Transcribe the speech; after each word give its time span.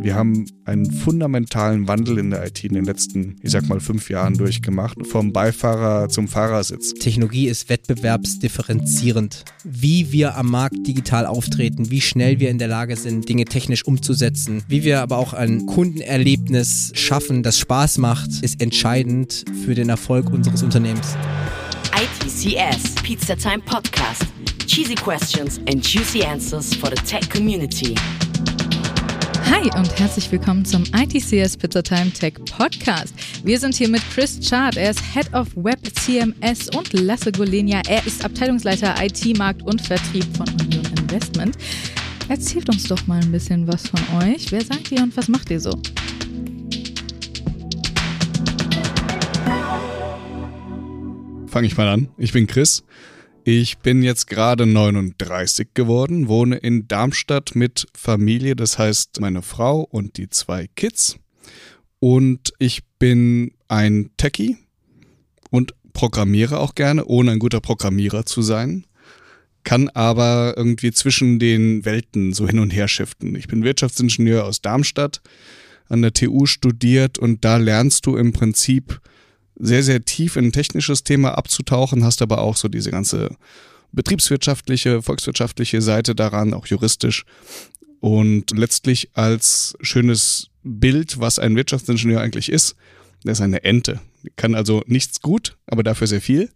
Wir 0.00 0.14
haben 0.14 0.46
einen 0.64 0.90
fundamentalen 0.90 1.88
Wandel 1.88 2.18
in 2.18 2.30
der 2.30 2.46
IT 2.46 2.62
in 2.62 2.74
den 2.74 2.84
letzten, 2.84 3.36
ich 3.42 3.50
sag 3.50 3.68
mal, 3.68 3.80
fünf 3.80 4.10
Jahren 4.10 4.34
durchgemacht. 4.34 4.96
Vom 5.06 5.32
Beifahrer 5.32 6.08
zum 6.08 6.28
Fahrersitz. 6.28 6.94
Technologie 6.94 7.48
ist 7.48 7.68
wettbewerbsdifferenzierend. 7.68 9.44
Wie 9.64 10.12
wir 10.12 10.36
am 10.36 10.50
Markt 10.50 10.86
digital 10.86 11.26
auftreten, 11.26 11.90
wie 11.90 12.00
schnell 12.00 12.38
wir 12.38 12.50
in 12.50 12.58
der 12.58 12.68
Lage 12.68 12.96
sind, 12.96 13.28
Dinge 13.28 13.44
technisch 13.44 13.84
umzusetzen, 13.84 14.62
wie 14.68 14.84
wir 14.84 15.00
aber 15.00 15.18
auch 15.18 15.32
ein 15.32 15.66
Kundenerlebnis 15.66 16.92
schaffen, 16.94 17.42
das 17.42 17.58
Spaß 17.58 17.98
macht, 17.98 18.30
ist 18.42 18.62
entscheidend 18.62 19.44
für 19.64 19.74
den 19.74 19.88
Erfolg 19.88 20.30
unseres 20.30 20.62
Unternehmens. 20.62 21.16
ITCS, 21.94 22.94
Pizza 23.02 23.36
Time 23.36 23.60
Podcast. 23.64 24.26
Cheesy 24.66 24.94
questions 24.94 25.58
and 25.66 25.82
juicy 25.82 26.22
answers 26.22 26.74
for 26.74 26.90
the 26.90 27.02
tech 27.02 27.28
community. 27.30 27.94
Hi 29.50 29.64
und 29.76 29.98
herzlich 29.98 30.30
willkommen 30.30 30.64
zum 30.64 30.84
ITCS 30.94 31.56
Pizza 31.56 31.82
Time 31.82 32.10
Tech 32.12 32.34
Podcast. 32.54 33.14
Wir 33.42 33.58
sind 33.58 33.74
hier 33.74 33.88
mit 33.88 34.02
Chris 34.12 34.38
Chart. 34.46 34.76
Er 34.76 34.90
ist 34.90 35.00
Head 35.14 35.32
of 35.32 35.48
Web 35.56 35.78
CMS 35.94 36.68
und 36.76 36.92
Lasse 36.92 37.32
Golenia. 37.32 37.80
Er 37.88 38.06
ist 38.06 38.22
Abteilungsleiter 38.24 38.94
IT-Markt 39.02 39.62
und 39.62 39.80
Vertrieb 39.80 40.24
von 40.36 40.46
Union 40.60 40.84
Investment. 40.98 41.56
Erzählt 42.28 42.68
uns 42.68 42.84
doch 42.84 43.06
mal 43.06 43.22
ein 43.22 43.32
bisschen 43.32 43.66
was 43.66 43.88
von 43.88 44.00
euch. 44.22 44.52
Wer 44.52 44.64
seid 44.64 44.92
ihr 44.92 45.02
und 45.02 45.16
was 45.16 45.28
macht 45.28 45.50
ihr 45.50 45.60
so? 45.60 45.70
Fange 51.46 51.66
ich 51.66 51.76
mal 51.76 51.88
an. 51.88 52.08
Ich 52.18 52.32
bin 52.32 52.46
Chris. 52.46 52.84
Ich 53.50 53.78
bin 53.78 54.02
jetzt 54.02 54.26
gerade 54.26 54.66
39 54.66 55.68
geworden, 55.72 56.28
wohne 56.28 56.56
in 56.56 56.86
Darmstadt 56.86 57.54
mit 57.54 57.86
Familie, 57.94 58.54
das 58.54 58.78
heißt 58.78 59.22
meine 59.22 59.40
Frau 59.40 59.80
und 59.80 60.18
die 60.18 60.28
zwei 60.28 60.66
Kids. 60.76 61.16
Und 61.98 62.52
ich 62.58 62.82
bin 62.98 63.52
ein 63.66 64.10
Techie 64.18 64.58
und 65.48 65.72
programmiere 65.94 66.58
auch 66.58 66.74
gerne, 66.74 67.06
ohne 67.06 67.30
ein 67.30 67.38
guter 67.38 67.62
Programmierer 67.62 68.26
zu 68.26 68.42
sein. 68.42 68.86
Kann 69.64 69.88
aber 69.88 70.52
irgendwie 70.58 70.92
zwischen 70.92 71.38
den 71.38 71.86
Welten 71.86 72.34
so 72.34 72.46
hin 72.46 72.58
und 72.58 72.68
her 72.68 72.86
shiften. 72.86 73.34
Ich 73.34 73.48
bin 73.48 73.64
Wirtschaftsingenieur 73.64 74.44
aus 74.44 74.60
Darmstadt, 74.60 75.22
an 75.88 76.02
der 76.02 76.12
TU 76.12 76.44
studiert 76.44 77.18
und 77.18 77.46
da 77.46 77.56
lernst 77.56 78.04
du 78.04 78.14
im 78.14 78.34
Prinzip 78.34 79.00
sehr, 79.58 79.82
sehr 79.82 80.04
tief 80.04 80.36
in 80.36 80.46
ein 80.46 80.52
technisches 80.52 81.04
Thema 81.04 81.36
abzutauchen, 81.36 82.04
hast 82.04 82.22
aber 82.22 82.40
auch 82.40 82.56
so 82.56 82.68
diese 82.68 82.90
ganze 82.90 83.36
betriebswirtschaftliche, 83.92 85.02
volkswirtschaftliche 85.02 85.82
Seite 85.82 86.14
daran, 86.14 86.54
auch 86.54 86.66
juristisch. 86.66 87.24
Und 88.00 88.52
letztlich 88.56 89.10
als 89.14 89.76
schönes 89.80 90.50
Bild, 90.62 91.18
was 91.18 91.38
ein 91.38 91.56
Wirtschaftsingenieur 91.56 92.20
eigentlich 92.20 92.50
ist, 92.50 92.76
der 93.24 93.32
ist 93.32 93.40
eine 93.40 93.64
Ente. 93.64 94.00
Kann 94.36 94.54
also 94.54 94.82
nichts 94.86 95.20
gut, 95.20 95.56
aber 95.66 95.82
dafür 95.82 96.06
sehr 96.06 96.20
viel. 96.20 96.50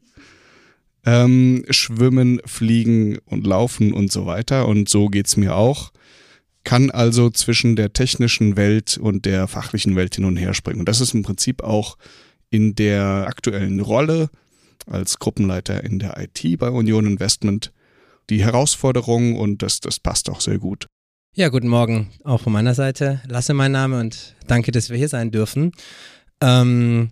Ähm, 1.05 1.65
schwimmen, 1.71 2.41
fliegen 2.45 3.19
und 3.25 3.45
laufen 3.45 3.93
und 3.93 4.13
so 4.13 4.27
weiter. 4.27 4.69
Und 4.69 4.89
so 4.89 5.09
geht's 5.09 5.37
mir 5.37 5.57
auch. 5.57 5.93
Kann 6.63 6.93
also 6.93 7.29
zwischen 7.31 7.75
der 7.75 7.93
technischen 7.93 8.57
Welt 8.57 8.99
und 8.99 9.25
der 9.25 9.49
fachlichen 9.49 9.97
Welt 9.97 10.15
hin 10.15 10.25
und 10.25 10.37
her 10.37 10.55
springen. 10.55 10.81
Und 10.81 10.89
das 10.89 11.01
ist 11.01 11.13
im 11.13 11.25
Prinzip 11.25 11.65
auch 11.65 11.97
in 12.53 12.75
der 12.75 13.27
aktuellen 13.27 13.81
Rolle 13.81 14.29
als 14.87 15.19
Gruppenleiter 15.19 15.83
in 15.83 15.99
der 15.99 16.17
IT 16.19 16.59
bei 16.59 16.69
Union 16.69 17.07
Investment 17.07 17.73
die 18.31 18.45
Herausforderung 18.45 19.37
und 19.37 19.63
das, 19.63 19.81
das 19.81 19.99
passt 19.99 20.29
auch 20.31 20.41
sehr 20.41 20.59
gut. 20.59 20.87
Ja, 21.35 21.49
guten 21.49 21.69
Morgen 21.69 22.11
auch 22.25 22.43
von 22.43 22.53
meiner 22.53 22.75
Seite. 22.75 23.23
Lasse 23.27 23.55
mein 23.55 23.73
Name 23.73 23.99
und 23.99 24.37
danke, 24.47 24.71
dass 24.71 24.91
wir 24.91 24.99
hier 24.99 25.09
sein 25.09 25.31
dürfen. 25.31 25.73
Ähm, 26.43 27.11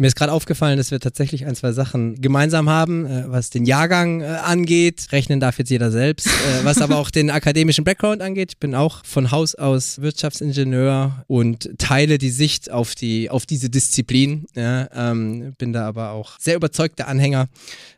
mir 0.00 0.06
ist 0.06 0.16
gerade 0.16 0.32
aufgefallen, 0.32 0.78
dass 0.78 0.90
wir 0.90 0.98
tatsächlich 0.98 1.44
ein, 1.44 1.54
zwei 1.54 1.72
Sachen 1.72 2.20
gemeinsam 2.22 2.70
haben, 2.70 3.04
äh, 3.04 3.24
was 3.26 3.50
den 3.50 3.66
Jahrgang 3.66 4.22
äh, 4.22 4.24
angeht. 4.24 5.08
Rechnen 5.12 5.40
darf 5.40 5.58
jetzt 5.58 5.68
jeder 5.68 5.90
selbst. 5.90 6.26
Äh, 6.26 6.64
was 6.64 6.80
aber 6.80 6.96
auch 6.96 7.10
den 7.10 7.30
akademischen 7.30 7.84
Background 7.84 8.22
angeht. 8.22 8.52
Ich 8.52 8.58
bin 8.58 8.74
auch 8.74 9.04
von 9.04 9.30
Haus 9.30 9.54
aus 9.54 10.00
Wirtschaftsingenieur 10.00 11.24
und 11.26 11.70
teile 11.76 12.16
die 12.16 12.30
Sicht 12.30 12.70
auf, 12.70 12.94
die, 12.94 13.28
auf 13.28 13.44
diese 13.44 13.68
Disziplin. 13.68 14.46
Ja, 14.56 14.88
ähm, 14.94 15.54
bin 15.58 15.74
da 15.74 15.86
aber 15.86 16.12
auch 16.12 16.38
sehr 16.40 16.56
überzeugter 16.56 17.06
Anhänger 17.06 17.48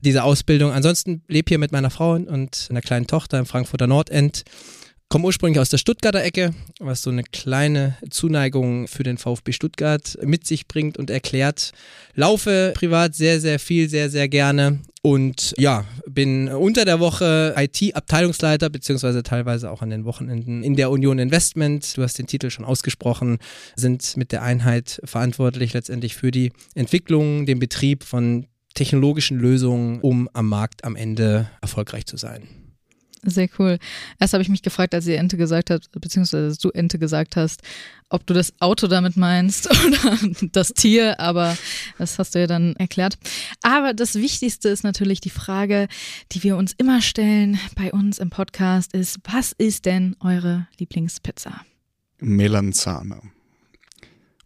dieser 0.00 0.24
Ausbildung. 0.24 0.72
Ansonsten 0.72 1.22
lebe 1.28 1.48
hier 1.48 1.58
mit 1.58 1.70
meiner 1.70 1.90
Frau 1.90 2.14
und 2.14 2.66
einer 2.68 2.80
kleinen 2.80 3.06
Tochter 3.06 3.38
im 3.38 3.46
Frankfurter 3.46 3.86
Nordend 3.86 4.42
komme 5.12 5.26
ursprünglich 5.26 5.60
aus 5.60 5.68
der 5.68 5.76
Stuttgarter 5.76 6.24
Ecke, 6.24 6.54
was 6.80 7.02
so 7.02 7.10
eine 7.10 7.22
kleine 7.22 7.98
Zuneigung 8.08 8.88
für 8.88 9.02
den 9.02 9.18
VfB 9.18 9.52
Stuttgart 9.52 10.16
mit 10.22 10.46
sich 10.46 10.66
bringt 10.66 10.96
und 10.96 11.10
erklärt. 11.10 11.72
Laufe 12.14 12.72
privat 12.74 13.14
sehr, 13.14 13.38
sehr 13.38 13.58
viel, 13.58 13.90
sehr, 13.90 14.08
sehr 14.08 14.30
gerne. 14.30 14.78
Und 15.02 15.52
ja, 15.58 15.84
bin 16.08 16.48
unter 16.48 16.86
der 16.86 16.98
Woche 16.98 17.54
IT-Abteilungsleiter, 17.58 18.70
beziehungsweise 18.70 19.22
teilweise 19.22 19.70
auch 19.70 19.82
an 19.82 19.90
den 19.90 20.06
Wochenenden 20.06 20.62
in 20.62 20.76
der 20.76 20.90
Union 20.90 21.18
Investment. 21.18 21.94
Du 21.94 22.02
hast 22.02 22.18
den 22.18 22.26
Titel 22.26 22.48
schon 22.48 22.64
ausgesprochen, 22.64 23.36
sind 23.76 24.16
mit 24.16 24.32
der 24.32 24.42
Einheit 24.42 24.98
verantwortlich 25.04 25.74
letztendlich 25.74 26.16
für 26.16 26.30
die 26.30 26.52
Entwicklung, 26.74 27.44
den 27.44 27.58
Betrieb 27.58 28.04
von 28.04 28.46
technologischen 28.72 29.38
Lösungen, 29.38 30.00
um 30.00 30.30
am 30.32 30.48
Markt 30.48 30.84
am 30.84 30.96
Ende 30.96 31.50
erfolgreich 31.60 32.06
zu 32.06 32.16
sein. 32.16 32.61
Sehr 33.24 33.48
cool. 33.58 33.78
Erst 34.18 34.32
habe 34.32 34.42
ich 34.42 34.48
mich 34.48 34.62
gefragt, 34.62 34.94
als 34.94 35.06
ihr 35.06 35.16
Ente 35.16 35.36
gesagt 35.36 35.70
habt, 35.70 35.92
beziehungsweise 35.92 36.58
du 36.60 36.70
Ente 36.70 36.98
gesagt 36.98 37.36
hast, 37.36 37.62
ob 38.08 38.26
du 38.26 38.34
das 38.34 38.52
Auto 38.60 38.88
damit 38.88 39.16
meinst 39.16 39.70
oder 39.86 40.18
das 40.50 40.74
Tier, 40.74 41.20
aber 41.20 41.56
das 41.98 42.18
hast 42.18 42.34
du 42.34 42.40
ja 42.40 42.48
dann 42.48 42.74
erklärt. 42.76 43.16
Aber 43.62 43.94
das 43.94 44.16
Wichtigste 44.16 44.68
ist 44.68 44.82
natürlich 44.82 45.20
die 45.20 45.30
Frage, 45.30 45.86
die 46.32 46.42
wir 46.42 46.56
uns 46.56 46.74
immer 46.78 47.00
stellen 47.00 47.60
bei 47.76 47.92
uns 47.92 48.18
im 48.18 48.30
Podcast, 48.30 48.92
ist, 48.92 49.20
was 49.24 49.52
ist 49.52 49.86
denn 49.86 50.16
eure 50.18 50.66
Lieblingspizza? 50.78 51.64
Melanzane. 52.18 53.20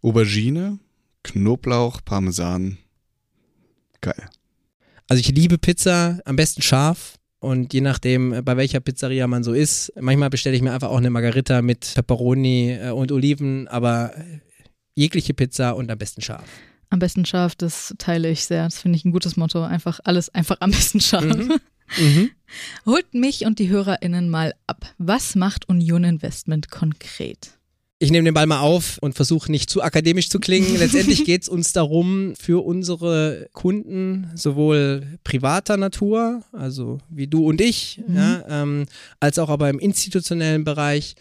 Aubergine, 0.03 0.77
Knoblauch, 1.23 2.01
Parmesan. 2.05 2.77
Geil. 4.01 4.29
Also 5.07 5.19
ich 5.19 5.29
liebe 5.29 5.57
Pizza, 5.57 6.19
am 6.25 6.35
besten 6.35 6.61
scharf. 6.61 7.16
Und 7.47 7.73
je 7.73 7.79
nachdem, 7.79 8.33
äh, 8.33 8.41
bei 8.41 8.57
welcher 8.57 8.81
Pizzeria 8.81 9.25
man 9.25 9.41
so 9.41 9.53
ist, 9.53 9.93
manchmal 9.97 10.29
bestelle 10.29 10.53
ich 10.53 10.61
mir 10.61 10.73
einfach 10.73 10.89
auch 10.89 10.97
eine 10.97 11.09
Margarita 11.09 11.61
mit 11.61 11.93
Pepperoni 11.95 12.73
äh, 12.73 12.89
und 12.89 13.09
Oliven, 13.13 13.69
aber 13.69 14.11
äh, 14.17 14.39
jegliche 14.95 15.33
Pizza 15.33 15.71
und 15.77 15.89
am 15.89 15.97
besten 15.97 16.21
scharf. 16.21 16.43
Am 16.89 16.99
besten 16.99 17.23
scharf, 17.23 17.55
das 17.55 17.95
teile 17.99 18.29
ich 18.29 18.43
sehr. 18.43 18.65
Das 18.65 18.79
finde 18.81 18.97
ich 18.97 19.05
ein 19.05 19.13
gutes 19.13 19.37
Motto. 19.37 19.63
Einfach 19.63 20.01
alles 20.03 20.27
einfach 20.27 20.57
am 20.59 20.71
besten 20.71 20.99
scharf. 20.99 21.25
Mhm. 21.25 21.59
Mhm. 21.97 22.31
Holt 22.85 23.13
mich 23.13 23.45
und 23.45 23.59
die 23.59 23.69
HörerInnen 23.69 24.29
mal 24.29 24.53
ab. 24.67 24.93
Was 24.97 25.35
macht 25.35 25.69
Union 25.69 26.03
Investment 26.03 26.69
konkret? 26.69 27.56
Ich 27.99 28.11
nehme 28.11 28.25
den 28.25 28.33
Ball 28.35 28.45
mal 28.45 28.59
auf 28.59 28.99
und 29.01 29.15
versuche 29.15 29.51
nicht 29.51 29.71
zu 29.71 29.81
akademisch 29.81 30.29
zu 30.29 30.39
klingen. 30.39 30.75
Letztendlich 30.77 31.25
geht 31.25 31.41
es 31.41 31.49
uns 31.49 31.73
darum, 31.73 32.35
für 32.39 32.63
unsere 32.63 33.47
Kunden 33.53 34.29
sowohl 34.35 35.17
privater 35.23 35.77
Natur, 35.77 36.43
also 36.51 36.99
wie 37.09 37.27
du 37.27 37.47
und 37.47 37.59
ich, 37.59 38.01
mhm. 38.07 38.15
ja, 38.15 38.43
ähm, 38.47 38.85
als 39.19 39.39
auch 39.39 39.49
aber 39.49 39.69
im 39.69 39.79
institutionellen 39.79 40.63
Bereich, 40.63 41.15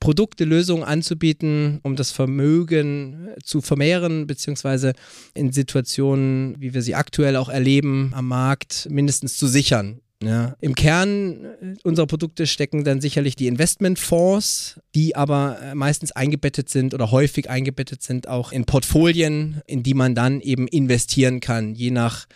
Produkte, 0.00 0.44
Lösungen 0.44 0.84
anzubieten, 0.84 1.80
um 1.82 1.96
das 1.96 2.10
Vermögen 2.10 3.30
zu 3.42 3.60
vermehren, 3.60 4.26
beziehungsweise 4.26 4.92
in 5.34 5.52
Situationen, 5.52 6.54
wie 6.58 6.74
wir 6.74 6.82
sie 6.82 6.94
aktuell 6.94 7.36
auch 7.36 7.48
erleben, 7.48 8.12
am 8.14 8.28
Markt 8.28 8.86
mindestens 8.90 9.36
zu 9.36 9.46
sichern. 9.46 10.00
Ja. 10.22 10.56
Im 10.60 10.74
Kern 10.74 11.44
äh, 11.44 11.74
unserer 11.84 12.06
Produkte 12.06 12.46
stecken 12.46 12.82
dann 12.82 13.00
sicherlich 13.00 13.36
die 13.36 13.46
Investmentfonds, 13.46 14.80
die 14.94 15.14
aber 15.14 15.58
äh, 15.62 15.74
meistens 15.74 16.10
eingebettet 16.10 16.68
sind 16.68 16.92
oder 16.92 17.12
häufig 17.12 17.48
eingebettet 17.48 18.02
sind 18.02 18.26
auch 18.26 18.50
in 18.50 18.64
Portfolien, 18.64 19.62
in 19.66 19.84
die 19.84 19.94
man 19.94 20.16
dann 20.16 20.40
eben 20.40 20.66
investieren 20.66 21.38
kann, 21.38 21.74
je 21.74 21.92
nach 21.92 22.26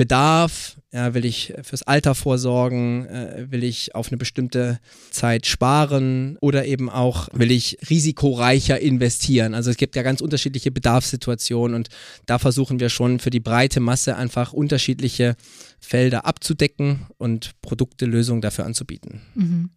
Bedarf, 0.00 0.78
ja, 0.94 1.12
will 1.12 1.26
ich 1.26 1.52
fürs 1.62 1.82
Alter 1.82 2.14
vorsorgen, 2.14 3.04
äh, 3.04 3.50
will 3.50 3.62
ich 3.62 3.94
auf 3.94 4.08
eine 4.08 4.16
bestimmte 4.16 4.80
Zeit 5.10 5.44
sparen 5.44 6.38
oder 6.40 6.64
eben 6.64 6.88
auch 6.88 7.28
will 7.34 7.50
ich 7.50 7.76
risikoreicher 7.90 8.80
investieren. 8.80 9.52
Also 9.52 9.70
es 9.70 9.76
gibt 9.76 9.96
ja 9.96 10.02
ganz 10.02 10.22
unterschiedliche 10.22 10.70
Bedarfssituationen 10.70 11.74
und 11.74 11.90
da 12.24 12.38
versuchen 12.38 12.80
wir 12.80 12.88
schon 12.88 13.18
für 13.18 13.28
die 13.28 13.40
breite 13.40 13.80
Masse 13.80 14.16
einfach 14.16 14.54
unterschiedliche 14.54 15.36
Felder 15.80 16.24
abzudecken 16.24 17.06
und 17.18 17.50
Produkte, 17.60 18.06
Lösungen 18.06 18.40
dafür 18.40 18.64
anzubieten. 18.64 19.20
Mhm. 19.34 19.68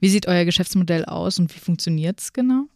Wie 0.00 0.08
sieht 0.08 0.26
euer 0.26 0.44
Geschäftsmodell 0.44 1.04
aus 1.04 1.38
und 1.38 1.54
wie 1.54 1.60
funktioniert 1.60 2.18
es 2.18 2.32
genau? 2.32 2.66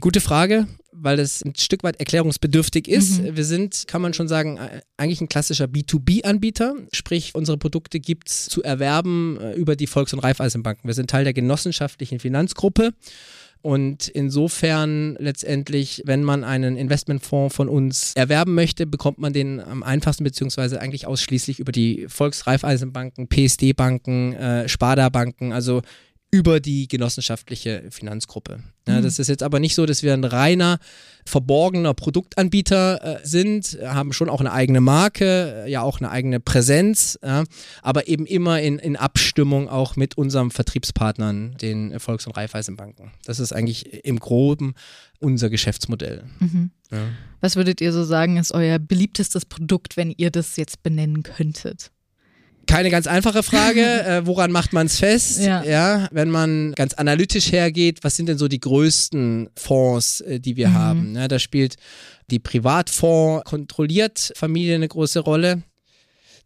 Gute 0.00 0.22
Frage, 0.22 0.66
weil 0.98 1.18
es 1.18 1.44
ein 1.44 1.54
Stück 1.56 1.82
weit 1.82 1.98
erklärungsbedürftig 1.98 2.88
ist. 2.88 3.22
Mhm. 3.22 3.36
Wir 3.36 3.44
sind, 3.44 3.84
kann 3.86 4.02
man 4.02 4.14
schon 4.14 4.28
sagen, 4.28 4.58
eigentlich 4.96 5.20
ein 5.20 5.28
klassischer 5.28 5.66
B2B-Anbieter. 5.66 6.74
Sprich, 6.92 7.34
unsere 7.34 7.58
Produkte 7.58 8.00
gibt 8.00 8.28
es 8.28 8.46
zu 8.46 8.62
erwerben 8.62 9.38
äh, 9.40 9.52
über 9.54 9.76
die 9.76 9.86
Volks- 9.86 10.12
und 10.12 10.20
Raiffeisenbanken. 10.20 10.88
Wir 10.88 10.94
sind 10.94 11.10
Teil 11.10 11.24
der 11.24 11.32
genossenschaftlichen 11.32 12.18
Finanzgruppe 12.18 12.92
Und 13.62 14.06
insofern 14.06 15.16
letztendlich, 15.18 16.02
wenn 16.04 16.22
man 16.22 16.44
einen 16.44 16.76
Investmentfonds 16.76 17.54
von 17.54 17.68
uns 17.68 18.12
erwerben 18.14 18.54
möchte, 18.54 18.86
bekommt 18.86 19.18
man 19.18 19.32
den 19.32 19.60
am 19.60 19.82
einfachsten 19.82 20.22
beziehungsweise 20.22 20.80
eigentlich 20.80 21.06
ausschließlich 21.06 21.58
über 21.58 21.72
die 21.72 22.06
Volksreifeisenbanken, 22.08 23.28
PSD-Banken, 23.28 24.34
äh, 24.34 24.68
Sparda-Banken, 24.68 25.52
also 25.52 25.82
über 26.30 26.60
die 26.60 26.88
genossenschaftliche 26.88 27.84
Finanzgruppe. 27.90 28.60
Ja, 28.88 28.98
mhm. 28.98 29.02
Das 29.02 29.18
ist 29.18 29.28
jetzt 29.28 29.42
aber 29.42 29.60
nicht 29.60 29.74
so, 29.74 29.86
dass 29.86 30.02
wir 30.02 30.12
ein 30.12 30.24
reiner, 30.24 30.78
verborgener 31.24 31.94
Produktanbieter 31.94 33.22
äh, 33.22 33.26
sind, 33.26 33.78
haben 33.84 34.12
schon 34.12 34.28
auch 34.28 34.40
eine 34.40 34.52
eigene 34.52 34.80
Marke, 34.80 35.64
äh, 35.64 35.70
ja 35.70 35.82
auch 35.82 36.00
eine 36.00 36.10
eigene 36.10 36.40
Präsenz, 36.40 37.18
ja, 37.22 37.44
aber 37.82 38.08
eben 38.08 38.26
immer 38.26 38.60
in, 38.60 38.78
in 38.78 38.96
Abstimmung 38.96 39.68
auch 39.68 39.96
mit 39.96 40.18
unseren 40.18 40.50
Vertriebspartnern, 40.50 41.56
den 41.58 41.98
Volks- 42.00 42.26
und 42.26 42.36
Raiffeisenbanken. 42.36 43.12
Das 43.24 43.40
ist 43.40 43.52
eigentlich 43.52 44.04
im 44.04 44.18
Groben 44.18 44.74
unser 45.20 45.48
Geschäftsmodell. 45.48 46.24
Mhm. 46.40 46.70
Ja. 46.90 47.08
Was 47.40 47.56
würdet 47.56 47.80
ihr 47.80 47.92
so 47.92 48.04
sagen, 48.04 48.36
ist 48.36 48.52
euer 48.52 48.78
beliebtestes 48.78 49.46
Produkt, 49.46 49.96
wenn 49.96 50.12
ihr 50.16 50.30
das 50.30 50.56
jetzt 50.56 50.82
benennen 50.82 51.22
könntet? 51.22 51.90
Keine 52.66 52.90
ganz 52.90 53.06
einfache 53.06 53.42
Frage. 53.42 53.82
äh, 54.06 54.26
woran 54.26 54.52
macht 54.52 54.72
man 54.72 54.86
es 54.86 54.98
fest? 54.98 55.40
Ja. 55.40 55.62
ja. 55.64 56.08
Wenn 56.10 56.30
man 56.30 56.72
ganz 56.72 56.94
analytisch 56.94 57.52
hergeht, 57.52 58.02
was 58.02 58.16
sind 58.16 58.28
denn 58.28 58.38
so 58.38 58.48
die 58.48 58.60
größten 58.60 59.50
Fonds, 59.56 60.20
äh, 60.20 60.40
die 60.40 60.56
wir 60.56 60.68
mhm. 60.68 60.74
haben? 60.74 61.14
Ja, 61.16 61.28
da 61.28 61.38
spielt 61.38 61.76
die 62.30 62.38
Privatfonds 62.38 63.44
kontrolliert 63.44 64.32
Familie 64.36 64.74
eine 64.74 64.88
große 64.88 65.20
Rolle. 65.20 65.62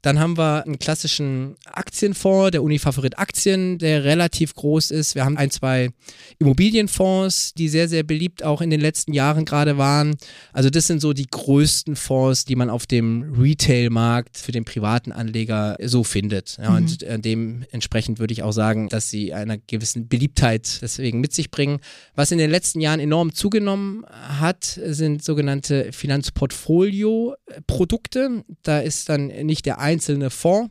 Dann 0.02 0.19
haben 0.19 0.38
wir 0.38 0.64
einen 0.64 0.79
klassischen 0.79 1.56
Aktienfonds, 1.67 2.52
der 2.52 2.62
Unifavorit 2.62 3.19
Aktien, 3.19 3.76
der 3.79 4.05
relativ 4.05 4.55
groß 4.55 4.93
ist. 4.93 5.14
Wir 5.14 5.25
haben 5.25 5.37
ein, 5.37 5.50
zwei 5.50 5.91
Immobilienfonds, 6.38 7.52
die 7.55 7.69
sehr, 7.69 7.88
sehr 7.88 8.02
beliebt 8.02 8.43
auch 8.43 8.62
in 8.62 8.70
den 8.70 8.81
letzten 8.81 9.12
Jahren 9.12 9.44
gerade 9.44 9.76
waren. 9.76 10.17
Also 10.52 10.70
das 10.70 10.87
sind 10.87 11.00
so 11.00 11.12
die 11.12 11.26
größten 11.26 11.97
Fonds, 11.97 12.47
die 12.47 12.56
man 12.56 12.70
auf 12.70 12.87
dem 12.87 13.35
Retail-Markt 13.38 14.38
für 14.38 14.52
den 14.52 14.64
privaten 14.64 15.12
Anleger 15.12 15.76
so 15.82 16.03
findet. 16.03 16.56
Ja, 16.56 16.70
mhm. 16.70 16.76
Und 16.76 17.05
dementsprechend 17.25 18.19
würde 18.19 18.32
ich 18.32 18.43
auch 18.43 18.53
sagen, 18.53 18.88
dass 18.88 19.11
sie 19.11 19.35
einer 19.35 19.58
gewissen 19.58 20.08
Beliebtheit 20.08 20.79
deswegen 20.81 21.20
mit 21.20 21.35
sich 21.35 21.50
bringen. 21.50 21.81
Was 22.14 22.32
in 22.32 22.38
den 22.38 22.50
letzten 22.50 22.81
Jahren 22.81 23.00
enorm 23.00 23.35
zugenommen 23.35 24.06
hat, 24.06 24.64
sind 24.64 25.23
sogenannte 25.23 25.93
Finanzportfolio-Produkte. 25.93 28.44
Da 28.62 28.81
ist 28.81 29.11
dann 29.11 29.26
nicht 29.26 29.67
der 29.67 29.79
einzelne 29.90 30.31
Fonds 30.31 30.70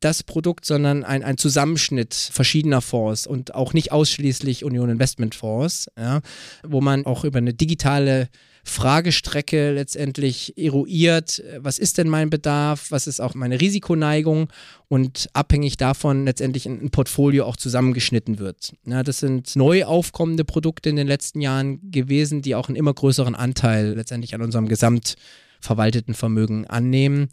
das 0.00 0.22
Produkt, 0.22 0.66
sondern 0.66 1.02
ein, 1.02 1.22
ein 1.22 1.38
Zusammenschnitt 1.38 2.14
verschiedener 2.14 2.82
Fonds 2.82 3.26
und 3.26 3.54
auch 3.54 3.72
nicht 3.72 3.90
ausschließlich 3.90 4.64
Union 4.64 4.90
Investment 4.90 5.34
Fonds, 5.34 5.88
ja, 5.98 6.20
wo 6.62 6.82
man 6.82 7.06
auch 7.06 7.24
über 7.24 7.38
eine 7.38 7.54
digitale 7.54 8.28
Fragestrecke 8.66 9.72
letztendlich 9.72 10.56
eruiert, 10.56 11.42
was 11.58 11.78
ist 11.78 11.98
denn 11.98 12.08
mein 12.08 12.30
Bedarf, 12.30 12.90
was 12.90 13.06
ist 13.06 13.20
auch 13.20 13.34
meine 13.34 13.60
Risikoneigung 13.60 14.48
und 14.88 15.28
abhängig 15.32 15.76
davon 15.76 16.24
letztendlich 16.24 16.66
ein, 16.66 16.90
Portfolio 16.90 17.44
auch 17.44 17.56
zusammengeschnitten 17.56 18.38
wird. 18.38 18.72
Ja, 18.86 19.02
das 19.02 19.20
sind 19.20 19.54
neu 19.56 19.84
aufkommende 19.84 20.44
Produkte 20.44 20.88
in 20.88 20.96
den 20.96 21.06
letzten 21.06 21.40
Jahren 21.40 21.90
gewesen, 21.90 22.40
die 22.42 22.54
auch 22.54 22.68
einen 22.68 22.76
immer 22.76 22.94
größeren 22.94 23.34
Anteil 23.34 23.94
letztendlich 23.94 24.34
an 24.34 24.42
unserem 24.42 24.68
Gesamt 24.68 25.16
verwalteten 25.64 26.14
Vermögen 26.14 26.66
annehmen. 26.66 27.28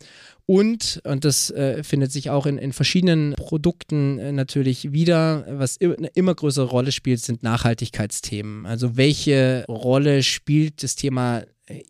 Und, 0.45 1.01
und 1.05 1.25
das 1.25 1.49
äh, 1.51 1.83
findet 1.83 2.11
sich 2.11 2.29
auch 2.29 2.45
in, 2.45 2.57
in 2.57 2.73
verschiedenen 2.73 3.33
Produkten 3.33 4.19
äh, 4.19 4.31
natürlich 4.31 4.91
wieder, 4.91 5.45
was 5.49 5.79
eine 5.79 6.07
immer 6.13 6.35
größere 6.35 6.65
Rolle 6.65 6.91
spielt, 6.91 7.21
sind 7.21 7.43
Nachhaltigkeitsthemen. 7.43 8.65
Also 8.65 8.97
welche 8.97 9.65
Rolle 9.67 10.23
spielt 10.23 10.83
das 10.83 10.95
Thema 10.95 11.43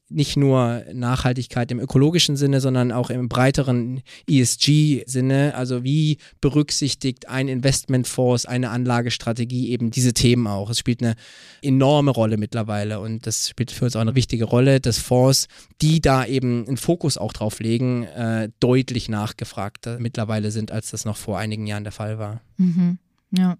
nicht 0.09 0.37
nur 0.37 0.83
Nachhaltigkeit 0.93 1.71
im 1.71 1.79
ökologischen 1.79 2.35
Sinne, 2.35 2.61
sondern 2.61 2.91
auch 2.91 3.09
im 3.09 3.29
breiteren 3.29 4.01
ESG-Sinne. 4.29 5.53
Also 5.55 5.83
wie 5.83 6.17
berücksichtigt 6.41 7.29
ein 7.29 7.47
Investmentfonds, 7.47 8.45
eine 8.45 8.69
Anlagestrategie 8.69 9.69
eben 9.69 9.91
diese 9.91 10.13
Themen 10.13 10.47
auch. 10.47 10.69
Es 10.69 10.79
spielt 10.79 11.01
eine 11.01 11.15
enorme 11.61 12.11
Rolle 12.11 12.37
mittlerweile 12.37 12.99
und 12.99 13.25
das 13.25 13.49
spielt 13.49 13.71
für 13.71 13.85
uns 13.85 13.95
auch 13.95 14.01
eine 14.01 14.15
wichtige 14.15 14.45
Rolle, 14.45 14.79
dass 14.79 14.97
Fonds, 14.97 15.47
die 15.81 16.01
da 16.01 16.25
eben 16.25 16.67
einen 16.67 16.77
Fokus 16.77 17.17
auch 17.17 17.33
drauf 17.33 17.59
legen, 17.59 18.07
deutlich 18.47 19.09
nachgefragter 19.09 19.99
mittlerweile 19.99 20.51
sind, 20.51 20.71
als 20.71 20.91
das 20.91 21.05
noch 21.05 21.17
vor 21.17 21.39
einigen 21.39 21.67
Jahren 21.67 21.83
der 21.83 21.91
Fall 21.91 22.19
war. 22.19 22.41
Mhm. 22.57 22.99
Ja. 23.31 23.57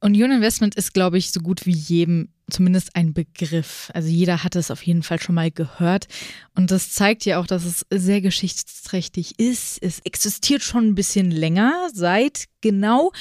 Union 0.00 0.32
Investment 0.32 0.74
ist, 0.76 0.94
glaube 0.94 1.18
ich, 1.18 1.30
so 1.30 1.40
gut 1.40 1.66
wie 1.66 1.72
jedem 1.72 2.28
zumindest 2.50 2.96
ein 2.96 3.12
Begriff. 3.12 3.90
Also 3.94 4.08
jeder 4.08 4.42
hat 4.44 4.56
es 4.56 4.70
auf 4.70 4.82
jeden 4.82 5.02
Fall 5.02 5.20
schon 5.20 5.34
mal 5.34 5.50
gehört. 5.50 6.06
Und 6.54 6.70
das 6.70 6.92
zeigt 6.92 7.24
ja 7.24 7.38
auch, 7.38 7.46
dass 7.46 7.64
es 7.64 7.86
sehr 7.90 8.20
geschichtsträchtig 8.20 9.38
ist. 9.38 9.78
Es 9.82 10.00
existiert 10.00 10.62
schon 10.62 10.88
ein 10.88 10.94
bisschen 10.94 11.30
länger, 11.30 11.88
seit 11.92 12.44
genau 12.60 13.12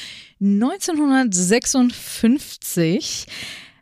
1956. 0.41 3.27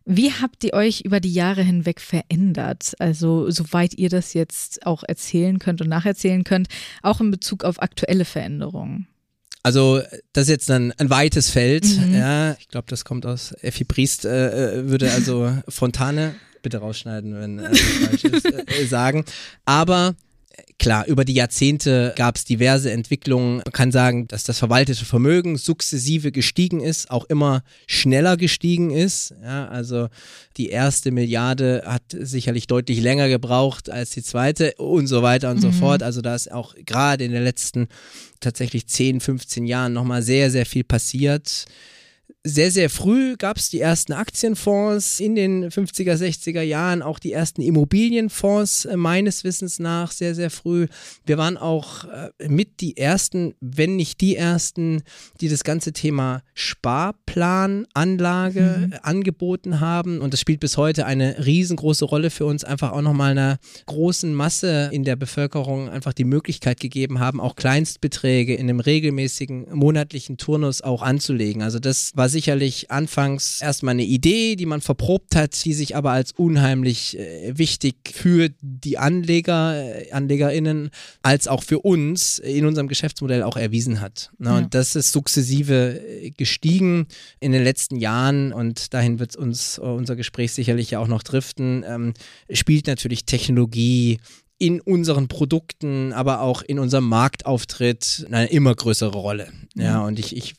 Wie 0.10 0.32
habt 0.32 0.64
ihr 0.64 0.74
euch 0.74 1.02
über 1.02 1.20
die 1.20 1.34
Jahre 1.34 1.62
hinweg 1.62 2.00
verändert? 2.00 2.94
Also, 2.98 3.52
soweit 3.52 3.94
ihr 3.96 4.08
das 4.08 4.34
jetzt 4.34 4.86
auch 4.86 5.04
erzählen 5.06 5.60
könnt 5.60 5.82
und 5.82 5.90
nacherzählen 5.90 6.46
könnt, 6.46 6.70
auch 7.04 7.20
in 7.20 7.30
Bezug 7.30 7.66
auf 7.66 7.82
aktuelle 7.82 8.24
Veränderungen. 8.24 9.08
Also 9.64 10.02
das 10.32 10.44
ist 10.44 10.50
jetzt 10.50 10.72
ein, 10.72 10.94
ein 10.94 11.10
weites 11.10 11.50
Feld. 11.50 11.84
Mhm. 11.84 12.16
Ja, 12.16 12.54
ich 12.54 12.70
glaube, 12.70 12.88
das 12.90 13.04
kommt 13.04 13.26
aus 13.26 13.52
Effi 13.62 13.84
Priest, 13.84 14.24
äh, 14.24 14.78
äh 14.78 14.90
würde 14.90 15.12
also 15.12 15.52
Fontane 15.68 16.36
bitte 16.62 16.78
rausschneiden, 16.78 17.36
wenn 17.36 17.60
äh, 17.60 17.76
falsch 17.76 18.24
ist, 18.24 18.46
äh, 18.46 18.86
sagen. 18.86 19.26
Aber 19.66 20.16
Klar, 20.80 21.08
über 21.08 21.26
die 21.26 21.34
Jahrzehnte 21.34 22.14
gab 22.16 22.36
es 22.36 22.46
diverse 22.46 22.92
Entwicklungen. 22.92 23.58
Man 23.58 23.72
kann 23.72 23.92
sagen, 23.92 24.28
dass 24.28 24.44
das 24.44 24.60
verwaltete 24.60 25.06
Vermögen 25.06 25.58
sukzessive 25.58 26.32
gestiegen 26.32 26.82
ist, 26.82 27.10
auch 27.10 27.26
immer 27.26 27.64
schneller 27.88 28.38
gestiegen 28.38 28.92
ist. 28.92 29.34
Ja, 29.42 29.68
also 29.68 30.08
die 30.56 30.70
erste 30.70 31.12
Milliarde 31.12 31.84
hat 31.86 32.04
sicherlich 32.12 32.68
deutlich 32.68 33.02
länger 33.02 33.28
gebraucht 33.28 33.90
als 33.90 34.12
die 34.12 34.24
zweite 34.24 34.74
und 34.78 35.08
so 35.08 35.24
weiter 35.24 35.50
und 35.52 35.58
mhm. 35.58 35.62
so 35.62 35.72
fort. 35.72 36.04
Also 36.04 36.22
da 36.22 36.36
ist 36.36 36.52
auch 36.52 36.76
gerade 36.86 37.24
in 37.24 37.32
den 37.32 37.44
letzten 37.44 37.88
tatsächlich 38.40 38.88
10, 38.88 39.20
15 39.20 39.66
Jahren 39.66 39.94
nochmal 39.94 40.22
sehr, 40.22 40.52
sehr 40.52 40.66
viel 40.66 40.84
passiert 40.84 41.66
sehr, 42.48 42.72
sehr 42.72 42.90
früh 42.90 43.36
gab 43.38 43.58
es 43.58 43.70
die 43.70 43.82
ersten 43.82 44.14
Aktienfonds 44.14 45.20
in 45.20 45.36
den 45.36 45.70
50er, 45.70 46.16
60er 46.16 46.62
Jahren, 46.62 47.02
auch 47.02 47.20
die 47.20 47.34
ersten 47.34 47.62
Immobilienfonds 47.62 48.86
äh, 48.86 48.96
meines 48.96 49.44
Wissens 49.44 49.80
nach 49.80 50.12
sehr, 50.12 50.34
sehr 50.34 50.50
früh. 50.50 50.88
Wir 51.26 51.38
waren 51.38 51.58
auch 51.58 52.06
äh, 52.06 52.30
mit 52.48 52.80
die 52.80 52.96
ersten, 52.96 53.54
wenn 53.60 53.98
nicht 53.98 54.22
die 54.22 54.38
ersten, 54.38 55.04
die 55.42 55.50
das 55.50 55.66
ganze 55.66 55.92
Thema 55.94 56.42
Sparplananlage 56.54 58.62
mhm. 58.62 58.94
angeboten 59.02 59.82
haben. 59.82 60.22
Und 60.22 60.32
das 60.34 60.40
spielt 60.40 60.62
bis 60.62 60.78
heute 60.78 61.06
eine 61.06 61.46
riesengroße 61.46 62.06
Rolle 62.06 62.30
für 62.30 62.46
uns, 62.46 62.64
einfach 62.64 62.94
auch 62.94 63.02
nochmal 63.02 63.32
einer 63.32 63.58
großen 63.88 64.34
Masse 64.34 64.90
in 64.94 65.04
der 65.04 65.18
Bevölkerung 65.18 65.90
einfach 65.90 66.14
die 66.14 66.24
Möglichkeit 66.24 66.80
gegeben 66.80 67.20
haben, 67.20 67.42
auch 67.42 67.56
Kleinstbeträge 67.56 68.56
in 68.56 68.70
einem 68.70 68.80
regelmäßigen 68.80 69.68
monatlichen 69.74 70.38
Turnus 70.38 70.82
auch 70.82 71.02
anzulegen. 71.02 71.62
Also 71.62 71.80
das 71.80 72.12
war 72.16 72.30
sicherlich 72.38 72.92
anfangs 72.92 73.62
erstmal 73.62 73.94
eine 73.94 74.04
Idee, 74.04 74.56
die 74.56 74.68
man 74.68 74.82
verprobt 74.82 75.36
hat, 75.36 75.66
die 75.66 75.74
sich 75.74 75.96
aber 75.96 76.12
als 76.12 76.34
unheimlich 76.34 77.18
äh, 77.18 77.58
wichtig 77.58 77.96
für 78.14 78.50
die 78.62 79.00
Anleger, 79.00 79.74
äh, 79.76 80.12
AnlegerInnen, 80.12 80.92
als 81.24 81.48
auch 81.48 81.64
für 81.64 81.80
uns 81.80 82.38
in 82.38 82.68
unserem 82.68 82.88
Geschäftsmodell 82.88 83.42
auch 83.42 83.58
erwiesen 83.58 84.02
hat. 84.02 84.30
Ne? 84.38 84.50
Ja. 84.50 84.58
Und 84.60 84.76
das 84.76 84.96
ist 84.96 85.12
sukzessive 85.12 86.00
äh, 86.00 86.30
gestiegen 86.30 87.08
in 87.40 87.54
den 87.54 87.64
letzten 87.64 87.96
Jahren 87.96 88.54
und 88.54 88.94
dahin 88.94 89.18
wird 89.18 89.36
uns 89.36 89.80
unser 89.80 90.16
Gespräch 90.16 90.52
sicherlich 90.52 90.92
ja 90.92 91.00
auch 91.00 91.08
noch 91.08 91.24
driften, 91.24 91.84
ähm, 91.88 92.14
spielt 92.52 92.86
natürlich 92.86 93.26
Technologie 93.26 94.20
in 94.60 94.80
unseren 94.80 95.28
Produkten, 95.28 96.14
aber 96.14 96.42
auch 96.42 96.62
in 96.62 96.78
unserem 96.78 97.08
Marktauftritt 97.10 98.28
eine 98.30 98.48
immer 98.52 98.76
größere 98.76 99.18
Rolle. 99.18 99.52
Ja, 99.76 100.02
und 100.02 100.20
ich, 100.20 100.36
ich 100.36 100.56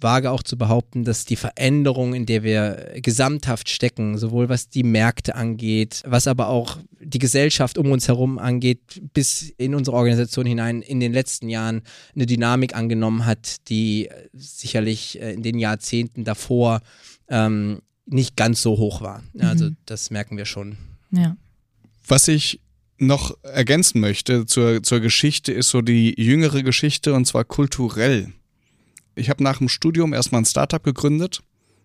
wage 0.00 0.30
auch 0.30 0.42
zu 0.42 0.56
behaupten, 0.56 1.04
dass 1.04 1.24
die 1.24 1.36
Veränderung, 1.36 2.14
in 2.14 2.26
der 2.26 2.42
wir 2.42 2.92
gesamthaft 2.96 3.68
stecken, 3.68 4.18
sowohl 4.18 4.48
was 4.48 4.68
die 4.68 4.82
Märkte 4.82 5.34
angeht, 5.34 6.02
was 6.06 6.26
aber 6.26 6.48
auch 6.48 6.78
die 7.00 7.18
Gesellschaft 7.18 7.78
um 7.78 7.90
uns 7.90 8.08
herum 8.08 8.38
angeht, 8.38 9.02
bis 9.12 9.52
in 9.56 9.74
unsere 9.74 9.96
Organisation 9.96 10.46
hinein 10.46 10.82
in 10.82 11.00
den 11.00 11.12
letzten 11.12 11.48
Jahren 11.48 11.82
eine 12.14 12.26
Dynamik 12.26 12.74
angenommen 12.74 13.26
hat, 13.26 13.68
die 13.68 14.08
sicherlich 14.32 15.20
äh, 15.20 15.32
in 15.32 15.42
den 15.42 15.58
Jahrzehnten 15.58 16.24
davor 16.24 16.80
ähm, 17.28 17.80
nicht 18.06 18.36
ganz 18.36 18.62
so 18.62 18.76
hoch 18.76 19.00
war. 19.00 19.22
Also 19.38 19.66
mhm. 19.66 19.76
das 19.86 20.10
merken 20.10 20.36
wir 20.36 20.44
schon. 20.44 20.76
Ja. 21.12 21.36
Was 22.06 22.28
ich 22.28 22.60
noch 22.98 23.36
ergänzen 23.42 24.00
möchte 24.00 24.46
zur, 24.46 24.82
zur 24.82 25.00
Geschichte, 25.00 25.52
ist 25.52 25.70
so 25.70 25.80
die 25.80 26.14
jüngere 26.20 26.62
Geschichte 26.62 27.14
und 27.14 27.26
zwar 27.26 27.44
kulturell. 27.44 28.32
Ich 29.14 29.30
habe 29.30 29.42
nach 29.42 29.58
dem 29.58 29.68
Studium 29.68 30.12
erstmal 30.12 30.42
ein 30.42 30.46
Startup 30.46 30.82
gegründet 30.82 31.42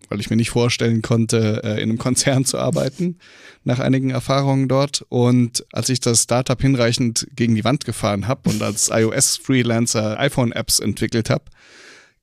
weil 0.08 0.20
ich 0.20 0.30
mir 0.30 0.36
nicht 0.36 0.50
vorstellen 0.50 1.02
konnte, 1.02 1.62
äh, 1.64 1.82
in 1.82 1.90
einem 1.90 1.98
Konzern 1.98 2.44
zu 2.44 2.58
arbeiten, 2.58 3.18
nach 3.64 3.78
einigen 3.78 4.10
Erfahrungen 4.10 4.68
dort. 4.68 5.04
Und 5.08 5.64
als 5.72 5.88
ich 5.88 6.00
das 6.00 6.22
Startup 6.22 6.60
hinreichend 6.60 7.26
gegen 7.34 7.54
die 7.54 7.64
Wand 7.64 7.84
gefahren 7.84 8.28
habe 8.28 8.50
und 8.50 8.62
als 8.62 8.90
iOS-Freelancer 8.90 10.18
iPhone-Apps 10.18 10.78
entwickelt 10.78 11.30
habe, 11.30 11.44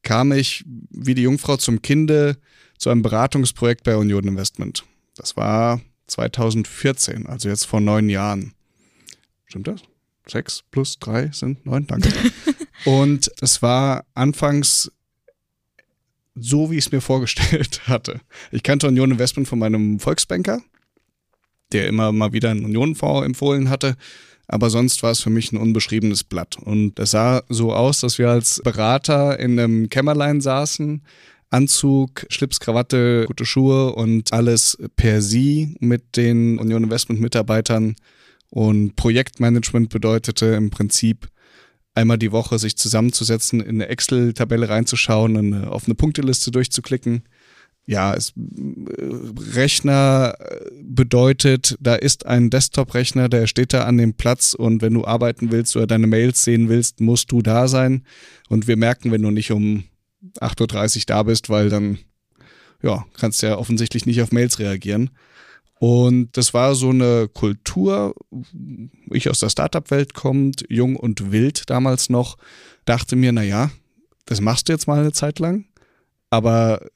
kam 0.01 0.31
ich 0.31 0.63
wie 0.89 1.15
die 1.15 1.23
Jungfrau 1.23 1.57
zum 1.57 1.81
Kinde 1.81 2.37
zu 2.77 2.89
einem 2.89 3.01
Beratungsprojekt 3.01 3.83
bei 3.83 3.95
Union 3.95 4.27
Investment. 4.27 4.83
Das 5.15 5.37
war 5.37 5.81
2014, 6.07 7.27
also 7.27 7.49
jetzt 7.49 7.65
vor 7.65 7.79
neun 7.79 8.09
Jahren. 8.09 8.53
Stimmt 9.45 9.67
das? 9.67 9.81
Sechs 10.27 10.63
plus 10.71 10.99
drei 10.99 11.29
sind 11.33 11.65
neun, 11.65 11.85
danke. 11.85 12.09
Und 12.85 13.31
es 13.41 13.61
war 13.61 14.05
anfangs 14.13 14.91
so, 16.35 16.71
wie 16.71 16.77
ich 16.77 16.85
es 16.85 16.91
mir 16.91 17.01
vorgestellt 17.01 17.81
hatte. 17.87 18.19
Ich 18.51 18.63
kannte 18.63 18.87
Union 18.87 19.11
Investment 19.11 19.47
von 19.47 19.59
meinem 19.59 19.99
Volksbanker, 19.99 20.61
der 21.71 21.87
immer 21.87 22.11
mal 22.11 22.33
wieder 22.33 22.51
einen 22.51 22.65
Union-Fonds 22.65 23.25
empfohlen 23.25 23.69
hatte. 23.69 23.95
Aber 24.47 24.69
sonst 24.69 25.03
war 25.03 25.11
es 25.11 25.21
für 25.21 25.29
mich 25.29 25.51
ein 25.51 25.57
unbeschriebenes 25.57 26.23
Blatt. 26.23 26.57
Und 26.57 26.99
es 26.99 27.11
sah 27.11 27.43
so 27.49 27.73
aus, 27.73 28.01
dass 28.01 28.17
wir 28.17 28.29
als 28.29 28.61
Berater 28.63 29.39
in 29.39 29.59
einem 29.59 29.89
Kämmerlein 29.89 30.41
saßen, 30.41 31.01
Anzug, 31.49 32.25
Schlips, 32.29 32.59
Krawatte, 32.59 33.25
gute 33.27 33.45
Schuhe 33.45 33.93
und 33.93 34.33
alles 34.33 34.77
per 34.95 35.21
Sie 35.21 35.75
mit 35.79 36.17
den 36.17 36.57
Union 36.57 36.83
Investment 36.83 37.21
Mitarbeitern. 37.21 37.95
Und 38.49 38.95
Projektmanagement 38.95 39.89
bedeutete 39.89 40.47
im 40.47 40.71
Prinzip 40.71 41.27
einmal 41.95 42.17
die 42.17 42.31
Woche 42.31 42.59
sich 42.59 42.77
zusammenzusetzen, 42.77 43.61
in 43.61 43.81
eine 43.81 43.87
Excel-Tabelle 43.87 44.69
reinzuschauen, 44.69 45.37
eine, 45.37 45.71
auf 45.71 45.85
eine 45.85 45.95
Punkteliste 45.95 46.51
durchzuklicken. 46.51 47.23
Ja, 47.85 48.13
es, 48.13 48.29
äh, 48.29 49.53
Rechner 49.53 50.35
bedeutet, 50.81 51.77
da 51.81 51.95
ist 51.95 52.25
ein 52.25 52.49
Desktop-Rechner, 52.49 53.27
der 53.27 53.47
steht 53.47 53.73
da 53.73 53.83
an 53.83 53.97
dem 53.97 54.13
Platz 54.13 54.53
und 54.53 54.81
wenn 54.81 54.93
du 54.93 55.05
arbeiten 55.05 55.51
willst 55.51 55.75
oder 55.75 55.87
deine 55.87 56.07
Mails 56.07 56.43
sehen 56.43 56.69
willst, 56.69 57.01
musst 57.01 57.31
du 57.31 57.41
da 57.41 57.67
sein. 57.67 58.03
Und 58.47 58.67
wir 58.67 58.77
merken, 58.77 59.11
wenn 59.11 59.21
du 59.21 59.31
nicht 59.31 59.51
um 59.51 59.83
8.30 60.39 60.97
Uhr 60.97 61.03
da 61.07 61.23
bist, 61.23 61.49
weil 61.49 61.69
dann, 61.69 61.99
ja, 62.81 63.05
kannst 63.17 63.43
du 63.43 63.47
ja 63.47 63.57
offensichtlich 63.57 64.05
nicht 64.05 64.21
auf 64.21 64.31
Mails 64.31 64.59
reagieren. 64.59 65.09
Und 65.85 66.37
das 66.37 66.53
war 66.53 66.75
so 66.75 66.91
eine 66.91 67.27
Kultur, 67.27 68.15
ich 69.11 69.29
aus 69.29 69.39
der 69.39 69.49
Startup-Welt 69.49 70.13
kommt, 70.13 70.63
jung 70.69 70.95
und 70.95 71.33
wild 71.33 71.69
damals 71.69 72.09
noch, 72.09 72.37
dachte 72.85 73.17
mir, 73.17 73.33
naja, 73.33 73.69
das 74.23 74.39
machst 74.39 74.69
du 74.69 74.71
jetzt 74.71 74.87
mal 74.87 75.01
eine 75.01 75.11
Zeit 75.11 75.39
lang, 75.39 75.65
aber 76.29 76.87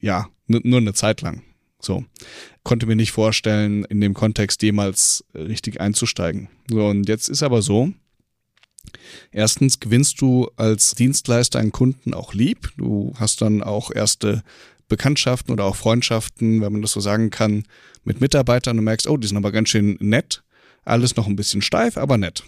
ja, 0.00 0.26
nur 0.48 0.80
eine 0.80 0.92
Zeit 0.92 1.20
lang. 1.20 1.44
So. 1.80 2.04
Konnte 2.64 2.86
mir 2.86 2.96
nicht 2.96 3.12
vorstellen, 3.12 3.84
in 3.84 4.00
dem 4.00 4.12
Kontext 4.12 4.60
jemals 4.64 5.24
richtig 5.32 5.80
einzusteigen. 5.80 6.48
So, 6.68 6.84
und 6.84 7.08
jetzt 7.08 7.28
ist 7.28 7.44
aber 7.44 7.62
so, 7.62 7.92
Erstens 9.30 9.80
gewinnst 9.80 10.20
du 10.22 10.50
als 10.56 10.94
Dienstleister 10.94 11.58
einen 11.58 11.72
Kunden 11.72 12.14
auch 12.14 12.32
lieb. 12.32 12.72
Du 12.78 13.12
hast 13.16 13.42
dann 13.42 13.62
auch 13.62 13.90
erste 13.94 14.42
Bekanntschaften 14.88 15.52
oder 15.52 15.64
auch 15.64 15.76
Freundschaften, 15.76 16.60
wenn 16.60 16.72
man 16.72 16.82
das 16.82 16.92
so 16.92 17.00
sagen 17.00 17.30
kann, 17.30 17.64
mit 18.04 18.20
Mitarbeitern 18.20 18.78
und 18.78 18.84
merkst, 18.84 19.08
oh, 19.08 19.16
die 19.16 19.28
sind 19.28 19.36
aber 19.36 19.52
ganz 19.52 19.68
schön 19.68 19.96
nett. 20.00 20.42
Alles 20.84 21.16
noch 21.16 21.26
ein 21.26 21.36
bisschen 21.36 21.62
steif, 21.62 21.96
aber 21.96 22.16
nett. 22.16 22.44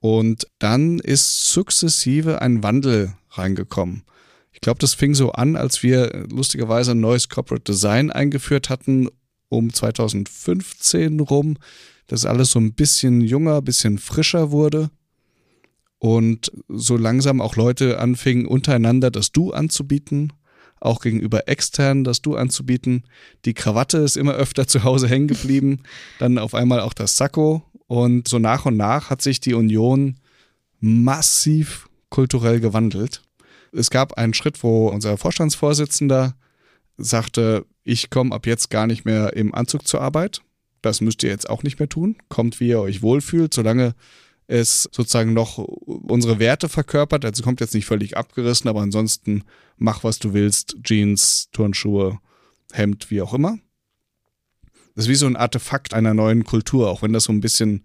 Und 0.00 0.46
dann 0.58 0.98
ist 0.98 1.48
sukzessive 1.48 2.42
ein 2.42 2.62
Wandel 2.62 3.14
reingekommen. 3.30 4.02
Ich 4.52 4.60
glaube, 4.60 4.78
das 4.78 4.94
fing 4.94 5.14
so 5.14 5.32
an, 5.32 5.56
als 5.56 5.82
wir 5.82 6.26
lustigerweise 6.30 6.92
ein 6.92 7.00
neues 7.00 7.28
Corporate 7.28 7.64
Design 7.64 8.10
eingeführt 8.10 8.70
hatten, 8.70 9.08
um 9.48 9.72
2015 9.72 11.20
rum, 11.20 11.58
dass 12.06 12.26
alles 12.26 12.50
so 12.50 12.60
ein 12.60 12.74
bisschen 12.74 13.20
junger, 13.20 13.62
bisschen 13.62 13.98
frischer 13.98 14.50
wurde 14.50 14.90
und 15.98 16.52
so 16.68 16.96
langsam 16.96 17.40
auch 17.40 17.56
Leute 17.56 17.98
anfingen, 17.98 18.46
untereinander 18.46 19.10
das 19.10 19.32
Du 19.32 19.52
anzubieten 19.52 20.32
auch 20.84 21.00
gegenüber 21.00 21.48
externen 21.48 22.04
das 22.04 22.22
Du 22.22 22.36
anzubieten. 22.36 23.04
Die 23.44 23.54
Krawatte 23.54 23.98
ist 23.98 24.16
immer 24.16 24.34
öfter 24.34 24.66
zu 24.66 24.84
Hause 24.84 25.08
hängen 25.08 25.28
geblieben, 25.28 25.80
dann 26.18 26.38
auf 26.38 26.54
einmal 26.54 26.80
auch 26.80 26.94
das 26.94 27.16
Sakko 27.16 27.62
und 27.86 28.28
so 28.28 28.38
nach 28.38 28.66
und 28.66 28.76
nach 28.76 29.10
hat 29.10 29.22
sich 29.22 29.40
die 29.40 29.54
Union 29.54 30.16
massiv 30.80 31.88
kulturell 32.10 32.60
gewandelt. 32.60 33.22
Es 33.72 33.90
gab 33.90 34.14
einen 34.14 34.34
Schritt, 34.34 34.62
wo 34.62 34.88
unser 34.88 35.16
Vorstandsvorsitzender 35.16 36.34
sagte, 36.96 37.66
ich 37.82 38.10
komme 38.10 38.34
ab 38.34 38.46
jetzt 38.46 38.70
gar 38.70 38.86
nicht 38.86 39.04
mehr 39.04 39.34
im 39.34 39.54
Anzug 39.54 39.86
zur 39.86 40.00
Arbeit. 40.00 40.42
Das 40.80 41.00
müsst 41.00 41.22
ihr 41.22 41.30
jetzt 41.30 41.48
auch 41.48 41.62
nicht 41.62 41.78
mehr 41.78 41.88
tun. 41.88 42.16
Kommt, 42.28 42.60
wie 42.60 42.68
ihr 42.68 42.80
euch 42.80 43.02
wohlfühlt, 43.02 43.52
solange 43.52 43.94
es 44.46 44.88
sozusagen 44.92 45.32
noch 45.32 45.58
unsere 45.58 46.38
Werte 46.38 46.68
verkörpert. 46.68 47.24
Also 47.24 47.42
kommt 47.42 47.60
jetzt 47.60 47.74
nicht 47.74 47.86
völlig 47.86 48.16
abgerissen, 48.16 48.68
aber 48.68 48.82
ansonsten 48.82 49.44
mach, 49.76 50.04
was 50.04 50.18
du 50.18 50.34
willst. 50.34 50.76
Jeans, 50.82 51.48
Turnschuhe, 51.52 52.18
Hemd, 52.72 53.10
wie 53.10 53.22
auch 53.22 53.34
immer. 53.34 53.58
Das 54.94 55.06
ist 55.06 55.10
wie 55.10 55.16
so 55.16 55.26
ein 55.26 55.36
Artefakt 55.36 55.94
einer 55.94 56.14
neuen 56.14 56.44
Kultur, 56.44 56.90
auch 56.90 57.02
wenn 57.02 57.12
das 57.12 57.24
so 57.24 57.32
ein 57.32 57.40
bisschen, 57.40 57.84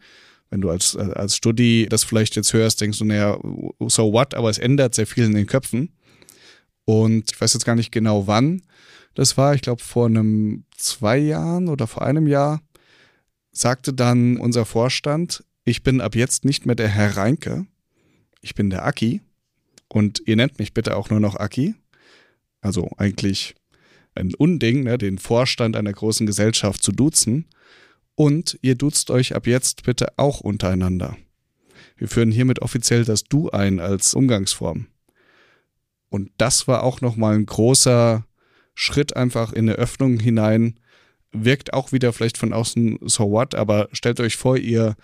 wenn 0.50 0.62
du 0.62 0.70
als, 0.70 0.96
als 0.96 1.36
Studi 1.36 1.88
das 1.90 2.04
vielleicht 2.04 2.36
jetzt 2.36 2.54
hörst, 2.54 2.82
denkst 2.82 3.00
du, 3.00 3.06
naja, 3.06 3.40
so 3.80 4.14
what, 4.14 4.36
aber 4.36 4.50
es 4.50 4.60
ändert 4.60 4.94
sehr 4.94 5.08
viel 5.08 5.24
in 5.24 5.34
den 5.34 5.48
Köpfen. 5.48 5.96
Und 6.86 7.32
ich 7.32 7.40
weiß 7.40 7.54
jetzt 7.54 7.66
gar 7.66 7.76
nicht 7.76 7.92
genau 7.92 8.28
wann 8.28 8.62
das 9.20 9.38
war, 9.38 9.54
ich 9.54 9.62
glaube 9.62 9.84
vor 9.84 10.06
einem 10.06 10.64
zwei 10.78 11.18
Jahren 11.18 11.68
oder 11.68 11.88
vor 11.88 12.04
einem 12.04 12.26
Jahr, 12.26 12.62
sagte 13.52 13.94
dann 13.94 14.38
unser 14.38 14.66
Vorstand, 14.66 15.44
ich 15.70 15.84
bin 15.84 16.02
ab 16.02 16.16
jetzt 16.16 16.46
nicht 16.46 16.66
mehr 16.66 16.76
der 16.76 16.88
Herr 16.88 17.16
Reinke, 17.16 17.68
ich 18.42 18.56
bin 18.56 18.70
der 18.70 18.86
Aki 18.86 19.22
und 19.88 20.24
ihr 20.26 20.36
nennt 20.36 20.58
mich 20.58 20.74
bitte 20.74 20.98
auch 20.98 21.10
nur 21.10 21.20
noch 21.20 21.36
Aki. 21.36 21.76
Also 22.62 22.90
eigentlich 22.98 23.56
ein 24.16 24.34
Unding, 24.34 24.84
ne, 24.84 24.98
den 24.98 25.18
Vorstand 25.20 25.76
einer 25.76 25.94
großen 25.94 26.26
Gesellschaft 26.26 26.84
zu 26.84 26.92
duzen. 26.92 27.46
Und 28.16 28.58
ihr 28.62 28.76
duzt 28.76 29.12
euch 29.12 29.36
ab 29.36 29.48
jetzt 29.48 29.84
bitte 29.84 30.08
auch 30.18 30.42
untereinander. 30.42 31.16
Wir 31.96 32.08
führen 32.08 32.32
hiermit 32.32 32.62
offiziell 32.62 33.06
das 33.06 33.24
Du 33.24 33.50
ein 33.50 33.80
als 33.80 34.14
Umgangsform. 34.14 34.88
Und 36.10 36.32
das 36.38 36.68
war 36.68 36.84
auch 36.84 37.00
nochmal 37.02 37.36
ein 37.36 37.46
großer 37.46 38.26
Schritt 38.74 39.16
einfach 39.16 39.54
in 39.54 39.70
eine 39.70 39.78
Öffnung 39.78 40.20
hinein. 40.20 40.80
Wirkt 41.32 41.74
auch 41.74 41.92
wieder 41.92 42.12
vielleicht 42.12 42.38
von 42.38 42.54
außen 42.54 42.98
so 43.04 43.30
what, 43.32 43.54
aber 43.56 43.88
stellt 43.94 44.20
euch 44.20 44.36
vor, 44.36 44.58
ihr 44.58 44.96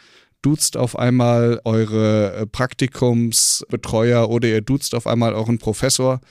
duzt 0.46 0.78
auf 0.78 0.98
einmal 0.98 1.60
eure 1.64 2.34
äh, 2.34 2.46
Praktikumsbetreuer 2.46 4.30
oder 4.30 4.48
ihr 4.48 4.62
duzt 4.62 4.94
auf 4.94 5.08
einmal 5.08 5.34
euren 5.34 5.58
Professor. 5.58 6.22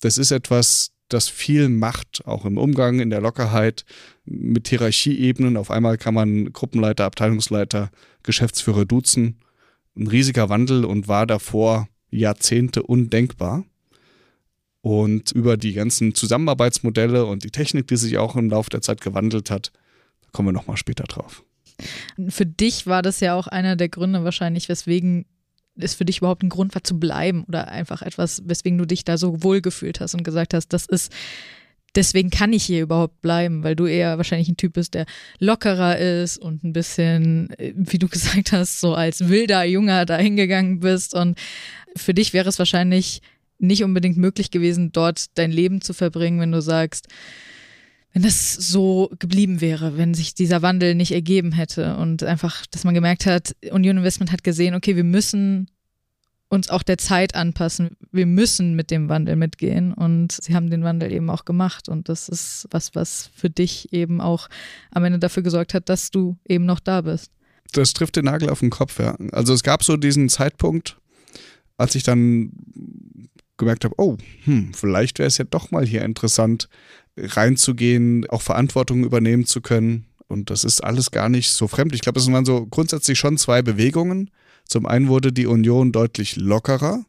Das 0.00 0.18
ist 0.18 0.32
etwas, 0.32 0.90
das 1.08 1.28
viel 1.28 1.68
macht, 1.68 2.26
auch 2.26 2.44
im 2.44 2.58
Umgang, 2.58 2.98
in 2.98 3.10
der 3.10 3.20
Lockerheit, 3.20 3.84
mit 4.24 4.68
Hierarchieebenen. 4.68 5.56
Auf 5.56 5.70
einmal 5.70 5.98
kann 5.98 6.14
man 6.14 6.52
Gruppenleiter, 6.52 7.04
Abteilungsleiter, 7.04 7.90
Geschäftsführer 8.24 8.86
duzen. 8.86 9.38
Ein 9.96 10.08
riesiger 10.08 10.48
Wandel 10.48 10.84
und 10.84 11.06
war 11.06 11.26
davor 11.26 11.88
Jahrzehnte 12.10 12.82
undenkbar. 12.82 13.64
Und 14.82 15.30
über 15.32 15.56
die 15.56 15.74
ganzen 15.74 16.14
Zusammenarbeitsmodelle 16.14 17.26
und 17.26 17.44
die 17.44 17.50
Technik, 17.50 17.86
die 17.86 17.96
sich 17.96 18.18
auch 18.18 18.34
im 18.34 18.50
Laufe 18.50 18.70
der 18.70 18.80
Zeit 18.80 19.00
gewandelt 19.00 19.50
hat, 19.50 19.70
kommen 20.32 20.48
wir 20.48 20.52
nochmal 20.52 20.78
später 20.78 21.04
drauf. 21.04 21.44
Für 22.28 22.46
dich 22.46 22.86
war 22.86 23.02
das 23.02 23.20
ja 23.20 23.34
auch 23.34 23.46
einer 23.46 23.76
der 23.76 23.88
Gründe 23.88 24.24
wahrscheinlich, 24.24 24.68
weswegen 24.68 25.26
es 25.76 25.94
für 25.94 26.04
dich 26.04 26.18
überhaupt 26.18 26.42
ein 26.42 26.48
Grund 26.48 26.74
war 26.74 26.84
zu 26.84 26.98
bleiben 26.98 27.44
oder 27.44 27.68
einfach 27.68 28.02
etwas, 28.02 28.42
weswegen 28.44 28.78
du 28.78 28.84
dich 28.84 29.04
da 29.04 29.16
so 29.16 29.42
wohl 29.42 29.60
gefühlt 29.60 30.00
hast 30.00 30.14
und 30.14 30.24
gesagt 30.24 30.52
hast, 30.52 30.68
das 30.68 30.86
ist 30.86 31.12
deswegen 31.94 32.30
kann 32.30 32.52
ich 32.52 32.64
hier 32.64 32.82
überhaupt 32.82 33.20
bleiben, 33.20 33.62
weil 33.62 33.76
du 33.76 33.86
eher 33.86 34.16
wahrscheinlich 34.16 34.48
ein 34.48 34.56
Typ 34.56 34.74
bist, 34.74 34.94
der 34.94 35.06
lockerer 35.38 35.98
ist 35.98 36.38
und 36.38 36.64
ein 36.64 36.72
bisschen, 36.72 37.54
wie 37.58 37.98
du 37.98 38.08
gesagt 38.08 38.52
hast, 38.52 38.80
so 38.80 38.94
als 38.94 39.28
wilder 39.28 39.64
Junger 39.64 40.06
da 40.06 40.16
hingegangen 40.16 40.80
bist. 40.80 41.14
Und 41.14 41.38
für 41.96 42.14
dich 42.14 42.32
wäre 42.32 42.48
es 42.48 42.58
wahrscheinlich 42.58 43.22
nicht 43.58 43.84
unbedingt 43.84 44.16
möglich 44.16 44.50
gewesen, 44.50 44.92
dort 44.92 45.36
dein 45.36 45.50
Leben 45.50 45.80
zu 45.80 45.92
verbringen, 45.92 46.40
wenn 46.40 46.52
du 46.52 46.62
sagst, 46.62 47.08
wenn 48.12 48.22
das 48.22 48.54
so 48.54 49.10
geblieben 49.18 49.60
wäre, 49.60 49.96
wenn 49.96 50.14
sich 50.14 50.34
dieser 50.34 50.62
Wandel 50.62 50.94
nicht 50.94 51.12
ergeben 51.12 51.52
hätte 51.52 51.96
und 51.96 52.22
einfach, 52.24 52.66
dass 52.66 52.84
man 52.84 52.94
gemerkt 52.94 53.26
hat, 53.26 53.54
Union 53.70 53.98
Investment 53.98 54.32
hat 54.32 54.42
gesehen, 54.42 54.74
okay, 54.74 54.96
wir 54.96 55.04
müssen 55.04 55.70
uns 56.48 56.68
auch 56.68 56.82
der 56.82 56.98
Zeit 56.98 57.36
anpassen. 57.36 57.96
Wir 58.10 58.26
müssen 58.26 58.74
mit 58.74 58.90
dem 58.90 59.08
Wandel 59.08 59.36
mitgehen 59.36 59.94
und 59.94 60.32
sie 60.32 60.54
haben 60.56 60.68
den 60.68 60.82
Wandel 60.82 61.12
eben 61.12 61.30
auch 61.30 61.44
gemacht 61.44 61.88
und 61.88 62.08
das 62.08 62.28
ist 62.28 62.66
was, 62.72 62.96
was 62.96 63.30
für 63.34 63.48
dich 63.48 63.92
eben 63.92 64.20
auch 64.20 64.48
am 64.90 65.04
Ende 65.04 65.20
dafür 65.20 65.44
gesorgt 65.44 65.74
hat, 65.74 65.88
dass 65.88 66.10
du 66.10 66.36
eben 66.44 66.66
noch 66.66 66.80
da 66.80 67.02
bist. 67.02 67.30
Das 67.72 67.92
trifft 67.92 68.16
den 68.16 68.24
Nagel 68.24 68.50
auf 68.50 68.58
den 68.58 68.70
Kopf, 68.70 68.98
ja. 68.98 69.16
Also 69.30 69.54
es 69.54 69.62
gab 69.62 69.84
so 69.84 69.96
diesen 69.96 70.28
Zeitpunkt, 70.28 70.98
als 71.76 71.94
ich 71.94 72.02
dann 72.02 72.50
gemerkt 73.60 73.84
habe, 73.84 73.94
oh, 73.98 74.16
hm, 74.44 74.72
vielleicht 74.74 75.20
wäre 75.20 75.28
es 75.28 75.38
ja 75.38 75.44
doch 75.44 75.70
mal 75.70 75.86
hier 75.86 76.02
interessant, 76.04 76.68
reinzugehen, 77.16 78.28
auch 78.28 78.42
Verantwortung 78.42 79.04
übernehmen 79.04 79.46
zu 79.46 79.60
können. 79.60 80.06
Und 80.26 80.50
das 80.50 80.64
ist 80.64 80.82
alles 80.82 81.10
gar 81.10 81.28
nicht 81.28 81.50
so 81.50 81.68
fremd. 81.68 81.94
Ich 81.94 82.00
glaube, 82.00 82.20
es 82.20 82.30
waren 82.30 82.44
so 82.44 82.66
grundsätzlich 82.66 83.18
schon 83.18 83.36
zwei 83.36 83.62
Bewegungen. 83.62 84.30
Zum 84.64 84.86
einen 84.86 85.08
wurde 85.08 85.32
die 85.32 85.46
Union 85.46 85.92
deutlich 85.92 86.36
lockerer, 86.36 87.04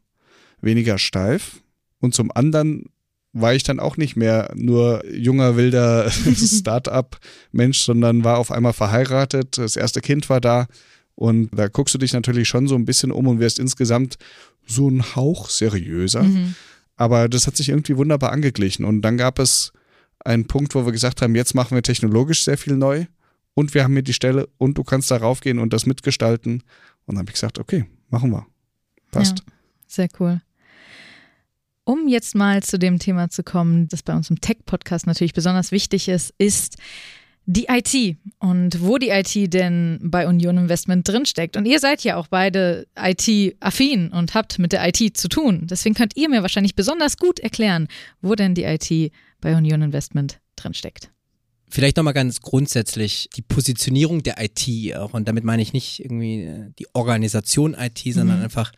weniger 0.61 0.97
steif. 0.97 1.61
Und 1.99 2.15
zum 2.15 2.31
anderen 2.31 2.85
war 3.33 3.53
ich 3.53 3.63
dann 3.63 3.79
auch 3.79 3.97
nicht 3.97 4.15
mehr 4.15 4.51
nur 4.55 5.05
junger, 5.09 5.55
wilder 5.55 6.09
Start-up-Mensch, 6.35 7.79
sondern 7.79 8.23
war 8.23 8.37
auf 8.39 8.51
einmal 8.51 8.73
verheiratet. 8.73 9.57
Das 9.57 9.75
erste 9.75 10.01
Kind 10.01 10.29
war 10.29 10.41
da. 10.41 10.67
Und 11.15 11.49
da 11.53 11.67
guckst 11.67 11.93
du 11.93 11.99
dich 11.99 12.13
natürlich 12.13 12.47
schon 12.47 12.67
so 12.67 12.75
ein 12.75 12.85
bisschen 12.85 13.11
um 13.11 13.27
und 13.27 13.39
wirst 13.39 13.59
insgesamt 13.59 14.17
so 14.71 14.89
ein 14.89 15.15
Hauch 15.15 15.49
seriöser. 15.49 16.23
Mhm. 16.23 16.55
Aber 16.95 17.29
das 17.29 17.47
hat 17.47 17.57
sich 17.57 17.69
irgendwie 17.69 17.97
wunderbar 17.97 18.31
angeglichen. 18.31 18.85
Und 18.85 19.01
dann 19.01 19.17
gab 19.17 19.39
es 19.39 19.73
einen 20.19 20.47
Punkt, 20.47 20.75
wo 20.75 20.85
wir 20.85 20.91
gesagt 20.91 21.21
haben, 21.21 21.35
jetzt 21.35 21.55
machen 21.55 21.75
wir 21.75 21.83
technologisch 21.83 22.43
sehr 22.43 22.57
viel 22.57 22.75
neu 22.75 23.05
und 23.53 23.73
wir 23.73 23.83
haben 23.83 23.93
hier 23.93 24.03
die 24.03 24.13
Stelle 24.13 24.47
und 24.57 24.77
du 24.77 24.83
kannst 24.83 25.11
darauf 25.11 25.41
gehen 25.41 25.59
und 25.59 25.73
das 25.73 25.85
mitgestalten. 25.85 26.63
Und 27.05 27.15
dann 27.15 27.19
habe 27.19 27.29
ich 27.29 27.33
gesagt, 27.33 27.59
okay, 27.59 27.85
machen 28.09 28.31
wir. 28.31 28.45
Passt. 29.11 29.39
Ja, 29.39 29.53
sehr 29.87 30.09
cool. 30.19 30.41
Um 31.83 32.07
jetzt 32.07 32.35
mal 32.35 32.61
zu 32.61 32.77
dem 32.77 32.99
Thema 32.99 33.29
zu 33.29 33.43
kommen, 33.43 33.87
das 33.87 34.03
bei 34.03 34.15
uns 34.15 34.29
im 34.29 34.39
Tech-Podcast 34.39 35.07
natürlich 35.07 35.33
besonders 35.33 35.71
wichtig 35.71 36.07
ist, 36.07 36.33
ist 36.37 36.77
die 37.45 37.67
IT 37.69 38.17
und 38.39 38.81
wo 38.81 38.97
die 38.97 39.09
IT 39.09 39.53
denn 39.53 39.99
bei 40.03 40.27
Union 40.27 40.57
Investment 40.57 41.07
drinsteckt. 41.07 41.57
Und 41.57 41.65
ihr 41.65 41.79
seid 41.79 42.03
ja 42.03 42.15
auch 42.15 42.27
beide 42.27 42.87
IT-affin 42.95 44.09
und 44.09 44.33
habt 44.33 44.59
mit 44.59 44.71
der 44.71 44.87
IT 44.87 45.17
zu 45.17 45.27
tun. 45.27 45.67
Deswegen 45.69 45.95
könnt 45.95 46.15
ihr 46.15 46.29
mir 46.29 46.43
wahrscheinlich 46.43 46.75
besonders 46.75 47.17
gut 47.17 47.39
erklären, 47.39 47.87
wo 48.21 48.35
denn 48.35 48.53
die 48.53 48.63
IT 48.63 49.11
bei 49.41 49.55
Union 49.55 49.81
Investment 49.81 50.39
drinsteckt. 50.55 51.09
Vielleicht 51.67 51.97
nochmal 51.97 52.13
ganz 52.13 52.41
grundsätzlich 52.41 53.29
die 53.35 53.41
Positionierung 53.41 54.23
der 54.23 54.35
IT 54.39 54.95
auch. 54.95 55.13
Und 55.13 55.27
damit 55.27 55.43
meine 55.43 55.61
ich 55.61 55.73
nicht 55.73 56.03
irgendwie 56.03 56.43
äh, 56.43 56.69
die 56.77 56.87
Organisation 56.93 57.73
IT, 57.73 57.99
sondern 57.99 58.39
mhm. 58.39 58.43
einfach 58.43 58.71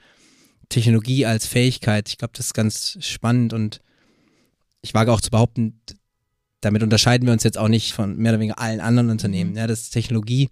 Technologie 0.69 1.25
als 1.25 1.47
Fähigkeit. 1.47 2.07
Ich 2.09 2.17
glaube, 2.17 2.33
das 2.37 2.47
ist 2.47 2.53
ganz 2.53 2.97
spannend 3.01 3.51
und 3.51 3.81
ich 4.81 4.93
wage 4.93 5.11
auch 5.11 5.21
zu 5.21 5.31
behaupten, 5.31 5.79
damit 6.63 6.83
unterscheiden 6.83 7.25
wir 7.25 7.33
uns 7.33 7.43
jetzt 7.43 7.57
auch 7.57 7.67
nicht 7.67 7.93
von 7.93 8.17
mehr 8.17 8.31
oder 8.31 8.39
weniger 8.39 8.59
allen 8.59 8.79
anderen 8.79 9.09
Unternehmen. 9.09 9.51
Mhm. 9.51 9.57
Ja, 9.57 9.67
dass 9.67 9.89
Technologie 9.89 10.49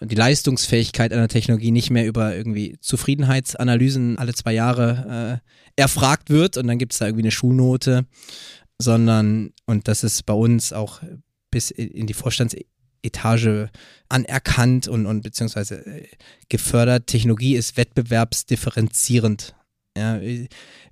und 0.00 0.10
die 0.10 0.16
Leistungsfähigkeit 0.16 1.12
einer 1.12 1.28
Technologie 1.28 1.70
nicht 1.70 1.90
mehr 1.90 2.06
über 2.06 2.34
irgendwie 2.34 2.76
Zufriedenheitsanalysen 2.80 4.18
alle 4.18 4.34
zwei 4.34 4.52
Jahre 4.52 5.40
äh, 5.76 5.80
erfragt 5.80 6.28
wird 6.28 6.56
und 6.56 6.66
dann 6.66 6.78
gibt 6.78 6.92
es 6.92 6.98
da 6.98 7.06
irgendwie 7.06 7.22
eine 7.22 7.30
Schulnote, 7.30 8.06
sondern, 8.78 9.52
und 9.64 9.86
das 9.86 10.02
ist 10.02 10.26
bei 10.26 10.34
uns 10.34 10.72
auch 10.72 11.02
bis 11.52 11.70
in 11.70 12.08
die 12.08 12.14
Vorstandsetage 12.14 13.70
anerkannt 14.08 14.88
und, 14.88 15.06
und 15.06 15.22
beziehungsweise 15.22 15.86
äh, 15.86 16.08
gefördert. 16.48 17.06
Technologie 17.06 17.54
ist 17.54 17.76
wettbewerbsdifferenzierend. 17.76 19.54
Ja, 19.96 20.18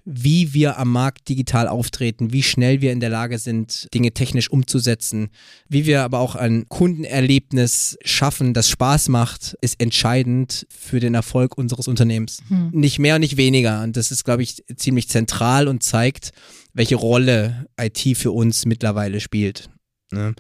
wie 0.05 0.55
wir 0.55 0.79
am 0.79 0.91
Markt 0.93 1.29
digital 1.29 1.69
auftreten, 1.69 2.33
wie 2.33 2.43
schnell 2.43 2.81
wir 2.81 2.93
in 2.93 3.01
der 3.01 3.11
Lage 3.11 3.39
sind, 3.39 3.89
Dinge 3.95 4.13
technisch 4.13 4.51
umzusetzen, 4.51 5.29
wie 5.69 5.87
wir 5.87 6.03
aber 6.03 6.19
auch 6.19 6.35
ein 6.35 6.69
Kundenerlebnis 6.69 7.99
schaffen, 8.05 8.55
das 8.55 8.69
Spaß 8.69 9.09
macht, 9.09 9.57
ist 9.61 9.81
entscheidend 9.81 10.67
für 10.71 11.01
den 11.01 11.15
Erfolg 11.15 11.57
unseres 11.57 11.89
Unternehmens. 11.89 12.43
Hm. 12.49 12.71
Nicht 12.73 12.99
mehr 12.99 13.17
und 13.17 13.21
nicht 13.21 13.37
weniger. 13.37 13.83
Und 13.83 13.97
das 13.97 14.11
ist, 14.11 14.25
glaube 14.25 14.43
ich, 14.43 14.63
ziemlich 14.77 15.09
zentral 15.09 15.69
und 15.69 15.83
zeigt, 15.83 16.31
welche 16.73 16.97
Rolle 16.97 17.67
IT 17.79 18.17
für 18.17 18.31
uns 18.31 18.67
mittlerweile 18.67 19.21
spielt. 19.21 19.71
Ne? 20.13 20.35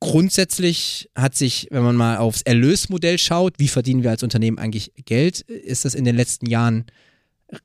Grundsätzlich 0.00 1.08
hat 1.16 1.34
sich, 1.34 1.68
wenn 1.70 1.82
man 1.82 1.96
mal 1.96 2.18
aufs 2.18 2.42
Erlösmodell 2.42 3.18
schaut, 3.18 3.54
wie 3.58 3.68
verdienen 3.68 4.02
wir 4.02 4.10
als 4.10 4.22
Unternehmen 4.22 4.58
eigentlich 4.58 4.92
Geld, 5.06 5.40
ist 5.40 5.86
das 5.86 5.94
in 5.94 6.04
den 6.04 6.16
letzten 6.16 6.46
Jahren 6.46 6.84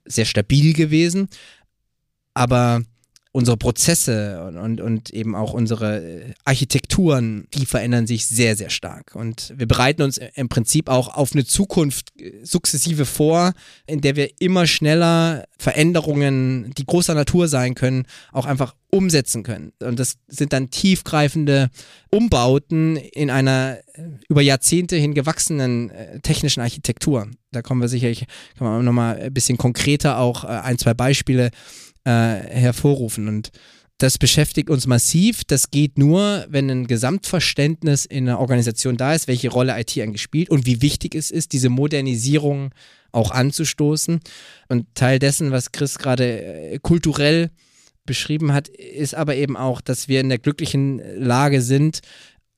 sehr 0.06 0.26
stabil 0.26 0.74
gewesen. 0.74 1.30
Aber 2.34 2.84
unsere 3.34 3.56
Prozesse 3.56 4.44
und, 4.46 4.58
und, 4.58 4.82
und, 4.82 5.10
eben 5.12 5.36
auch 5.36 5.54
unsere 5.54 6.02
äh, 6.02 6.34
Architekturen, 6.44 7.48
die 7.54 7.65
verändern 7.65 8.06
sich 8.06 8.28
sehr, 8.28 8.58
sehr 8.58 8.70
stark. 8.70 9.15
Und 9.15 9.54
wir 9.56 9.67
bereiten 9.67 10.02
uns 10.02 10.20
im 10.36 10.50
Prinzip 10.50 10.89
auch 10.89 11.15
auf 11.15 11.32
eine 11.34 11.46
Zukunft 11.46 12.10
äh, 12.20 12.34
sukzessive 12.44 13.06
vor, 13.06 13.54
in 13.88 14.02
der 14.02 14.17
wir 14.17 14.30
immer 14.39 14.67
schneller 14.67 15.46
Veränderungen, 15.58 16.74
die 16.78 16.86
großer 16.86 17.13
Natur 17.13 17.48
sein 17.48 17.74
können, 17.74 18.06
auch 18.34 18.46
einfach 18.46 18.76
umsetzen 18.89 19.44
können. 19.44 19.72
Und 19.82 20.00
das 20.00 20.17
sind 20.28 20.52
dann 20.52 20.70
tiefgreifende 20.70 21.70
Umbauten 22.10 22.98
in 22.98 23.30
einer 23.30 23.78
äh, 23.94 24.02
über 24.28 24.41
Jahrzehnte 24.41 24.98
hin 24.98 25.13
gewachsenen 25.13 25.91
technischen 26.22 26.60
Architektur. 26.60 27.30
Da 27.52 27.62
kommen 27.62 27.82
wir 27.82 27.88
sicherlich, 27.88 28.26
nochmal 28.60 29.20
ein 29.20 29.34
bisschen 29.34 29.58
konkreter 29.58 30.17
auch 30.20 30.44
ein, 30.44 30.78
zwei 30.78 30.94
Beispiele 30.94 31.52
äh, 32.06 32.10
hervorrufen. 32.12 33.28
Und 33.28 33.52
das 33.98 34.18
beschäftigt 34.18 34.70
uns 34.70 34.88
massiv. 34.88 35.44
Das 35.44 35.70
geht 35.70 36.00
nur, 36.00 36.46
wenn 36.50 36.70
ein 36.70 36.88
Gesamtverständnis 36.88 38.06
in 38.06 38.28
einer 38.28 38.40
Organisation 38.40 38.98
da 38.98 39.14
ist, 39.14 39.28
welche 39.28 39.50
Rolle 39.50 39.80
IT 39.80 39.98
eigentlich 40.00 40.24
spielt 40.24 40.50
und 40.50 40.66
wie 40.66 40.82
wichtig 40.82 41.14
es 41.14 41.30
ist, 41.30 41.54
diese 41.54 41.70
Modernisierung 41.70 42.72
auch 43.12 43.32
anzustoßen. 43.32 44.20
Und 44.70 44.96
Teil 44.96 45.20
dessen, 45.20 45.52
was 45.52 45.72
Chris 45.72 46.00
gerade 46.00 46.42
äh, 46.42 46.80
kulturell 46.80 47.52
beschrieben 48.06 48.54
hat, 48.54 48.68
ist 48.70 49.14
aber 49.14 49.36
eben 49.36 49.56
auch, 49.56 49.82
dass 49.82 50.08
wir 50.08 50.20
in 50.22 50.30
der 50.30 50.40
glücklichen 50.40 51.00
Lage 51.18 51.62
sind, 51.62 52.00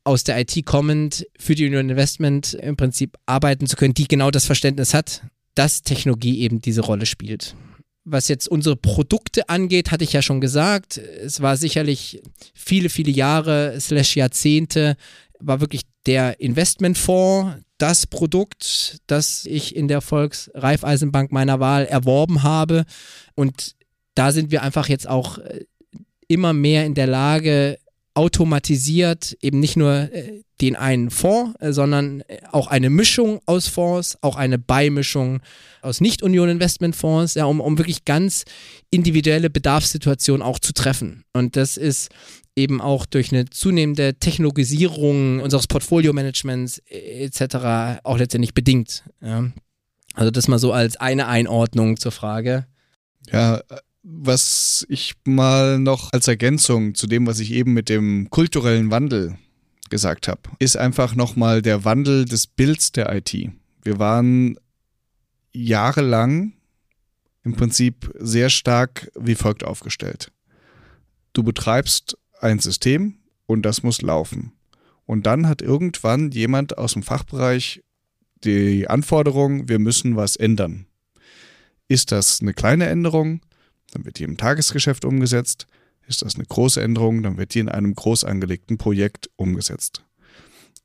aus 0.05 0.23
der 0.23 0.39
IT 0.39 0.65
kommend 0.65 1.25
für 1.37 1.55
die 1.55 1.65
Union 1.65 1.89
Investment 1.89 2.53
im 2.53 2.75
Prinzip 2.75 3.17
arbeiten 3.25 3.67
zu 3.67 3.75
können, 3.75 3.93
die 3.93 4.07
genau 4.07 4.31
das 4.31 4.45
Verständnis 4.45 4.93
hat, 4.93 5.23
dass 5.55 5.81
Technologie 5.81 6.39
eben 6.39 6.61
diese 6.61 6.81
Rolle 6.81 7.05
spielt. 7.05 7.55
Was 8.05 8.27
jetzt 8.27 8.49
unsere 8.49 8.75
Produkte 8.75 9.47
angeht, 9.47 9.91
hatte 9.91 10.03
ich 10.03 10.13
ja 10.13 10.21
schon 10.21 10.41
gesagt, 10.41 10.97
es 10.97 11.41
war 11.41 11.55
sicherlich 11.55 12.21
viele, 12.53 12.89
viele 12.89 13.11
Jahre, 13.11 13.79
slash 13.79 14.17
Jahrzehnte, 14.17 14.97
war 15.39 15.61
wirklich 15.61 15.83
der 16.05 16.39
Investmentfonds 16.39 17.63
das 17.83 18.07
Produkt, 18.07 18.99
das 19.07 19.45
ich 19.45 19.75
in 19.75 19.89
der 19.89 19.99
Volksreifeisenbank 19.99 21.33
meiner 21.33 21.59
Wahl 21.59 21.85
erworben 21.85 22.43
habe. 22.43 22.85
Und 23.35 23.75
da 24.15 24.31
sind 24.31 24.51
wir 24.51 24.63
einfach 24.63 24.87
jetzt 24.87 25.07
auch 25.07 25.37
äh, 25.39 25.65
immer 26.29 26.53
mehr 26.53 26.85
in 26.85 26.93
der 26.93 27.07
Lage, 27.07 27.77
automatisiert 28.15 29.35
eben 29.41 29.59
nicht 29.59 29.75
nur 29.75 29.91
äh, 29.91 30.41
den 30.61 30.75
einen 30.75 31.09
Fonds, 31.09 31.59
äh, 31.59 31.73
sondern 31.73 32.21
äh, 32.21 32.39
auch 32.51 32.67
eine 32.67 32.89
Mischung 32.89 33.41
aus 33.45 33.67
Fonds, 33.67 34.17
auch 34.21 34.35
eine 34.35 34.59
Beimischung 34.59 35.41
aus 35.81 35.99
Nicht-Union-Investmentfonds, 35.99 37.35
ja, 37.35 37.45
um, 37.45 37.59
um 37.59 37.77
wirklich 37.77 38.05
ganz 38.05 38.45
individuelle 38.91 39.49
Bedarfssituationen 39.49 40.41
auch 40.41 40.59
zu 40.59 40.73
treffen. 40.73 41.23
Und 41.33 41.55
das 41.55 41.77
ist 41.77 42.09
eben 42.55 42.81
auch 42.81 43.07
durch 43.07 43.31
eine 43.31 43.49
zunehmende 43.49 44.13
Technologisierung 44.13 45.39
unseres 45.39 45.65
Portfolio-Managements 45.67 46.83
etc. 46.87 48.01
auch 48.03 48.19
letztendlich 48.19 48.53
bedingt. 48.53 49.03
Ja. 49.21 49.51
Also 50.13 50.29
das 50.29 50.47
mal 50.47 50.59
so 50.59 50.71
als 50.71 50.97
eine 50.97 51.27
Einordnung 51.27 51.97
zur 51.97 52.11
Frage. 52.11 52.67
Ja, 53.31 53.61
was 54.03 54.85
ich 54.89 55.15
mal 55.23 55.79
noch 55.79 56.11
als 56.11 56.27
Ergänzung 56.27 56.93
zu 56.93 57.07
dem, 57.07 57.25
was 57.25 57.39
ich 57.39 57.51
eben 57.51 57.73
mit 57.73 57.89
dem 57.89 58.29
kulturellen 58.29 58.91
Wandel 58.91 59.37
gesagt 59.89 60.27
habe, 60.27 60.41
ist 60.59 60.77
einfach 60.77 61.15
nochmal 61.15 61.61
der 61.61 61.85
Wandel 61.85 62.25
des 62.25 62.47
Bilds 62.47 62.91
der 62.91 63.13
IT. 63.15 63.33
Wir 63.81 63.99
waren 63.99 64.57
jahrelang 65.53 66.53
im 67.43 67.55
Prinzip 67.55 68.13
sehr 68.19 68.49
stark 68.49 69.09
wie 69.15 69.35
folgt 69.35 69.63
aufgestellt. 69.63 70.31
Du 71.31 71.43
betreibst 71.43 72.17
ein 72.41 72.59
System 72.59 73.19
und 73.45 73.63
das 73.63 73.83
muss 73.83 74.01
laufen. 74.01 74.53
Und 75.05 75.25
dann 75.25 75.47
hat 75.47 75.61
irgendwann 75.61 76.31
jemand 76.31 76.77
aus 76.77 76.93
dem 76.93 77.03
Fachbereich 77.03 77.83
die 78.43 78.87
Anforderung, 78.87 79.69
wir 79.69 79.79
müssen 79.79 80.15
was 80.15 80.35
ändern. 80.35 80.87
Ist 81.87 82.11
das 82.11 82.41
eine 82.41 82.53
kleine 82.53 82.87
Änderung? 82.87 83.41
Dann 83.95 84.05
wird 84.05 84.19
die 84.19 84.23
im 84.23 84.37
Tagesgeschäft 84.37 85.05
umgesetzt. 85.05 85.67
Ist 86.07 86.21
das 86.21 86.35
eine 86.35 86.45
große 86.45 86.81
Änderung, 86.81 87.23
dann 87.23 87.37
wird 87.37 87.53
die 87.53 87.59
in 87.59 87.69
einem 87.69 87.95
groß 87.95 88.23
angelegten 88.25 88.77
Projekt 88.77 89.29
umgesetzt. 89.35 90.03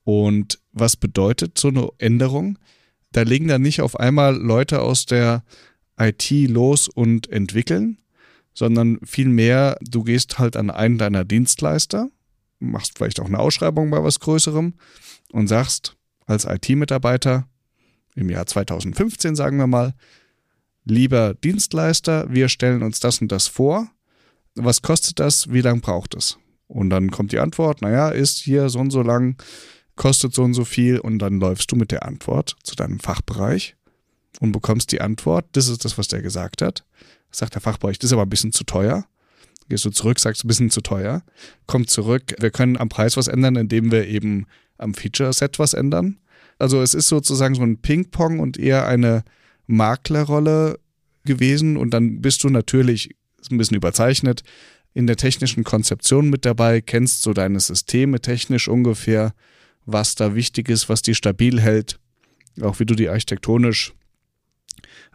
Und 0.04 0.58
was 0.72 0.96
bedeutet 0.96 1.58
so 1.58 1.68
eine 1.68 1.88
Änderung? 1.98 2.58
Da 3.12 3.22
legen 3.22 3.48
dann 3.48 3.62
nicht 3.62 3.80
auf 3.80 3.98
einmal 3.98 4.36
Leute 4.36 4.80
aus 4.80 5.06
der 5.06 5.42
IT 5.98 6.30
los 6.30 6.88
und 6.88 7.28
entwickeln, 7.30 7.98
sondern 8.54 8.98
vielmehr, 9.04 9.76
du 9.80 10.04
gehst 10.04 10.38
halt 10.38 10.56
an 10.56 10.70
einen 10.70 10.98
deiner 10.98 11.24
Dienstleister, 11.24 12.08
machst 12.58 12.96
vielleicht 12.96 13.20
auch 13.20 13.26
eine 13.26 13.38
Ausschreibung 13.38 13.90
bei 13.90 14.02
was 14.02 14.20
Größerem 14.20 14.74
und 15.32 15.46
sagst 15.46 15.96
als 16.26 16.44
IT-Mitarbeiter 16.44 17.48
im 18.14 18.30
Jahr 18.30 18.46
2015, 18.46 19.36
sagen 19.36 19.58
wir 19.58 19.66
mal, 19.66 19.94
lieber 20.90 21.34
Dienstleister, 21.34 22.26
wir 22.32 22.48
stellen 22.48 22.82
uns 22.82 23.00
das 23.00 23.20
und 23.20 23.30
das 23.30 23.46
vor. 23.46 23.88
Was 24.54 24.82
kostet 24.82 25.20
das? 25.20 25.52
Wie 25.52 25.60
lange 25.60 25.80
braucht 25.80 26.14
es? 26.14 26.38
Und 26.66 26.90
dann 26.90 27.10
kommt 27.10 27.32
die 27.32 27.38
Antwort, 27.38 27.80
naja, 27.80 28.10
ist 28.10 28.38
hier 28.38 28.68
so 28.68 28.78
und 28.80 28.90
so 28.90 29.02
lang, 29.02 29.40
kostet 29.96 30.34
so 30.34 30.42
und 30.42 30.54
so 30.54 30.64
viel 30.64 30.98
und 30.98 31.18
dann 31.18 31.40
läufst 31.40 31.70
du 31.72 31.76
mit 31.76 31.90
der 31.90 32.04
Antwort 32.04 32.56
zu 32.62 32.74
deinem 32.76 33.00
Fachbereich 33.00 33.76
und 34.40 34.52
bekommst 34.52 34.92
die 34.92 35.00
Antwort, 35.00 35.46
das 35.52 35.68
ist 35.68 35.84
das, 35.84 35.98
was 35.98 36.08
der 36.08 36.22
gesagt 36.22 36.62
hat. 36.62 36.84
Sagt 37.30 37.54
der 37.54 37.62
Fachbereich, 37.62 37.98
das 37.98 38.10
ist 38.10 38.12
aber 38.12 38.22
ein 38.22 38.30
bisschen 38.30 38.52
zu 38.52 38.64
teuer. 38.64 39.04
Gehst 39.68 39.84
du 39.84 39.90
zurück, 39.90 40.18
sagst 40.18 40.44
ein 40.44 40.48
bisschen 40.48 40.70
zu 40.70 40.80
teuer. 40.80 41.22
Kommt 41.66 41.90
zurück, 41.90 42.34
wir 42.38 42.50
können 42.50 42.78
am 42.78 42.88
Preis 42.88 43.16
was 43.16 43.28
ändern, 43.28 43.56
indem 43.56 43.90
wir 43.90 44.06
eben 44.06 44.46
am 44.78 44.94
Feature-Set 44.94 45.58
was 45.58 45.74
ändern. 45.74 46.18
Also 46.58 46.80
es 46.80 46.94
ist 46.94 47.08
sozusagen 47.08 47.54
so 47.54 47.62
ein 47.62 47.80
Ping-Pong 47.80 48.40
und 48.40 48.58
eher 48.58 48.86
eine 48.86 49.24
Maklerrolle 49.68 50.80
gewesen 51.24 51.76
und 51.76 51.90
dann 51.90 52.20
bist 52.20 52.42
du 52.42 52.48
natürlich 52.48 53.14
ein 53.50 53.58
bisschen 53.58 53.76
überzeichnet 53.76 54.42
in 54.94 55.06
der 55.06 55.16
technischen 55.16 55.62
Konzeption 55.62 56.28
mit 56.28 56.44
dabei, 56.44 56.80
kennst 56.80 57.22
so 57.22 57.32
deine 57.32 57.60
Systeme 57.60 58.20
technisch 58.20 58.66
ungefähr, 58.66 59.32
was 59.86 60.16
da 60.16 60.34
wichtig 60.34 60.68
ist, 60.68 60.88
was 60.88 61.02
die 61.02 61.14
stabil 61.14 61.60
hält, 61.60 62.00
auch 62.60 62.80
wie 62.80 62.86
du 62.86 62.94
die 62.94 63.08
architektonisch 63.08 63.92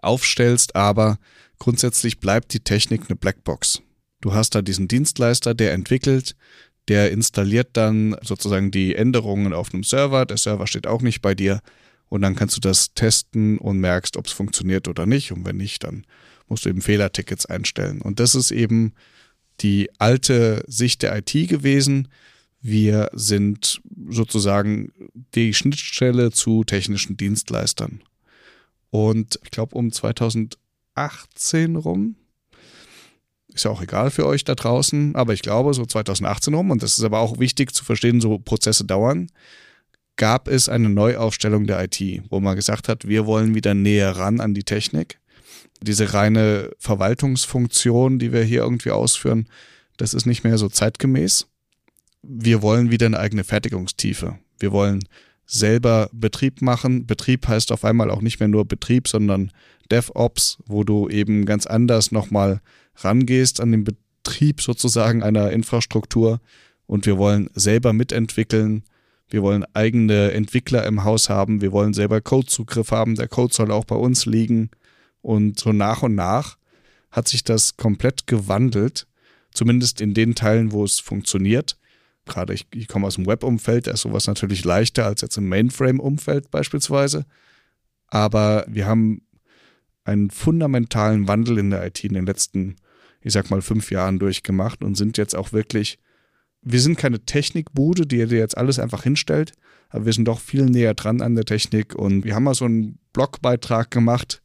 aufstellst, 0.02 0.76
aber 0.76 1.18
grundsätzlich 1.60 2.20
bleibt 2.20 2.54
die 2.54 2.62
Technik 2.62 3.10
eine 3.10 3.16
Blackbox. 3.16 3.82
Du 4.22 4.34
hast 4.34 4.56
da 4.56 4.62
diesen 4.62 4.88
Dienstleister, 4.88 5.54
der 5.54 5.74
entwickelt, 5.74 6.36
der 6.88 7.12
installiert 7.12 7.70
dann 7.74 8.16
sozusagen 8.22 8.72
die 8.72 8.96
Änderungen 8.96 9.54
auf 9.54 9.74
einem 9.74 9.84
Server, 9.84 10.26
der 10.26 10.38
Server 10.38 10.68
steht 10.68 10.88
auch 10.88 11.02
nicht 11.02 11.22
bei 11.22 11.36
dir 11.36 11.62
und 12.10 12.22
dann 12.22 12.36
kannst 12.36 12.56
du 12.56 12.62
das 12.62 12.94
testen 12.94 13.58
und 13.58 13.80
merkst, 13.80 14.18
ob 14.18 14.28
es 14.28 14.32
funktioniert 14.32 14.88
oder 14.88 15.06
nicht 15.06 15.32
und 15.32 15.46
wenn 15.46 15.58
nicht, 15.58 15.84
dann 15.84 16.06
musst 16.48 16.66
du 16.66 16.70
eben 16.70 16.82
Fehlertickets 16.82 17.46
einstellen. 17.46 18.02
Und 18.02 18.20
das 18.20 18.36
ist 18.36 18.52
eben 18.52 18.94
die 19.62 19.90
alte 20.00 20.64
Sicht 20.68 21.02
der 21.02 21.18
IT 21.18 21.32
gewesen. 21.50 22.08
Wir 22.62 23.10
sind 23.14 23.82
sozusagen 24.10 24.92
die 25.36 25.54
Schnittstelle 25.54 26.32
zu 26.32 26.64
technischen 26.64 27.18
Dienstleistern. 27.18 28.02
Und 28.90 29.40
ich 29.44 29.52
glaube, 29.52 29.76
um 29.76 29.92
2018 29.92 31.76
rum, 31.76 32.16
ist 33.54 33.66
ja 33.66 33.72
auch 33.72 33.82
egal 33.82 34.12
für 34.12 34.26
euch 34.26 34.44
da 34.44 34.56
draußen, 34.56 35.16
aber 35.16 35.34
ich 35.34 35.42
glaube, 35.42 35.74
so 35.74 35.86
2018 35.86 36.54
rum, 36.54 36.72
und 36.72 36.82
das 36.84 36.98
ist 36.98 37.04
aber 37.04 37.20
auch 37.20 37.40
wichtig 37.40 37.74
zu 37.74 37.84
verstehen, 37.84 38.22
so 38.22 38.40
Prozesse 38.40 38.86
dauern, 38.86 39.28
gab 40.16 40.48
es 40.48 40.70
eine 40.70 40.90
Neuaufstellung 40.90 41.66
der 41.66 41.84
IT, 41.84 42.24
wo 42.30 42.40
man 42.40 42.56
gesagt 42.56 42.88
hat, 42.88 43.08
wir 43.08 43.26
wollen 43.26 43.56
wieder 43.56 43.74
näher 43.74 44.12
ran 44.16 44.40
an 44.40 44.54
die 44.54 44.64
Technik. 44.64 45.20
Diese 45.82 46.14
reine 46.14 46.72
Verwaltungsfunktion, 46.78 48.20
die 48.20 48.32
wir 48.32 48.44
hier 48.44 48.62
irgendwie 48.62 48.92
ausführen, 48.92 49.48
das 49.98 50.14
ist 50.14 50.26
nicht 50.26 50.44
mehr 50.44 50.58
so 50.58 50.70
zeitgemäß. 50.70 51.48
Wir 52.22 52.62
wollen 52.62 52.90
wieder 52.90 53.06
eine 53.06 53.20
eigene 53.20 53.44
Fertigungstiefe. 53.44 54.38
Wir 54.60 54.72
wollen 54.72 55.04
selber 55.46 56.10
Betrieb 56.14 56.62
machen. 56.62 57.06
Betrieb 57.06 57.48
heißt 57.48 57.72
auf 57.72 57.84
einmal 57.84 58.10
auch 58.10 58.22
nicht 58.22 58.40
mehr 58.40 58.48
nur 58.48 58.66
Betrieb, 58.66 59.08
sondern 59.08 59.52
DevOps, 59.92 60.58
wo 60.66 60.84
du 60.84 61.10
eben 61.10 61.46
ganz 61.46 61.66
anders 61.68 62.12
nochmal 62.12 62.62
rangehst 62.96 63.60
an 63.60 63.72
den 63.72 63.84
Betrieb 63.84 64.62
sozusagen 64.62 65.22
einer 65.22 65.52
Infrastruktur. 65.52 66.40
Und 66.86 67.06
wir 67.06 67.18
wollen 67.18 67.50
selber 67.54 67.94
mitentwickeln. 67.94 68.84
Wir 69.34 69.42
wollen 69.42 69.66
eigene 69.74 70.32
Entwickler 70.32 70.86
im 70.86 71.04
Haus 71.04 71.28
haben. 71.28 71.62
Wir 71.62 71.72
wollen 71.72 71.96
selber 71.96 72.22
Codezugriff 72.22 72.92
haben. 72.92 73.16
Der 73.16 73.28
Code 73.28 73.54
soll 73.54 73.72
auch 73.72 73.86
bei 73.86 73.96
uns 73.96 74.28
liegen. 74.28 74.70
Und 75.24 75.60
so 75.60 75.74
nach 75.74 76.04
und 76.04 76.14
nach 76.14 76.58
hat 77.10 77.28
sich 77.28 77.44
das 77.44 77.76
komplett 77.76 78.28
gewandelt, 78.28 79.08
zumindest 79.52 80.02
in 80.02 80.14
den 80.14 80.36
Teilen, 80.36 80.72
wo 80.72 80.84
es 80.84 81.00
funktioniert 81.00 81.78
gerade 82.26 82.54
ich, 82.54 82.68
ich 82.74 82.88
komme 82.88 83.08
aus 83.08 83.16
dem 83.16 83.26
Web-Umfeld, 83.26 83.88
da 83.88 83.92
ist 83.92 84.02
sowas 84.02 84.28
natürlich 84.28 84.64
leichter 84.64 85.06
als 85.06 85.22
jetzt 85.22 85.38
im 85.38 85.50
Mainframe-Umfeld 85.50 86.52
beispielsweise. 86.52 87.26
Aber 88.08 88.66
wir 88.68 88.86
haben 88.86 89.22
einen 90.04 90.30
fundamentalen 90.30 91.28
Wandel 91.28 91.58
in 91.58 91.70
der 91.70 91.86
IT 91.86 92.04
in 92.04 92.14
den 92.14 92.26
letzten, 92.26 92.76
ich 93.22 93.34
sag 93.34 93.50
mal, 93.50 93.62
fünf 93.62 93.92
Jahren 93.92 94.20
durchgemacht 94.20 94.84
und 94.84 94.96
sind 94.96 95.18
jetzt 95.18 95.36
auch 95.36 95.54
wirklich, 95.54 96.00
wir 96.64 96.80
sind 96.80 96.98
keine 96.98 97.20
Technikbude, 97.20 98.06
die 98.06 98.26
dir 98.26 98.38
jetzt 98.38 98.58
alles 98.58 98.80
einfach 98.80 99.04
hinstellt, 99.04 99.54
aber 99.90 100.06
wir 100.06 100.14
sind 100.14 100.26
doch 100.26 100.40
viel 100.40 100.66
näher 100.66 100.94
dran 100.94 101.22
an 101.22 101.36
der 101.36 101.46
Technik 101.46 101.96
und 101.96 102.24
wir 102.24 102.36
haben 102.36 102.44
mal 102.44 102.56
so 102.56 102.66
einen 102.66 102.98
Blogbeitrag 103.14 103.92
gemacht 103.92 104.42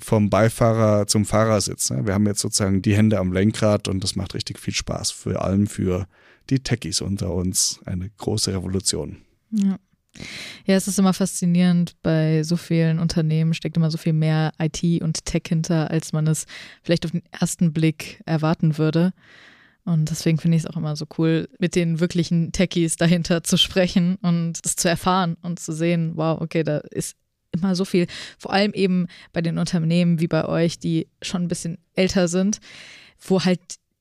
vom 0.00 0.30
Beifahrer 0.30 1.06
zum 1.06 1.24
Fahrersitz. 1.24 1.90
Ne? 1.90 2.06
Wir 2.06 2.14
haben 2.14 2.26
jetzt 2.26 2.40
sozusagen 2.40 2.82
die 2.82 2.96
Hände 2.96 3.18
am 3.18 3.32
Lenkrad 3.32 3.88
und 3.88 4.02
das 4.02 4.16
macht 4.16 4.34
richtig 4.34 4.58
viel 4.58 4.74
Spaß, 4.74 5.10
vor 5.12 5.42
allem 5.44 5.66
für 5.66 6.06
die 6.50 6.60
Techies 6.60 7.00
unter 7.00 7.32
uns. 7.32 7.80
Eine 7.84 8.10
große 8.10 8.52
Revolution. 8.52 9.18
Ja. 9.50 9.78
Ja, 10.66 10.74
es 10.74 10.88
ist 10.88 10.98
immer 10.98 11.14
faszinierend, 11.14 11.96
bei 12.02 12.42
so 12.42 12.58
vielen 12.58 12.98
Unternehmen 12.98 13.54
steckt 13.54 13.78
immer 13.78 13.90
so 13.90 13.96
viel 13.96 14.12
mehr 14.12 14.52
IT 14.58 15.02
und 15.02 15.24
Tech 15.24 15.44
hinter, 15.48 15.90
als 15.90 16.12
man 16.12 16.26
es 16.26 16.44
vielleicht 16.82 17.06
auf 17.06 17.12
den 17.12 17.22
ersten 17.30 17.72
Blick 17.72 18.20
erwarten 18.26 18.76
würde. 18.76 19.14
Und 19.84 20.10
deswegen 20.10 20.38
finde 20.38 20.56
ich 20.56 20.64
es 20.64 20.70
auch 20.70 20.76
immer 20.76 20.94
so 20.94 21.06
cool, 21.18 21.48
mit 21.58 21.74
den 21.74 21.98
wirklichen 21.98 22.52
Techies 22.52 22.96
dahinter 22.96 23.42
zu 23.42 23.56
sprechen 23.56 24.16
und 24.22 24.58
es 24.64 24.76
zu 24.76 24.88
erfahren 24.88 25.36
und 25.42 25.58
zu 25.58 25.72
sehen, 25.72 26.12
wow, 26.14 26.40
okay, 26.40 26.62
da 26.62 26.78
ist 26.78 27.16
immer 27.50 27.74
so 27.74 27.84
viel, 27.84 28.06
vor 28.38 28.52
allem 28.52 28.72
eben 28.72 29.08
bei 29.32 29.42
den 29.42 29.58
Unternehmen 29.58 30.20
wie 30.20 30.28
bei 30.28 30.44
euch, 30.46 30.78
die 30.78 31.08
schon 31.20 31.42
ein 31.42 31.48
bisschen 31.48 31.78
älter 31.94 32.28
sind, 32.28 32.60
wo 33.20 33.44
halt 33.44 33.60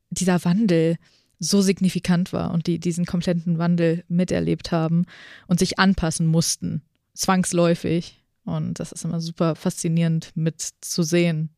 dieser 0.10 0.44
Wandel 0.46 0.98
so 1.40 1.62
signifikant 1.62 2.32
war 2.34 2.52
und 2.52 2.68
die 2.68 2.80
diesen 2.80 3.06
kompletten 3.06 3.58
Wandel 3.58 4.04
miterlebt 4.08 4.72
haben 4.72 5.06
und 5.48 5.60
sich 5.60 5.80
anpassen 5.80 6.28
mussten, 6.28 6.84
zwangsläufig. 7.16 8.24
Und 8.46 8.80
das 8.80 8.92
ist 8.92 9.04
immer 9.04 9.20
super 9.20 9.56
faszinierend 9.56 10.32
mit 10.36 10.62
zu 10.82 11.02
sehen. 11.04 11.50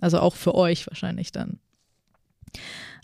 Also 0.00 0.18
auch 0.18 0.34
für 0.34 0.54
euch 0.54 0.86
wahrscheinlich 0.88 1.30
dann. 1.30 1.60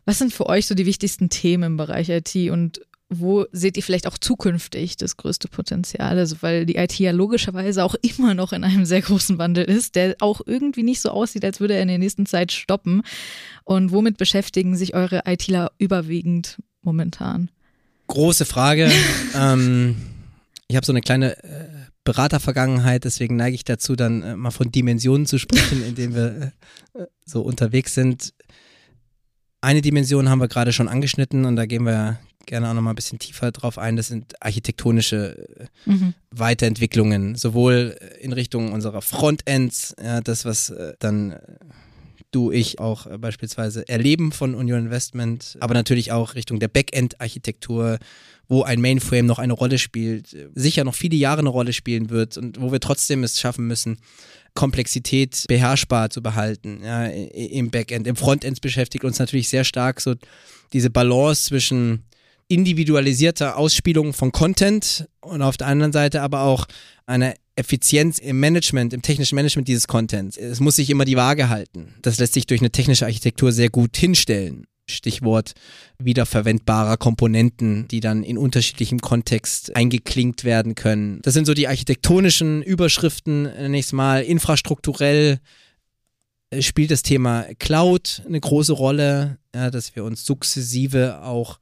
Was 0.06 0.18
sind 0.18 0.32
für 0.32 0.46
euch 0.46 0.66
so 0.66 0.74
die 0.74 0.86
wichtigsten 0.86 1.28
Themen 1.28 1.64
im 1.64 1.76
Bereich 1.76 2.08
IT 2.08 2.34
und 2.50 2.80
wo 3.08 3.46
seht 3.52 3.76
ihr 3.76 3.82
vielleicht 3.82 4.06
auch 4.06 4.18
zukünftig 4.18 4.96
das 4.96 5.16
größte 5.16 5.48
Potenzial? 5.48 6.18
Also, 6.18 6.36
weil 6.40 6.66
die 6.66 6.76
IT 6.76 6.98
ja 6.98 7.12
logischerweise 7.12 7.84
auch 7.84 7.94
immer 8.02 8.34
noch 8.34 8.52
in 8.52 8.64
einem 8.64 8.84
sehr 8.84 9.02
großen 9.02 9.38
Wandel 9.38 9.64
ist, 9.64 9.94
der 9.94 10.16
auch 10.20 10.40
irgendwie 10.44 10.82
nicht 10.82 11.00
so 11.00 11.10
aussieht, 11.10 11.44
als 11.44 11.60
würde 11.60 11.74
er 11.74 11.82
in 11.82 11.88
der 11.88 11.98
nächsten 11.98 12.26
Zeit 12.26 12.50
stoppen. 12.50 13.02
Und 13.64 13.92
womit 13.92 14.16
beschäftigen 14.16 14.76
sich 14.76 14.94
eure 14.94 15.22
ITler 15.26 15.70
überwiegend 15.78 16.58
momentan? 16.82 17.50
Große 18.08 18.44
Frage. 18.44 18.90
ähm, 19.34 19.96
ich 20.68 20.74
habe 20.74 20.86
so 20.86 20.92
eine 20.92 21.00
kleine 21.00 21.42
äh, 21.44 21.68
Beratervergangenheit, 22.04 23.04
deswegen 23.04 23.36
neige 23.36 23.54
ich 23.54 23.64
dazu, 23.64 23.94
dann 23.94 24.22
äh, 24.22 24.36
mal 24.36 24.50
von 24.50 24.72
Dimensionen 24.72 25.26
zu 25.26 25.38
sprechen, 25.38 25.84
in 25.84 25.94
denen 25.94 26.14
wir 26.14 26.52
äh, 26.94 27.06
so 27.24 27.42
unterwegs 27.42 27.94
sind. 27.94 28.32
Eine 29.66 29.82
Dimension 29.82 30.28
haben 30.28 30.40
wir 30.40 30.46
gerade 30.46 30.72
schon 30.72 30.86
angeschnitten 30.86 31.44
und 31.44 31.56
da 31.56 31.66
gehen 31.66 31.82
wir 31.82 32.20
gerne 32.46 32.70
auch 32.70 32.74
noch 32.74 32.82
mal 32.82 32.90
ein 32.90 32.94
bisschen 32.94 33.18
tiefer 33.18 33.50
drauf 33.50 33.78
ein. 33.78 33.96
Das 33.96 34.06
sind 34.06 34.40
architektonische 34.40 35.44
äh, 35.58 35.90
mhm. 35.90 36.14
Weiterentwicklungen, 36.30 37.34
sowohl 37.34 37.98
in 38.20 38.32
Richtung 38.32 38.72
unserer 38.72 39.02
Frontends, 39.02 39.96
ja, 40.00 40.20
das, 40.20 40.44
was 40.44 40.70
äh, 40.70 40.92
dann 41.00 41.32
äh, 41.32 41.38
du, 42.30 42.52
ich 42.52 42.78
auch 42.78 43.08
beispielsweise 43.18 43.88
erleben 43.88 44.30
von 44.30 44.54
Union 44.54 44.84
Investment, 44.84 45.56
aber 45.58 45.74
natürlich 45.74 46.12
auch 46.12 46.36
Richtung 46.36 46.60
der 46.60 46.68
Backend-Architektur, 46.68 47.98
wo 48.46 48.62
ein 48.62 48.80
Mainframe 48.80 49.26
noch 49.26 49.40
eine 49.40 49.52
Rolle 49.52 49.78
spielt, 49.78 50.28
sicher 50.54 50.84
noch 50.84 50.94
viele 50.94 51.16
Jahre 51.16 51.40
eine 51.40 51.48
Rolle 51.48 51.72
spielen 51.72 52.10
wird 52.10 52.36
und 52.38 52.60
wo 52.60 52.70
wir 52.70 52.78
trotzdem 52.78 53.24
es 53.24 53.40
schaffen 53.40 53.66
müssen, 53.66 53.98
Komplexität 54.56 55.44
beherrschbar 55.46 56.10
zu 56.10 56.20
behalten 56.20 56.80
ja, 56.82 57.06
im 57.06 57.70
Backend. 57.70 58.08
Im 58.08 58.16
Frontend 58.16 58.60
beschäftigt 58.60 59.04
uns 59.04 59.20
natürlich 59.20 59.48
sehr 59.48 59.62
stark 59.62 60.00
so 60.00 60.14
diese 60.72 60.90
Balance 60.90 61.44
zwischen 61.44 62.02
individualisierter 62.48 63.56
Ausspielung 63.56 64.12
von 64.12 64.32
Content 64.32 65.06
und 65.20 65.42
auf 65.42 65.56
der 65.56 65.68
anderen 65.68 65.92
Seite 65.92 66.22
aber 66.22 66.42
auch 66.42 66.66
eine 67.06 67.34
Effizienz 67.56 68.18
im 68.18 68.38
Management, 68.38 68.92
im 68.92 69.02
technischen 69.02 69.34
Management 69.34 69.68
dieses 69.68 69.86
Contents. 69.86 70.36
Es 70.36 70.60
muss 70.60 70.76
sich 70.76 70.90
immer 70.90 71.04
die 71.04 71.16
Waage 71.16 71.48
halten. 71.48 71.94
Das 72.02 72.18
lässt 72.18 72.34
sich 72.34 72.46
durch 72.46 72.60
eine 72.60 72.70
technische 72.70 73.06
Architektur 73.06 73.52
sehr 73.52 73.70
gut 73.70 73.96
hinstellen. 73.96 74.66
Stichwort 74.88 75.52
wiederverwendbarer 75.98 76.96
Komponenten, 76.96 77.88
die 77.88 78.00
dann 78.00 78.22
in 78.22 78.38
unterschiedlichem 78.38 79.00
Kontext 79.00 79.74
eingeklinkt 79.74 80.44
werden 80.44 80.74
können. 80.74 81.20
Das 81.22 81.34
sind 81.34 81.46
so 81.46 81.54
die 81.54 81.68
architektonischen 81.68 82.62
Überschriften, 82.62 83.70
nächstes 83.70 83.92
Mal 83.92 84.22
infrastrukturell 84.22 85.40
äh, 86.50 86.62
spielt 86.62 86.90
das 86.90 87.02
Thema 87.02 87.46
Cloud 87.58 88.22
eine 88.26 88.40
große 88.40 88.72
Rolle, 88.72 89.38
ja, 89.54 89.70
dass 89.70 89.96
wir 89.96 90.04
uns 90.04 90.24
sukzessive 90.24 91.22
auch 91.22 91.58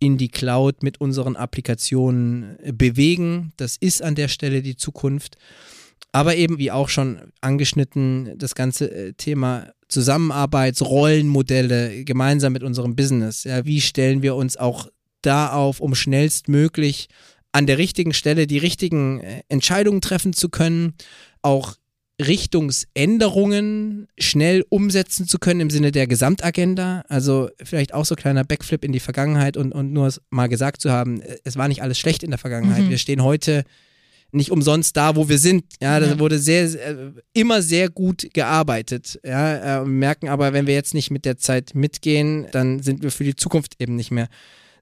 in 0.00 0.18
die 0.18 0.28
Cloud 0.28 0.82
mit 0.82 1.00
unseren 1.00 1.36
Applikationen 1.36 2.58
äh, 2.60 2.72
bewegen. 2.72 3.52
Das 3.56 3.76
ist 3.76 4.02
an 4.02 4.14
der 4.14 4.28
Stelle 4.28 4.62
die 4.62 4.76
Zukunft. 4.76 5.36
Aber 6.12 6.36
eben, 6.36 6.58
wie 6.58 6.70
auch 6.70 6.88
schon 6.88 7.32
angeschnitten, 7.40 8.38
das 8.38 8.54
ganze 8.54 8.90
äh, 8.90 9.12
Thema 9.14 9.72
Zusammenarbeitsrollenmodelle 9.88 12.04
gemeinsam 12.04 12.52
mit 12.52 12.62
unserem 12.62 12.96
Business. 12.96 13.44
Ja, 13.44 13.64
wie 13.64 13.80
stellen 13.80 14.22
wir 14.22 14.34
uns 14.34 14.56
auch 14.56 14.88
da 15.22 15.52
auf, 15.52 15.80
um 15.80 15.94
schnellstmöglich 15.94 17.08
an 17.52 17.66
der 17.66 17.78
richtigen 17.78 18.12
Stelle 18.12 18.46
die 18.46 18.58
richtigen 18.58 19.20
äh, 19.20 19.42
Entscheidungen 19.48 20.00
treffen 20.00 20.32
zu 20.32 20.48
können, 20.48 20.94
auch 21.40 21.76
Richtungsänderungen 22.20 24.06
schnell 24.18 24.64
umsetzen 24.68 25.26
zu 25.26 25.38
können 25.38 25.60
im 25.60 25.70
Sinne 25.70 25.90
der 25.90 26.06
Gesamtagenda. 26.06 27.04
Also 27.08 27.50
vielleicht 27.62 27.92
auch 27.92 28.04
so 28.04 28.14
ein 28.14 28.20
kleiner 28.20 28.44
Backflip 28.44 28.84
in 28.84 28.92
die 28.92 29.00
Vergangenheit 29.00 29.56
und, 29.56 29.72
und 29.72 29.92
nur 29.92 30.12
mal 30.30 30.48
gesagt 30.48 30.80
zu 30.80 30.92
haben, 30.92 31.20
äh, 31.20 31.38
es 31.44 31.56
war 31.56 31.68
nicht 31.68 31.82
alles 31.82 31.98
schlecht 31.98 32.22
in 32.22 32.30
der 32.30 32.38
Vergangenheit. 32.38 32.84
Mhm. 32.84 32.90
Wir 32.90 32.98
stehen 32.98 33.22
heute 33.22 33.64
nicht 34.34 34.50
umsonst 34.50 34.96
da, 34.96 35.16
wo 35.16 35.28
wir 35.28 35.38
sind. 35.38 35.64
Ja, 35.80 36.00
da 36.00 36.06
Ja. 36.06 36.18
wurde 36.18 36.38
sehr, 36.38 36.68
sehr, 36.68 37.12
immer 37.32 37.62
sehr 37.62 37.88
gut 37.88 38.28
gearbeitet. 38.32 39.18
Ja, 39.24 39.82
äh, 39.82 39.84
merken 39.84 40.28
aber, 40.28 40.52
wenn 40.52 40.66
wir 40.66 40.74
jetzt 40.74 40.94
nicht 40.94 41.10
mit 41.10 41.24
der 41.24 41.38
Zeit 41.38 41.74
mitgehen, 41.74 42.46
dann 42.52 42.82
sind 42.82 43.02
wir 43.02 43.10
für 43.10 43.24
die 43.24 43.36
Zukunft 43.36 43.74
eben 43.80 43.96
nicht 43.96 44.10
mehr 44.10 44.28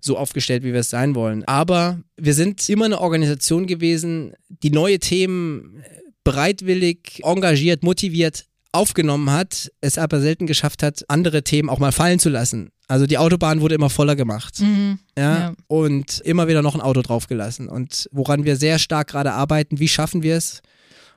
so 0.00 0.16
aufgestellt, 0.16 0.64
wie 0.64 0.72
wir 0.72 0.80
es 0.80 0.90
sein 0.90 1.14
wollen. 1.14 1.44
Aber 1.44 2.00
wir 2.16 2.34
sind 2.34 2.68
immer 2.68 2.86
eine 2.86 3.00
Organisation 3.00 3.66
gewesen, 3.66 4.32
die 4.48 4.70
neue 4.70 4.98
Themen 4.98 5.84
bereitwillig, 6.24 7.20
engagiert, 7.24 7.82
motiviert 7.82 8.46
aufgenommen 8.72 9.30
hat, 9.30 9.70
es 9.82 9.98
aber 9.98 10.20
selten 10.20 10.46
geschafft 10.46 10.82
hat, 10.82 11.04
andere 11.08 11.42
Themen 11.42 11.68
auch 11.68 11.78
mal 11.78 11.92
fallen 11.92 12.18
zu 12.18 12.30
lassen. 12.30 12.70
Also 12.92 13.06
die 13.06 13.16
Autobahn 13.16 13.62
wurde 13.62 13.74
immer 13.74 13.88
voller 13.88 14.16
gemacht. 14.16 14.60
Mhm. 14.60 14.98
Ja, 15.16 15.38
Ja. 15.38 15.52
und 15.66 16.20
immer 16.26 16.46
wieder 16.46 16.60
noch 16.60 16.74
ein 16.74 16.82
Auto 16.82 17.00
draufgelassen. 17.00 17.68
Und 17.70 18.06
woran 18.12 18.44
wir 18.44 18.56
sehr 18.56 18.78
stark 18.78 19.08
gerade 19.08 19.32
arbeiten, 19.32 19.78
wie 19.78 19.88
schaffen 19.88 20.22
wir 20.22 20.36
es? 20.36 20.60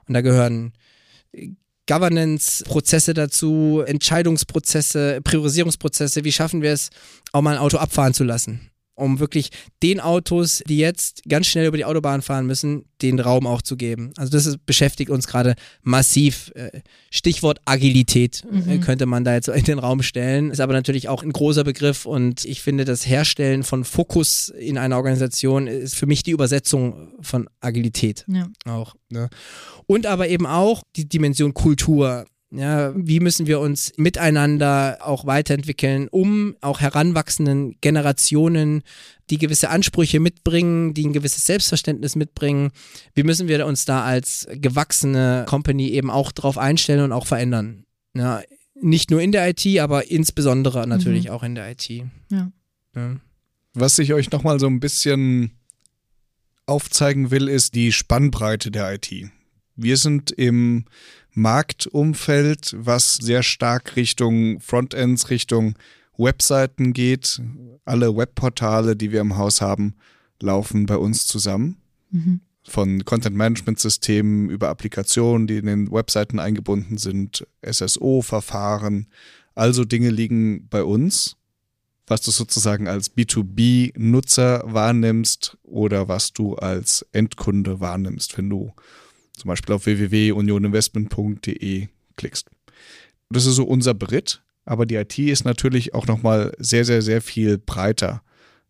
Und 0.07 0.13
da 0.13 0.21
gehören 0.21 0.71
Governance-Prozesse 1.89 3.13
dazu, 3.13 3.83
Entscheidungsprozesse, 3.85 5.19
Priorisierungsprozesse. 5.21 6.23
Wie 6.23 6.31
schaffen 6.31 6.61
wir 6.61 6.71
es, 6.71 6.91
auch 7.33 7.41
mal 7.41 7.55
ein 7.55 7.59
Auto 7.61 7.77
abfahren 7.77 8.13
zu 8.13 8.23
lassen? 8.23 8.69
Um 8.97 9.19
wirklich 9.19 9.49
den 9.83 9.99
Autos, 9.99 10.63
die 10.67 10.77
jetzt 10.77 11.21
ganz 11.27 11.47
schnell 11.47 11.67
über 11.67 11.75
die 11.77 11.83
Autobahn 11.85 12.21
fahren 12.21 12.45
müssen, 12.45 12.85
den 13.01 13.19
Raum 13.19 13.45
auch 13.45 13.61
zu 13.61 13.75
geben. 13.75 14.13
Also 14.15 14.31
das 14.31 14.45
ist, 14.45 14.65
beschäftigt 14.65 15.09
uns 15.09 15.27
gerade 15.27 15.55
massiv. 15.83 16.51
Äh, 16.55 16.79
Stichwort 17.11 17.59
Agilität 17.65 18.43
äh, 18.49 18.55
Mhm. 18.77 18.81
könnte 18.81 19.05
man 19.05 19.23
da 19.25 19.33
jetzt 19.33 19.47
so 19.47 19.51
in 19.51 19.65
den 19.65 19.79
Raum 19.79 20.01
stellen. 20.01 20.49
Ist 20.49 20.61
aber 20.61 20.73
natürlich 20.73 21.09
auch 21.09 21.23
ein 21.23 21.31
großer 21.33 21.63
Begriff 21.65 22.05
und 22.05 22.45
ich 22.45 22.61
finde, 22.61 22.85
das 22.85 23.05
Herstellen 23.05 23.63
von 23.63 23.83
Fokus 23.83 24.47
in 24.49 24.77
einer 24.77 24.95
Organisation 24.95 25.67
ist 25.67 25.95
für 25.95 26.05
mich 26.05 26.23
die 26.23 26.31
Übersetzung 26.31 27.13
von 27.21 27.49
Agilität 27.59 28.23
Ja. 28.27 28.47
auch. 28.65 28.95
Ne? 29.09 29.29
Und 29.87 30.05
aber 30.05 30.29
eben 30.29 30.45
auch 30.45 30.83
die 30.95 31.07
Dimension 31.07 31.53
Kultur. 31.53 32.25
Ja, 32.57 32.93
wie 32.95 33.19
müssen 33.19 33.47
wir 33.47 33.59
uns 33.59 33.91
miteinander 33.97 34.99
auch 35.01 35.25
weiterentwickeln, 35.25 36.07
um 36.09 36.55
auch 36.61 36.79
heranwachsenden 36.79 37.75
Generationen, 37.81 38.83
die 39.29 39.37
gewisse 39.37 39.69
Ansprüche 39.69 40.19
mitbringen, 40.19 40.93
die 40.93 41.05
ein 41.05 41.13
gewisses 41.13 41.45
Selbstverständnis 41.45 42.15
mitbringen, 42.15 42.71
wie 43.13 43.23
müssen 43.23 43.47
wir 43.47 43.65
uns 43.65 43.85
da 43.85 44.03
als 44.03 44.47
gewachsene 44.51 45.45
Company 45.47 45.89
eben 45.89 46.09
auch 46.09 46.31
drauf 46.31 46.57
einstellen 46.57 47.03
und 47.03 47.11
auch 47.11 47.25
verändern? 47.25 47.85
Ja, 48.13 48.41
nicht 48.81 49.11
nur 49.11 49.21
in 49.21 49.31
der 49.31 49.49
IT, 49.49 49.65
aber 49.79 50.09
insbesondere 50.09 50.87
natürlich 50.87 51.29
auch 51.29 51.43
in 51.43 51.55
der 51.55 51.71
IT. 51.71 51.89
Ja. 51.89 52.51
Ja. 52.95 53.15
Was 53.73 53.99
ich 53.99 54.13
euch 54.13 54.31
nochmal 54.31 54.59
so 54.59 54.67
ein 54.67 54.79
bisschen 54.79 55.51
aufzeigen 56.65 57.31
will, 57.31 57.49
ist 57.49 57.75
die 57.75 57.91
Spannbreite 57.91 58.71
der 58.71 58.93
IT. 58.93 59.11
Wir 59.75 59.97
sind 59.97 60.31
im 60.31 60.85
Marktumfeld, 61.35 62.75
was 62.77 63.15
sehr 63.15 63.43
stark 63.43 63.95
Richtung 63.95 64.59
Frontends, 64.59 65.29
Richtung 65.29 65.75
Webseiten 66.17 66.93
geht. 66.93 67.41
Alle 67.83 68.15
Webportale, 68.15 68.95
die 68.95 69.11
wir 69.11 69.21
im 69.21 69.37
Haus 69.37 69.61
haben, 69.61 69.95
laufen 70.41 70.85
bei 70.85 70.97
uns 70.97 71.27
zusammen. 71.27 71.77
Mhm. 72.11 72.41
Von 72.63 73.05
Content-Management-Systemen 73.05 74.49
über 74.49 74.69
Applikationen, 74.69 75.45
die 75.45 75.57
in 75.57 75.67
den 75.67 75.91
Webseiten 75.91 76.39
eingebunden 76.39 76.97
sind, 76.97 77.45
SSO-Verfahren. 77.61 79.07
Also 79.53 79.85
Dinge 79.85 80.09
liegen 80.09 80.67
bei 80.67 80.83
uns 80.83 81.37
was 82.07 82.21
du 82.21 82.31
sozusagen 82.31 82.87
als 82.87 83.15
B2B-Nutzer 83.15 84.61
wahrnimmst 84.65 85.57
oder 85.63 86.07
was 86.07 86.33
du 86.33 86.55
als 86.55 87.05
Endkunde 87.11 87.79
wahrnimmst, 87.79 88.37
wenn 88.37 88.49
du 88.49 88.73
zum 89.37 89.49
Beispiel 89.49 89.75
auf 89.75 89.85
www.unioninvestment.de 89.85 91.87
klickst. 92.15 92.49
Das 93.29 93.45
ist 93.45 93.55
so 93.55 93.65
unser 93.65 93.93
Beritt, 93.93 94.41
aber 94.65 94.85
die 94.85 94.95
IT 94.95 95.19
ist 95.19 95.43
natürlich 95.45 95.93
auch 95.93 96.07
nochmal 96.07 96.53
sehr, 96.57 96.83
sehr, 96.85 97.01
sehr 97.01 97.21
viel 97.21 97.57
breiter. 97.57 98.21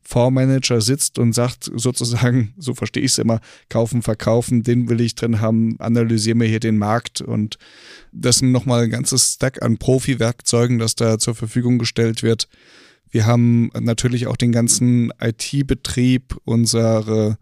Fondsmanager 0.07 0.79
sitzt 0.79 1.19
und 1.19 1.33
sagt 1.33 1.69
sozusagen, 1.75 2.53
so 2.57 2.73
verstehe 2.73 3.03
ich 3.03 3.11
es 3.11 3.17
immer, 3.17 3.41
kaufen, 3.67 4.01
verkaufen, 4.01 4.63
den 4.63 4.87
will 4.87 5.01
ich 5.01 5.15
drin 5.15 5.41
haben, 5.41 5.75
analysiere 5.79 6.37
mir 6.37 6.47
hier 6.47 6.61
den 6.61 6.77
Markt 6.77 7.19
und 7.19 7.57
das 8.13 8.37
sind 8.37 8.53
nochmal 8.53 8.85
ein 8.85 8.89
ganzes 8.89 9.33
Stack 9.33 9.61
an 9.61 9.77
Profi-Werkzeugen, 9.77 10.79
das 10.79 10.95
da 10.95 11.19
zur 11.19 11.35
Verfügung 11.35 11.77
gestellt 11.77 12.23
wird. 12.23 12.47
Wir 13.11 13.25
haben 13.25 13.69
natürlich 13.77 14.27
auch 14.27 14.37
den 14.37 14.53
ganzen 14.53 15.11
IT-Betrieb, 15.19 16.37
unsere 16.45 17.37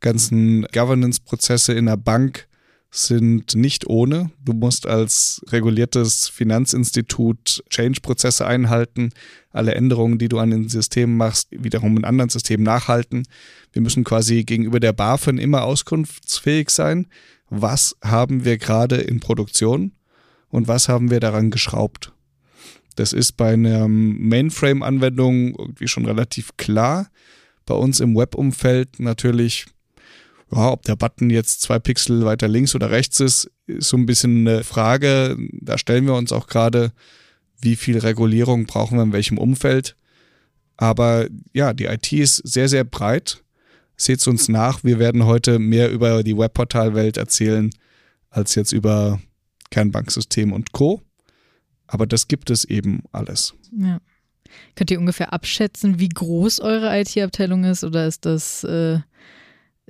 ganzen 0.00 0.66
Governance-Prozesse 0.72 1.74
in 1.74 1.84
der 1.84 1.98
Bank 1.98 2.48
sind 2.90 3.54
nicht 3.54 3.86
ohne. 3.86 4.30
Du 4.44 4.52
musst 4.52 4.86
als 4.86 5.42
reguliertes 5.48 6.28
Finanzinstitut 6.28 7.62
Change-Prozesse 7.70 8.46
einhalten, 8.46 9.10
alle 9.52 9.74
Änderungen, 9.74 10.18
die 10.18 10.28
du 10.28 10.38
an 10.38 10.50
den 10.50 10.68
Systemen 10.68 11.16
machst, 11.16 11.48
wiederum 11.50 11.96
in 11.96 12.04
anderen 12.04 12.30
Systemen 12.30 12.64
nachhalten. 12.64 13.26
Wir 13.72 13.82
müssen 13.82 14.02
quasi 14.02 14.44
gegenüber 14.44 14.80
der 14.80 14.92
BaFin 14.92 15.38
immer 15.38 15.62
auskunftsfähig 15.62 16.70
sein. 16.70 17.06
Was 17.48 17.96
haben 18.02 18.44
wir 18.44 18.58
gerade 18.58 18.96
in 18.96 19.20
Produktion 19.20 19.92
und 20.48 20.66
was 20.66 20.88
haben 20.88 21.10
wir 21.10 21.20
daran 21.20 21.50
geschraubt? 21.50 22.12
Das 22.96 23.12
ist 23.12 23.36
bei 23.36 23.52
einer 23.52 23.86
Mainframe-Anwendung 23.88 25.54
irgendwie 25.56 25.88
schon 25.88 26.06
relativ 26.06 26.56
klar. 26.56 27.08
Bei 27.66 27.74
uns 27.74 28.00
im 28.00 28.16
Web-Umfeld 28.16 28.98
natürlich 28.98 29.66
ja, 30.52 30.70
ob 30.70 30.82
der 30.82 30.96
Button 30.96 31.30
jetzt 31.30 31.62
zwei 31.62 31.78
Pixel 31.78 32.24
weiter 32.24 32.48
links 32.48 32.74
oder 32.74 32.90
rechts 32.90 33.20
ist, 33.20 33.50
ist 33.66 33.88
so 33.88 33.96
ein 33.96 34.06
bisschen 34.06 34.46
eine 34.46 34.64
Frage. 34.64 35.36
Da 35.52 35.78
stellen 35.78 36.06
wir 36.06 36.14
uns 36.14 36.32
auch 36.32 36.46
gerade, 36.46 36.92
wie 37.60 37.76
viel 37.76 37.98
Regulierung 37.98 38.66
brauchen 38.66 38.98
wir 38.98 39.04
in 39.04 39.12
welchem 39.12 39.38
Umfeld. 39.38 39.96
Aber 40.76 41.26
ja, 41.52 41.72
die 41.72 41.84
IT 41.84 42.12
ist 42.12 42.36
sehr, 42.36 42.68
sehr 42.68 42.84
breit. 42.84 43.42
Seht 43.96 44.26
uns 44.26 44.48
nach. 44.48 44.82
Wir 44.82 44.98
werden 44.98 45.26
heute 45.26 45.58
mehr 45.58 45.90
über 45.90 46.22
die 46.22 46.36
Webportalwelt 46.36 47.18
erzählen, 47.18 47.70
als 48.30 48.54
jetzt 48.54 48.72
über 48.72 49.20
Kernbanksystem 49.70 50.52
und 50.52 50.72
Co. 50.72 51.02
Aber 51.86 52.06
das 52.06 52.28
gibt 52.28 52.50
es 52.50 52.64
eben 52.64 53.02
alles. 53.12 53.54
Ja. 53.76 54.00
Könnt 54.74 54.90
ihr 54.90 54.98
ungefähr 54.98 55.32
abschätzen, 55.32 55.98
wie 56.00 56.08
groß 56.08 56.60
eure 56.60 56.98
IT-Abteilung 56.98 57.64
ist 57.64 57.84
oder 57.84 58.06
ist 58.06 58.24
das, 58.24 58.64
äh, 58.64 59.00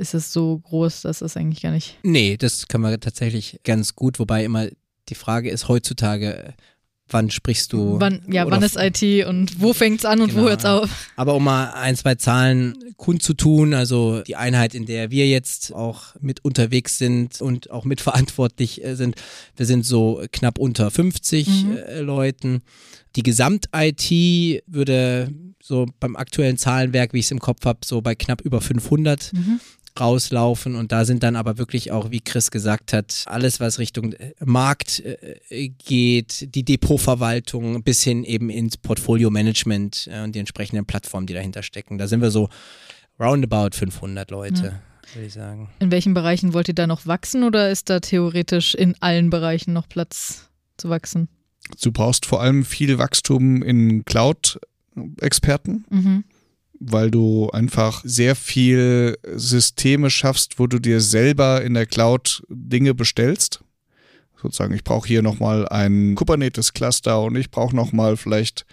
ist 0.01 0.15
das 0.15 0.33
so 0.33 0.59
groß, 0.59 1.03
dass 1.03 1.19
das 1.21 1.37
eigentlich 1.37 1.63
gar 1.63 1.73
nicht. 1.73 1.99
Nee, 2.03 2.37
das 2.37 2.67
kann 2.69 2.81
man 2.81 2.99
tatsächlich 3.01 3.61
ganz 3.65 3.95
gut, 3.95 4.19
wobei 4.19 4.45
immer 4.45 4.67
die 5.09 5.15
Frage 5.15 5.51
ist 5.51 5.69
heutzutage, 5.69 6.55
wann 7.09 7.31
sprichst 7.31 7.73
du? 7.73 7.99
Wann, 7.99 8.23
ja, 8.31 8.49
wann 8.49 8.63
ist 8.63 8.77
IT 8.79 9.27
und 9.27 9.61
wo 9.61 9.73
fängt 9.73 9.99
es 9.99 10.05
an 10.05 10.21
und 10.21 10.31
Genau. 10.31 10.43
wo 10.43 10.49
hört 10.49 10.61
es 10.61 10.65
auf? 10.67 10.89
Aber 11.17 11.35
um 11.35 11.43
mal 11.43 11.73
ein, 11.73 11.97
zwei 11.97 12.15
Zahlen 12.15 12.77
kundzutun, 12.97 13.75
also 13.75 14.21
die 14.23 14.37
Einheit, 14.37 14.75
in 14.77 14.87
der 14.87 15.11
wir 15.11 15.27
jetzt 15.29 15.75
auch 15.75 16.15
mit 16.21 16.45
unterwegs 16.45 16.99
sind 16.99 17.41
und 17.41 17.71
auch 17.71 17.85
mitverantwortlich 17.85 18.85
äh, 18.85 18.95
sind, 18.95 19.17
wir 19.57 19.67
sind 19.67 19.85
so 19.85 20.23
knapp 20.33 20.59
unter 20.59 20.91
50 20.91 21.49
Mhm. 21.49 21.77
äh, 21.77 22.01
Leuten. 22.01 22.63
Die 23.17 23.25
Gesamt-IT 23.25 24.63
würde 24.67 25.33
so 25.63 25.87
beim 25.99 26.17
aktuellen 26.17 26.57
Zahlenwerk, 26.59 27.13
wie 27.13 27.19
ich 27.19 27.27
es 27.27 27.31
im 27.33 27.41
Kopf 27.41 27.65
habe, 27.65 27.81
so 27.85 28.01
bei 28.01 28.15
knapp 28.15 28.41
über 28.43 28.61
500 28.61 29.33
Mhm. 29.33 29.61
Rauslaufen 30.01 30.75
und 30.75 30.91
da 30.93 31.05
sind 31.05 31.23
dann 31.23 31.37
aber 31.37 31.59
wirklich 31.59 31.93
auch, 31.93 32.11
wie 32.11 32.21
Chris 32.21 32.51
gesagt 32.51 32.93
hat, 32.93 33.25
alles, 33.27 33.61
was 33.61 33.79
Richtung 33.79 34.13
äh, 34.15 34.33
Markt 34.45 35.01
äh, 35.01 35.69
geht, 35.69 36.55
die 36.55 36.65
Depotverwaltung 36.65 37.83
bis 37.83 38.03
hin 38.03 38.25
eben 38.25 38.51
ins 38.51 38.77
Portfolio-Management 38.77 40.09
äh, 40.13 40.23
und 40.23 40.35
die 40.35 40.39
entsprechenden 40.41 40.87
Plattformen, 40.87 41.27
die 41.27 41.35
dahinter 41.35 41.63
stecken. 41.63 41.99
Da 41.99 42.09
sind 42.09 42.21
wir 42.23 42.31
so 42.31 42.49
roundabout 43.19 43.71
500 43.77 44.31
Leute. 44.31 44.81
würde 45.15 45.27
ich 45.27 45.33
sagen. 45.35 45.69
In 45.81 45.91
welchen 45.91 46.15
Bereichen 46.15 46.55
wollt 46.55 46.69
ihr 46.69 46.75
da 46.75 46.87
noch 46.87 47.07
wachsen 47.07 47.45
oder 47.45 47.71
ist 47.71 47.91
da 47.91 48.01
theoretisch 48.01 48.75
in 48.75 48.95
allen 49.01 49.29
Bereichen 49.31 49.73
noch 49.73 49.89
Platz 49.89 50.49
zu 50.77 50.89
wachsen? 50.89 51.29
Du 51.83 51.93
brauchst 51.93 52.27
vor 52.27 52.41
allem 52.41 52.65
viel 52.65 52.97
Wachstum 52.99 53.63
in 53.63 54.05
Cloud-Experten, 54.05 55.85
Mhm. 55.91 56.25
Weil 56.81 57.11
du 57.11 57.51
einfach 57.51 58.01
sehr 58.05 58.35
viel 58.35 59.19
Systeme 59.35 60.11
schaffst, 60.11 60.59
wo 60.59 60.67
du 60.67 60.79
dir 60.79 61.03
selber 61.03 61.63
in 61.63 61.75
der 61.75 61.85
Cloud 61.87 62.43
Dinge 62.49 62.95
bestellst. 62.95 63.61
Sozusagen, 64.41 64.75
ich 64.75 64.83
brauche 64.83 65.07
hier 65.07 65.21
nochmal 65.21 65.69
ein 65.69 66.15
Kubernetes-Cluster 66.15 67.21
und 67.23 67.37
ich 67.37 67.51
brauche 67.51 67.77
nochmal 67.77 68.17
vielleicht 68.17 68.65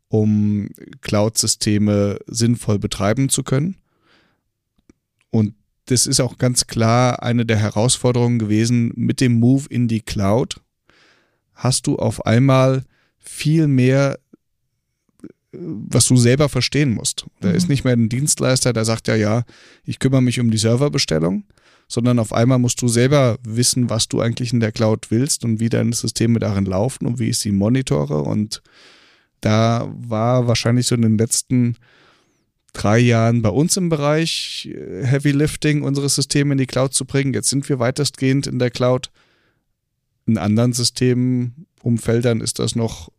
um 0.07 0.69
Cloud-Systeme 1.01 2.19
sinnvoll 2.27 2.79
betreiben 2.79 3.27
zu 3.27 3.43
können. 3.43 3.75
Und 5.29 5.55
das 5.85 6.07
ist 6.07 6.19
auch 6.19 6.37
ganz 6.37 6.67
klar 6.67 7.23
eine 7.23 7.45
der 7.45 7.57
Herausforderungen 7.57 8.39
gewesen 8.39 8.91
mit 8.95 9.19
dem 9.21 9.39
Move 9.39 9.65
in 9.69 9.87
die 9.87 10.01
Cloud. 10.01 10.61
Hast 11.53 11.87
du 11.87 11.97
auf 11.97 12.25
einmal 12.25 12.83
viel 13.19 13.67
mehr, 13.67 14.17
was 15.51 16.05
du 16.05 16.17
selber 16.17 16.49
verstehen 16.49 16.93
musst. 16.93 17.25
Da 17.41 17.49
Mhm. 17.49 17.55
ist 17.55 17.69
nicht 17.69 17.83
mehr 17.83 17.93
ein 17.93 18.09
Dienstleister, 18.09 18.73
der 18.73 18.85
sagt 18.85 19.07
ja, 19.07 19.15
ja, 19.15 19.43
ich 19.85 19.99
kümmere 19.99 20.21
mich 20.21 20.39
um 20.39 20.49
die 20.49 20.57
Serverbestellung, 20.57 21.43
sondern 21.87 22.17
auf 22.17 22.33
einmal 22.33 22.57
musst 22.59 22.81
du 22.81 22.87
selber 22.87 23.37
wissen, 23.43 23.89
was 23.89 24.07
du 24.07 24.19
eigentlich 24.19 24.51
in 24.51 24.59
der 24.61 24.71
Cloud 24.71 25.11
willst 25.11 25.45
und 25.45 25.59
wie 25.59 25.69
deine 25.69 25.93
Systeme 25.93 26.39
darin 26.39 26.65
laufen 26.65 27.05
und 27.05 27.19
wie 27.19 27.29
ich 27.29 27.37
sie 27.37 27.51
monitore. 27.51 28.23
Und 28.23 28.63
da 29.41 29.93
war 29.95 30.47
wahrscheinlich 30.47 30.87
so 30.87 30.95
in 30.95 31.01
den 31.03 31.17
letzten 31.17 31.75
drei 32.73 32.99
Jahren 32.99 33.41
bei 33.41 33.49
uns 33.49 33.77
im 33.77 33.89
Bereich 33.89 34.69
äh, 34.73 35.05
Heavy 35.05 35.31
Lifting, 35.31 35.83
unsere 35.83 36.09
Systeme 36.09 36.53
in 36.53 36.57
die 36.57 36.65
Cloud 36.65 36.93
zu 36.93 37.05
bringen. 37.05 37.33
Jetzt 37.33 37.49
sind 37.49 37.67
wir 37.69 37.79
weitestgehend 37.79 38.47
in 38.47 38.59
der 38.59 38.71
Cloud. 38.71 39.11
In 40.25 40.37
anderen 40.37 40.73
Systemumfeldern 40.73 42.41
ist 42.41 42.59
das 42.59 42.75
noch 42.75 43.09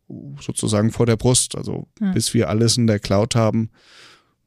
sozusagen 0.40 0.90
vor 0.90 1.06
der 1.06 1.16
Brust. 1.16 1.56
Also 1.56 1.86
Ja. 2.00 2.12
bis 2.12 2.34
wir 2.34 2.48
alles 2.48 2.76
in 2.76 2.86
der 2.86 2.98
Cloud 2.98 3.34
haben, 3.34 3.70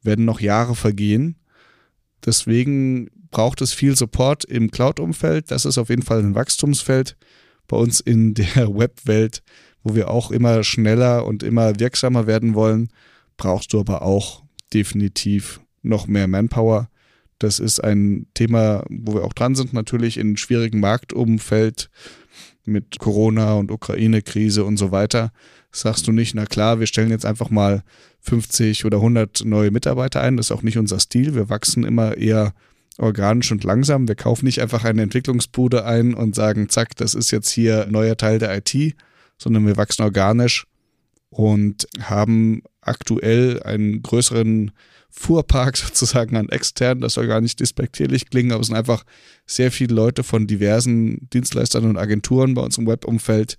werden 0.02 0.24
noch 0.24 0.40
Jahre 0.40 0.74
vergehen. 0.74 1.36
Deswegen 2.24 3.10
braucht 3.30 3.60
es 3.60 3.72
viel 3.72 3.96
Support 3.96 4.44
im 4.44 4.70
Cloud-Umfeld. 4.70 5.50
Das 5.50 5.64
ist 5.64 5.78
auf 5.78 5.88
jeden 5.88 6.02
Fall 6.02 6.18
ein 6.20 6.34
Wachstumsfeld. 6.34 7.16
Bei 7.66 7.76
uns 7.76 8.00
in 8.00 8.34
der 8.34 8.74
Web-Welt, 8.76 9.42
wo 9.82 9.94
wir 9.94 10.10
auch 10.10 10.30
immer 10.30 10.64
schneller 10.64 11.24
und 11.26 11.42
immer 11.42 11.78
wirksamer 11.78 12.26
werden 12.26 12.54
wollen, 12.54 12.90
brauchst 13.36 13.72
du 13.72 13.80
aber 13.80 14.02
auch 14.02 14.42
definitiv 14.74 15.60
noch 15.82 16.06
mehr 16.06 16.28
Manpower. 16.28 16.88
Das 17.38 17.60
ist 17.60 17.80
ein 17.80 18.26
Thema, 18.34 18.84
wo 18.88 19.14
wir 19.14 19.24
auch 19.24 19.32
dran 19.32 19.54
sind, 19.54 19.72
natürlich 19.72 20.18
in 20.18 20.36
schwierigen 20.36 20.80
Marktumfeld 20.80 21.88
mit 22.64 22.98
Corona 22.98 23.54
und 23.54 23.70
Ukraine-Krise 23.70 24.64
und 24.64 24.76
so 24.76 24.90
weiter. 24.90 25.32
Sagst 25.70 26.06
du 26.06 26.12
nicht, 26.12 26.34
na 26.34 26.46
klar, 26.46 26.80
wir 26.80 26.86
stellen 26.86 27.10
jetzt 27.10 27.26
einfach 27.26 27.50
mal 27.50 27.82
50 28.20 28.84
oder 28.84 28.98
100 28.98 29.44
neue 29.44 29.70
Mitarbeiter 29.70 30.20
ein. 30.20 30.36
Das 30.36 30.46
ist 30.46 30.52
auch 30.52 30.62
nicht 30.62 30.78
unser 30.78 30.98
Stil. 30.98 31.34
Wir 31.34 31.48
wachsen 31.48 31.84
immer 31.84 32.16
eher 32.16 32.52
organisch 32.98 33.52
und 33.52 33.64
langsam. 33.64 34.08
Wir 34.08 34.16
kaufen 34.16 34.46
nicht 34.46 34.60
einfach 34.60 34.84
eine 34.84 35.02
Entwicklungsbude 35.02 35.84
ein 35.84 36.14
und 36.14 36.34
sagen, 36.34 36.68
zack, 36.68 36.96
das 36.96 37.14
ist 37.14 37.30
jetzt 37.30 37.50
hier 37.50 37.86
neuer 37.88 38.16
Teil 38.16 38.38
der 38.38 38.56
IT, 38.56 38.96
sondern 39.38 39.66
wir 39.66 39.76
wachsen 39.76 40.02
organisch 40.02 40.66
und 41.30 41.86
haben 42.00 42.62
aktuell 42.88 43.62
einen 43.62 44.02
größeren 44.02 44.72
Fuhrpark 45.10 45.76
sozusagen 45.76 46.36
an 46.36 46.48
extern. 46.48 47.00
Das 47.00 47.14
soll 47.14 47.26
gar 47.26 47.40
nicht 47.40 47.60
despektierlich 47.60 48.30
klingen, 48.30 48.52
aber 48.52 48.60
es 48.60 48.68
sind 48.68 48.76
einfach 48.76 49.04
sehr 49.46 49.70
viele 49.70 49.94
Leute 49.94 50.22
von 50.22 50.46
diversen 50.46 51.28
Dienstleistern 51.30 51.84
und 51.84 51.96
Agenturen 51.96 52.54
bei 52.54 52.62
uns 52.62 52.78
im 52.78 52.86
Webumfeld. 52.86 53.58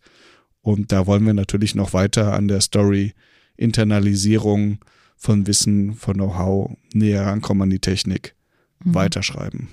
Und 0.62 0.92
da 0.92 1.08
wollen 1.08 1.26
wir 1.26 1.34
natürlich 1.34 1.74
noch 1.76 1.94
weiter 1.94 2.34
an 2.34 2.48
der 2.48 2.62
Story 2.62 3.13
Internalisierung 3.56 4.80
von 5.15 5.48
Wissen, 5.48 5.94
von 5.96 6.15
Know-how 6.15 6.72
näher 6.94 7.26
rankommen 7.26 7.63
an 7.63 7.70
die 7.70 7.80
Technik, 7.80 8.36
Mhm. 8.84 8.96
weiterschreiben. 8.96 9.68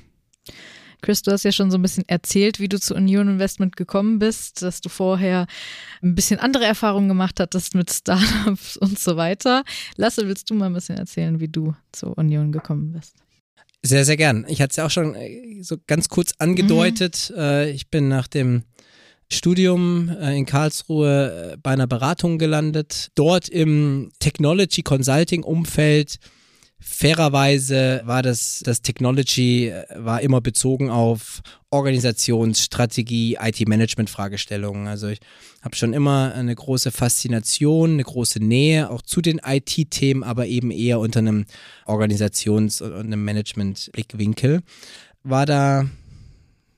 Chris, 1.03 1.23
du 1.23 1.31
hast 1.31 1.45
ja 1.45 1.53
schon 1.53 1.71
so 1.71 1.79
ein 1.79 1.83
bisschen 1.83 2.05
erzählt, 2.09 2.61
wie 2.61 2.69
du 2.69 2.81
zu 2.81 2.95
Union 2.95 3.29
Investment 3.29 3.77
gekommen 3.77 4.19
bist, 4.19 4.63
dass 4.63 4.81
du 4.81 4.89
vorher 4.89 5.47
ein 6.03 6.15
bisschen 6.15 6.39
andere 6.41 6.65
Erfahrungen 6.65 7.09
gemacht 7.09 7.39
hattest 7.41 7.75
mit 7.75 7.93
Startups 7.93 8.77
und 8.79 8.99
so 8.99 9.17
weiter. 9.17 9.65
Lasse, 9.97 10.27
willst 10.27 10.51
du 10.51 10.55
mal 10.55 10.67
ein 10.67 10.75
bisschen 10.75 10.97
erzählen, 10.99 11.41
wie 11.41 11.49
du 11.49 11.75
zur 11.93 12.17
Union 12.19 12.53
gekommen 12.53 12.93
bist? 12.93 13.15
Sehr, 13.83 14.05
sehr 14.05 14.17
gern. 14.17 14.45
Ich 14.49 14.61
hatte 14.61 14.71
es 14.71 14.77
ja 14.77 14.87
auch 14.87 14.91
schon 14.91 15.15
äh, 15.15 15.63
so 15.63 15.77
ganz 15.87 16.09
kurz 16.09 16.33
angedeutet. 16.39 17.33
Äh, 17.37 17.71
Ich 17.71 17.89
bin 17.89 18.09
nach 18.09 18.27
dem 18.27 18.65
Studium 19.31 20.09
äh, 20.09 20.37
in 20.37 20.47
Karlsruhe 20.47 21.57
bei 21.63 21.71
einer 21.71 21.87
Beratung 21.87 22.39
gelandet. 22.39 23.11
Dort 23.15 23.49
im 23.49 24.11
Technology 24.19 24.83
Consulting 24.83 25.43
Umfeld. 25.43 26.19
Fairerweise 26.79 28.03
war 28.05 28.23
das, 28.23 28.61
das 28.63 28.83
Technology 28.83 29.69
äh, 29.69 29.85
war 29.97 30.21
immer 30.21 30.41
bezogen 30.41 30.91
auf 30.91 31.41
Organisationsstrategie, 31.71 33.39
IT-Management-Fragestellungen. 33.41 34.87
Also 34.87 35.09
ich 35.09 35.21
habe 35.63 35.75
schon 35.75 35.95
immer 35.95 36.33
eine 36.35 36.55
große 36.55 36.93
Faszination, 36.93 37.93
eine 37.93 38.05
große 38.05 38.41
Nähe 38.41 38.91
auch 38.91 39.03
zu 39.03 39.21
den 39.21 39.41
IT-Themen, 39.45 40.23
aber 40.23 40.47
eben 40.47 40.71
eher 40.71 41.01
unter 41.01 41.21
einem 41.21 41.47
Organisations- 41.87 42.83
und 42.83 42.93
einem 42.93 43.25
Management-Blickwinkel. 43.25 44.61
War 45.23 45.47
da 45.47 45.87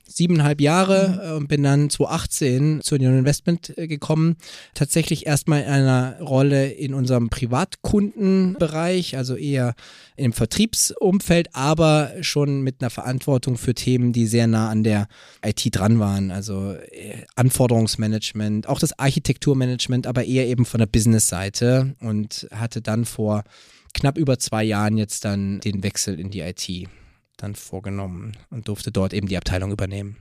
siebeneinhalb 0.09 0.59
Jahre 0.59 1.21
äh, 1.23 1.37
und 1.37 1.47
bin 1.47 1.63
dann 1.63 1.89
2018 1.89 2.81
zu 2.81 2.95
Union 2.95 3.17
Investment 3.17 3.77
äh, 3.77 3.87
gekommen. 3.87 4.37
Tatsächlich 4.73 5.25
erstmal 5.25 5.61
in 5.61 5.67
einer 5.67 6.19
Rolle 6.19 6.69
in 6.69 6.93
unserem 6.93 7.29
Privatkundenbereich, 7.29 9.15
also 9.17 9.35
eher 9.35 9.75
im 10.15 10.33
Vertriebsumfeld, 10.33 11.55
aber 11.55 12.11
schon 12.21 12.61
mit 12.61 12.81
einer 12.81 12.89
Verantwortung 12.89 13.57
für 13.57 13.73
Themen, 13.73 14.11
die 14.11 14.25
sehr 14.25 14.47
nah 14.47 14.69
an 14.69 14.83
der 14.83 15.07
IT 15.45 15.63
dran 15.71 15.99
waren. 15.99 16.31
Also 16.31 16.73
äh, 16.73 17.23
Anforderungsmanagement, 17.35 18.67
auch 18.67 18.79
das 18.79 18.97
Architekturmanagement, 18.97 20.07
aber 20.07 20.25
eher 20.25 20.47
eben 20.47 20.65
von 20.65 20.79
der 20.79 20.87
Business-Seite 20.87 21.95
und 22.01 22.47
hatte 22.51 22.81
dann 22.81 23.05
vor 23.05 23.43
knapp 23.93 24.17
über 24.17 24.39
zwei 24.39 24.63
Jahren 24.63 24.97
jetzt 24.97 25.25
dann 25.25 25.59
den 25.61 25.83
Wechsel 25.83 26.19
in 26.19 26.29
die 26.29 26.41
IT 26.41 26.89
dann 27.41 27.55
vorgenommen 27.55 28.37
und 28.49 28.67
durfte 28.67 28.91
dort 28.91 29.13
eben 29.13 29.27
die 29.27 29.37
Abteilung 29.37 29.71
übernehmen. 29.71 30.17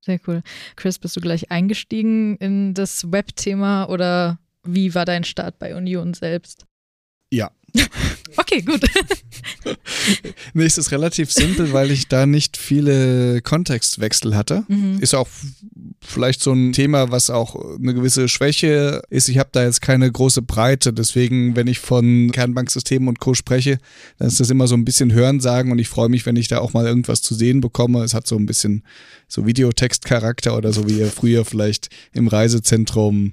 Sehr 0.00 0.20
cool. 0.26 0.42
Chris, 0.76 0.98
bist 0.98 1.16
du 1.16 1.20
gleich 1.20 1.50
eingestiegen 1.50 2.36
in 2.36 2.74
das 2.74 3.10
Web-Thema 3.10 3.86
oder 3.88 4.38
wie 4.62 4.94
war 4.94 5.04
dein 5.04 5.24
Start 5.24 5.58
bei 5.58 5.74
Union 5.74 6.14
selbst? 6.14 6.65
Ja. 7.30 7.50
Okay, 8.38 8.60
gut. 8.60 8.82
Nee, 10.54 10.64
es 10.64 10.78
ist 10.78 10.92
relativ 10.92 11.32
simpel, 11.32 11.72
weil 11.72 11.90
ich 11.90 12.06
da 12.06 12.26
nicht 12.26 12.56
viele 12.56 13.40
Kontextwechsel 13.42 14.36
hatte. 14.36 14.64
Mhm. 14.68 14.98
Ist 15.00 15.14
auch 15.14 15.28
vielleicht 16.00 16.42
so 16.42 16.52
ein 16.52 16.72
Thema, 16.72 17.10
was 17.10 17.30
auch 17.30 17.56
eine 17.76 17.94
gewisse 17.94 18.28
Schwäche 18.28 19.02
ist. 19.10 19.28
Ich 19.28 19.38
habe 19.38 19.48
da 19.52 19.64
jetzt 19.64 19.82
keine 19.82 20.10
große 20.10 20.42
Breite. 20.42 20.92
Deswegen, 20.92 21.56
wenn 21.56 21.66
ich 21.66 21.78
von 21.78 22.30
Kernbanksystemen 22.30 23.08
und 23.08 23.20
Co. 23.20 23.34
spreche, 23.34 23.78
dann 24.18 24.28
ist 24.28 24.40
das 24.40 24.50
immer 24.50 24.66
so 24.66 24.76
ein 24.76 24.84
bisschen 24.84 25.12
Hörensagen 25.12 25.72
und 25.72 25.78
ich 25.78 25.88
freue 25.88 26.08
mich, 26.08 26.24
wenn 26.26 26.36
ich 26.36 26.48
da 26.48 26.58
auch 26.58 26.72
mal 26.72 26.86
irgendwas 26.86 27.22
zu 27.22 27.34
sehen 27.34 27.60
bekomme. 27.60 28.04
Es 28.04 28.14
hat 28.14 28.26
so 28.26 28.36
ein 28.36 28.46
bisschen 28.46 28.84
so 29.28 29.46
Videotextcharakter 29.46 30.56
oder 30.56 30.72
so, 30.72 30.88
wie 30.88 30.98
ihr 30.98 31.10
früher 31.10 31.44
vielleicht 31.44 31.88
im 32.12 32.28
Reisezentrum 32.28 33.32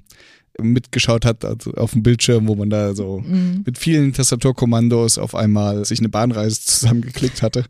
mitgeschaut 0.62 1.26
hat, 1.26 1.44
also 1.46 1.72
auf 1.74 1.92
dem 1.94 2.04
Bildschirm, 2.04 2.48
wo 2.48 2.56
man 2.56 2.70
da 2.70 2.94
so 2.96 3.20
Mhm. 3.26 3.64
mit 3.66 3.78
vielen 3.78 4.14
Tastaturkommandos 4.14 5.18
auf 5.18 5.34
einmal 5.36 5.84
sich 5.86 6.00
eine 6.00 6.10
Bahnreise 6.10 6.62
zusammengeklickt 6.62 7.42
hatte. 7.42 7.66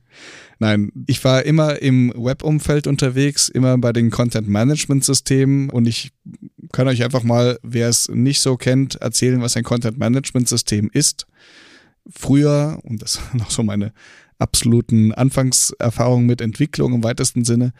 Nein, 0.59 0.91
ich 1.07 1.23
war 1.23 1.43
immer 1.45 1.81
im 1.81 2.13
Web-Umfeld 2.15 2.87
unterwegs, 2.87 3.49
immer 3.49 3.77
bei 3.77 3.91
den 3.93 4.11
Content-Management-Systemen 4.11 5.69
und 5.69 5.87
ich 5.87 6.11
kann 6.71 6.87
euch 6.87 7.03
einfach 7.03 7.23
mal, 7.23 7.57
wer 7.63 7.89
es 7.89 8.09
nicht 8.09 8.39
so 8.41 8.55
kennt, 8.57 8.95
erzählen, 8.95 9.41
was 9.41 9.55
ein 9.57 9.63
Content-Management-System 9.63 10.89
ist. 10.93 11.25
Früher, 12.09 12.79
und 12.83 13.01
das 13.01 13.13
sind 13.31 13.35
noch 13.35 13.51
so 13.51 13.63
meine 13.63 13.93
absoluten 14.39 15.13
Anfangserfahrungen 15.13 16.25
mit 16.25 16.41
Entwicklung 16.41 16.93
im 16.93 17.03
weitesten 17.03 17.45
Sinne, 17.45 17.73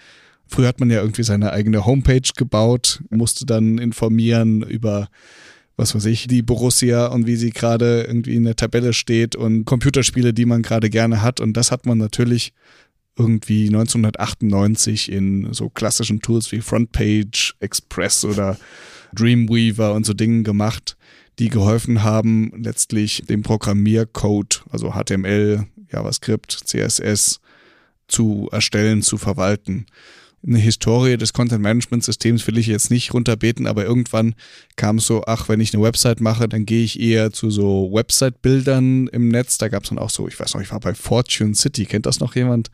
Früher 0.54 0.68
hat 0.68 0.80
man 0.80 0.91
ja 0.91 1.01
irgendwie 1.01 1.24
seine 1.24 1.51
eigene 1.51 1.84
Homepage 1.84 2.30
gebaut, 2.38 3.01
musste 3.10 3.43
dann 3.43 3.80
informieren 3.80 4.62
über, 4.62 5.10
was 5.78 5.95
weiß 5.95 6.06
ich, 6.06 6.28
die 6.28 6.43
Borussia 6.43 7.08
und 7.08 7.26
wie 7.26 7.38
sie 7.38 7.49
gerade 7.49 8.04
irgendwie 8.04 8.36
in 8.36 8.43
der 8.43 8.56
Tabelle 8.56 8.93
steht 8.93 9.36
und 9.36 9.66
Computerspiele, 9.66 10.32
die 10.32 10.45
man 10.45 10.62
gerade 10.62 10.91
gerne 10.91 11.24
hat. 11.24 11.39
Und 11.39 11.58
das 11.58 11.72
hat 11.72 11.88
man 11.88 11.97
natürlich 11.97 12.54
irgendwie 13.18 13.66
1998 13.66 15.12
in 15.12 15.51
so 15.54 15.70
klassischen 15.70 16.22
Tools 16.22 16.51
wie 16.51 16.62
Frontpage, 16.62 17.56
Express 17.60 18.24
oder 18.24 18.56
Dreamweaver 19.16 19.95
und 19.95 20.06
so 20.06 20.14
Dingen 20.14 20.43
gemacht, 20.43 20.97
die 21.39 21.49
geholfen 21.49 22.04
haben, 22.04 22.51
letztlich 22.56 23.24
den 23.28 23.41
Programmiercode, 23.41 24.66
also 24.70 24.91
HTML, 24.91 25.66
JavaScript, 25.91 26.51
CSS 26.64 27.39
zu 28.08 28.49
erstellen, 28.51 29.01
zu 29.01 29.18
verwalten. 29.18 29.88
Eine 30.46 30.58
Historie 30.58 31.16
des 31.16 31.32
Content-Management-Systems 31.32 32.46
will 32.48 32.58
ich 32.58 32.68
jetzt 32.68 32.91
nicht 32.91 33.14
runterbeten, 33.14 33.66
aber 33.66 33.86
irgendwann 33.86 34.36
kam 34.76 34.98
es 34.98 35.08
so, 35.08 35.24
ach, 35.26 35.48
wenn 35.48 35.62
ich 35.62 35.74
eine 35.74 35.82
Website 35.82 36.20
mache, 36.20 36.50
dann 36.50 36.66
gehe 36.66 36.84
ich 36.84 37.00
eher 37.00 37.32
zu 37.32 37.50
so 37.50 37.89
Website-Bildern 37.94 39.08
im 39.08 39.30
Netz. 39.30 39.58
Da 39.58 39.70
gab 39.70 39.84
es 39.84 39.89
dann 39.89 40.00
auch 40.00 40.10
so, 40.10 40.28
ich 40.28 40.38
weiß 40.38 40.54
noch, 40.54 40.62
ich 40.62 40.72
war 40.72 40.82
bei 40.82 40.96
Fortune 40.96 41.56
City, 41.56 41.86
kennt 41.86 42.06
das 42.06 42.20
noch 42.20 42.36
jemand? 42.36 42.72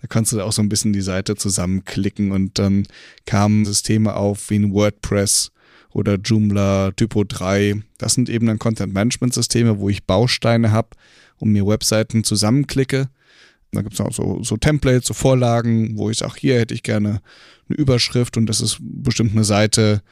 Da 0.00 0.08
kannst 0.08 0.32
du 0.32 0.40
auch 0.40 0.52
so 0.52 0.62
ein 0.62 0.68
bisschen 0.68 0.92
die 0.92 1.00
Seite 1.00 1.36
zusammenklicken 1.36 2.32
und 2.32 2.58
dann 2.58 2.88
kamen 3.24 3.64
Systeme 3.64 4.16
auf 4.16 4.50
wie 4.50 4.56
ein 4.56 4.74
WordPress 4.74 5.52
oder 5.90 6.16
Joomla, 6.16 6.90
Typo 6.96 7.22
3. 7.22 7.82
Das 7.98 8.14
sind 8.14 8.30
eben 8.30 8.46
dann 8.46 8.58
Content-Management-Systeme, 8.58 9.78
wo 9.78 9.88
ich 9.88 10.02
Bausteine 10.06 10.72
habe 10.72 10.88
und 11.36 11.52
mir 11.52 11.68
Webseiten 11.68 12.24
zusammenklicke 12.24 13.08
da 13.72 13.80
gibt 13.80 13.94
es 13.94 14.00
auch 14.00 14.12
so, 14.12 14.42
so 14.42 14.56
Templates, 14.56 15.08
so 15.08 15.14
Vorlagen, 15.14 15.96
wo 15.96 16.10
ich 16.10 16.18
sage, 16.18 16.34
hier 16.38 16.58
hätte 16.58 16.74
ich 16.74 16.82
gerne 16.82 17.22
eine 17.68 17.78
Überschrift 17.78 18.36
und 18.36 18.46
das 18.46 18.60
ist 18.60 18.78
bestimmt 18.80 19.32
eine 19.32 19.44
Seite, 19.44 20.02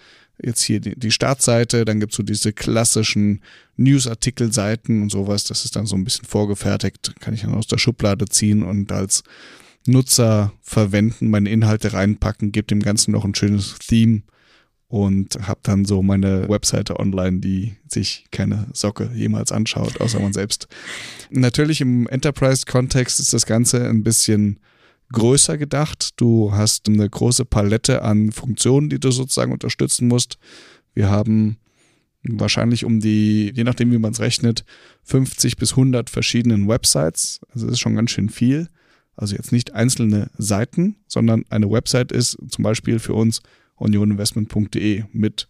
jetzt 0.42 0.62
hier 0.62 0.80
die, 0.80 0.98
die 0.98 1.10
Startseite, 1.10 1.84
dann 1.84 2.00
gibt 2.00 2.12
es 2.12 2.16
so 2.16 2.22
diese 2.22 2.54
klassischen 2.54 3.42
Newsartikelseiten 3.76 5.02
und 5.02 5.10
sowas, 5.10 5.44
das 5.44 5.66
ist 5.66 5.76
dann 5.76 5.86
so 5.86 5.94
ein 5.96 6.04
bisschen 6.04 6.24
vorgefertigt, 6.24 7.14
kann 7.20 7.34
ich 7.34 7.42
dann 7.42 7.54
aus 7.54 7.66
der 7.66 7.78
Schublade 7.78 8.26
ziehen 8.26 8.62
und 8.62 8.90
als 8.92 9.22
Nutzer 9.86 10.52
verwenden, 10.62 11.28
meine 11.28 11.50
Inhalte 11.50 11.92
reinpacken, 11.92 12.52
gibt 12.52 12.70
dem 12.70 12.80
Ganzen 12.80 13.12
noch 13.12 13.24
ein 13.24 13.34
schönes 13.34 13.78
Theme 13.78 14.22
und 14.90 15.46
habe 15.46 15.60
dann 15.62 15.84
so 15.84 16.02
meine 16.02 16.48
Webseite 16.48 16.98
online, 16.98 17.38
die 17.38 17.76
sich 17.86 18.24
keine 18.32 18.66
Socke 18.72 19.08
jemals 19.14 19.52
anschaut, 19.52 20.00
außer 20.00 20.18
man 20.18 20.32
selbst. 20.32 20.66
Natürlich 21.30 21.80
im 21.80 22.08
Enterprise-Kontext 22.08 23.20
ist 23.20 23.32
das 23.32 23.46
Ganze 23.46 23.88
ein 23.88 24.02
bisschen 24.02 24.58
größer 25.12 25.58
gedacht. 25.58 26.10
Du 26.16 26.52
hast 26.52 26.88
eine 26.88 27.08
große 27.08 27.44
Palette 27.44 28.02
an 28.02 28.32
Funktionen, 28.32 28.90
die 28.90 28.98
du 28.98 29.12
sozusagen 29.12 29.52
unterstützen 29.52 30.08
musst. 30.08 30.38
Wir 30.92 31.08
haben 31.08 31.58
wahrscheinlich 32.24 32.84
um 32.84 32.98
die, 32.98 33.52
je 33.54 33.62
nachdem 33.62 33.92
wie 33.92 33.98
man 33.98 34.10
es 34.10 34.18
rechnet, 34.18 34.64
50 35.04 35.56
bis 35.56 35.70
100 35.70 36.10
verschiedenen 36.10 36.66
Websites. 36.66 37.38
Also 37.50 37.66
das 37.66 37.74
ist 37.74 37.80
schon 37.80 37.94
ganz 37.94 38.10
schön 38.10 38.28
viel. 38.28 38.68
Also 39.14 39.36
jetzt 39.36 39.52
nicht 39.52 39.72
einzelne 39.72 40.32
Seiten, 40.36 40.96
sondern 41.06 41.44
eine 41.48 41.70
Website 41.70 42.10
ist 42.10 42.38
zum 42.48 42.64
Beispiel 42.64 42.98
für 42.98 43.14
uns 43.14 43.40
unioninvestment.de 43.80 45.04
mit 45.12 45.48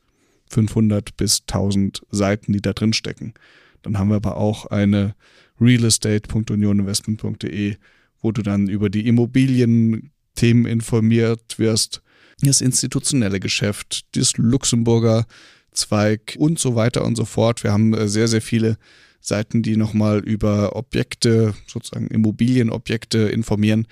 500 0.49 1.17
bis 1.17 1.43
1000 1.49 2.03
Seiten, 2.11 2.53
die 2.53 2.61
da 2.61 2.73
drin 2.73 2.93
stecken. 2.93 3.35
Dann 3.83 3.99
haben 3.99 4.11
wir 4.11 4.17
aber 4.17 4.37
auch 4.37 4.67
eine 4.67 5.15
realestate.unioninvestment.de, 5.61 7.77
wo 8.21 8.33
du 8.33 8.43
dann 8.43 8.69
über 8.69 8.91
die 8.91 9.07
Immobilienthemen 9.07 10.67
informiert 10.67 11.59
wirst, 11.59 12.03
das 12.43 12.61
institutionelle 12.61 13.41
Geschäft, 13.41 14.05
das 14.17 14.37
Luxemburger 14.37 15.27
Zweig 15.73 16.37
und 16.39 16.59
so 16.59 16.75
weiter 16.75 17.05
und 17.05 17.17
so 17.17 17.25
fort. 17.25 17.63
Wir 17.63 17.73
haben 17.73 17.95
äh, 17.95 18.09
sehr, 18.09 18.27
sehr 18.27 18.43
viele 18.43 18.77
Seiten, 19.21 19.63
die 19.63 19.77
nochmal 19.77 20.19
über 20.19 20.75
Objekte, 20.75 21.55
sozusagen 21.67 22.09
Immobilienobjekte 22.09 23.29
informieren 23.29 23.87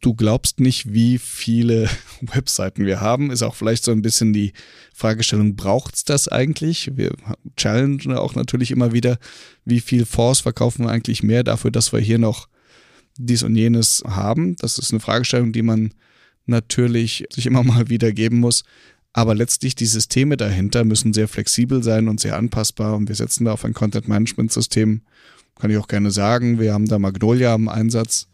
du 0.00 0.14
glaubst 0.14 0.60
nicht, 0.60 0.92
wie 0.92 1.18
viele 1.18 1.88
Webseiten 2.20 2.86
wir 2.86 3.00
haben. 3.00 3.30
Ist 3.30 3.42
auch 3.42 3.54
vielleicht 3.54 3.84
so 3.84 3.92
ein 3.92 4.02
bisschen 4.02 4.32
die 4.32 4.52
Fragestellung, 4.94 5.56
braucht's 5.56 6.04
das 6.04 6.28
eigentlich? 6.28 6.96
Wir 6.96 7.12
challengen 7.56 8.16
auch 8.16 8.34
natürlich 8.34 8.70
immer 8.70 8.92
wieder, 8.92 9.18
wie 9.64 9.80
viel 9.80 10.06
Fonds 10.06 10.40
verkaufen 10.40 10.84
wir 10.84 10.90
eigentlich 10.90 11.22
mehr 11.22 11.44
dafür, 11.44 11.70
dass 11.70 11.92
wir 11.92 12.00
hier 12.00 12.18
noch 12.18 12.48
dies 13.18 13.42
und 13.42 13.56
jenes 13.56 14.02
haben. 14.06 14.56
Das 14.56 14.78
ist 14.78 14.92
eine 14.92 15.00
Fragestellung, 15.00 15.52
die 15.52 15.62
man 15.62 15.92
natürlich 16.46 17.26
sich 17.32 17.46
immer 17.46 17.62
mal 17.62 17.88
wieder 17.88 18.12
geben 18.12 18.40
muss. 18.40 18.64
Aber 19.12 19.34
letztlich 19.34 19.74
die 19.74 19.86
Systeme 19.86 20.36
dahinter 20.36 20.84
müssen 20.84 21.12
sehr 21.12 21.26
flexibel 21.26 21.82
sein 21.82 22.08
und 22.08 22.20
sehr 22.20 22.36
anpassbar. 22.36 22.94
Und 22.94 23.08
wir 23.08 23.16
setzen 23.16 23.44
da 23.44 23.52
auf 23.52 23.64
ein 23.64 23.74
Content-Management-System. 23.74 25.02
Kann 25.58 25.70
ich 25.70 25.76
auch 25.78 25.88
gerne 25.88 26.12
sagen. 26.12 26.60
Wir 26.60 26.72
haben 26.72 26.86
da 26.86 26.98
Magnolia 26.98 27.54
im 27.54 27.68
Einsatz 27.68 28.28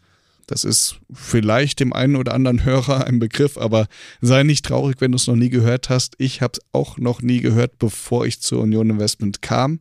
das 0.47 0.63
ist 0.63 0.99
vielleicht 1.13 1.79
dem 1.81 1.93
einen 1.93 2.15
oder 2.15 2.33
anderen 2.33 2.63
Hörer 2.63 3.05
ein 3.05 3.19
Begriff, 3.19 3.57
aber 3.57 3.87
sei 4.21 4.43
nicht 4.43 4.65
traurig, 4.65 4.99
wenn 4.99 5.11
du 5.11 5.17
es 5.17 5.27
noch 5.27 5.35
nie 5.35 5.49
gehört 5.49 5.89
hast. 5.89 6.15
Ich 6.17 6.41
habe 6.41 6.53
es 6.53 6.61
auch 6.71 6.97
noch 6.97 7.21
nie 7.21 7.41
gehört, 7.41 7.77
bevor 7.79 8.25
ich 8.25 8.39
zur 8.39 8.61
Union 8.61 8.89
Investment 8.89 9.41
kam. 9.41 9.79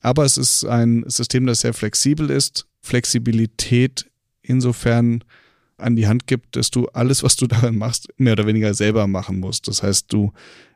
Aber 0.00 0.24
es 0.24 0.36
ist 0.36 0.64
ein 0.64 1.04
System, 1.06 1.46
das 1.46 1.60
sehr 1.60 1.72
flexibel 1.72 2.28
ist. 2.28 2.66
Flexibilität 2.82 4.06
insofern 4.42 5.24
an 5.78 5.96
die 5.96 6.06
Hand 6.06 6.26
gibt, 6.26 6.56
dass 6.56 6.70
du 6.70 6.86
alles, 6.88 7.22
was 7.22 7.36
du 7.36 7.46
darin 7.46 7.78
machst, 7.78 8.08
mehr 8.18 8.34
oder 8.34 8.46
weniger 8.46 8.74
selber 8.74 9.06
machen 9.06 9.40
musst. 9.40 9.68
Das 9.68 9.82
heißt, 9.82 10.12
du 10.12 10.32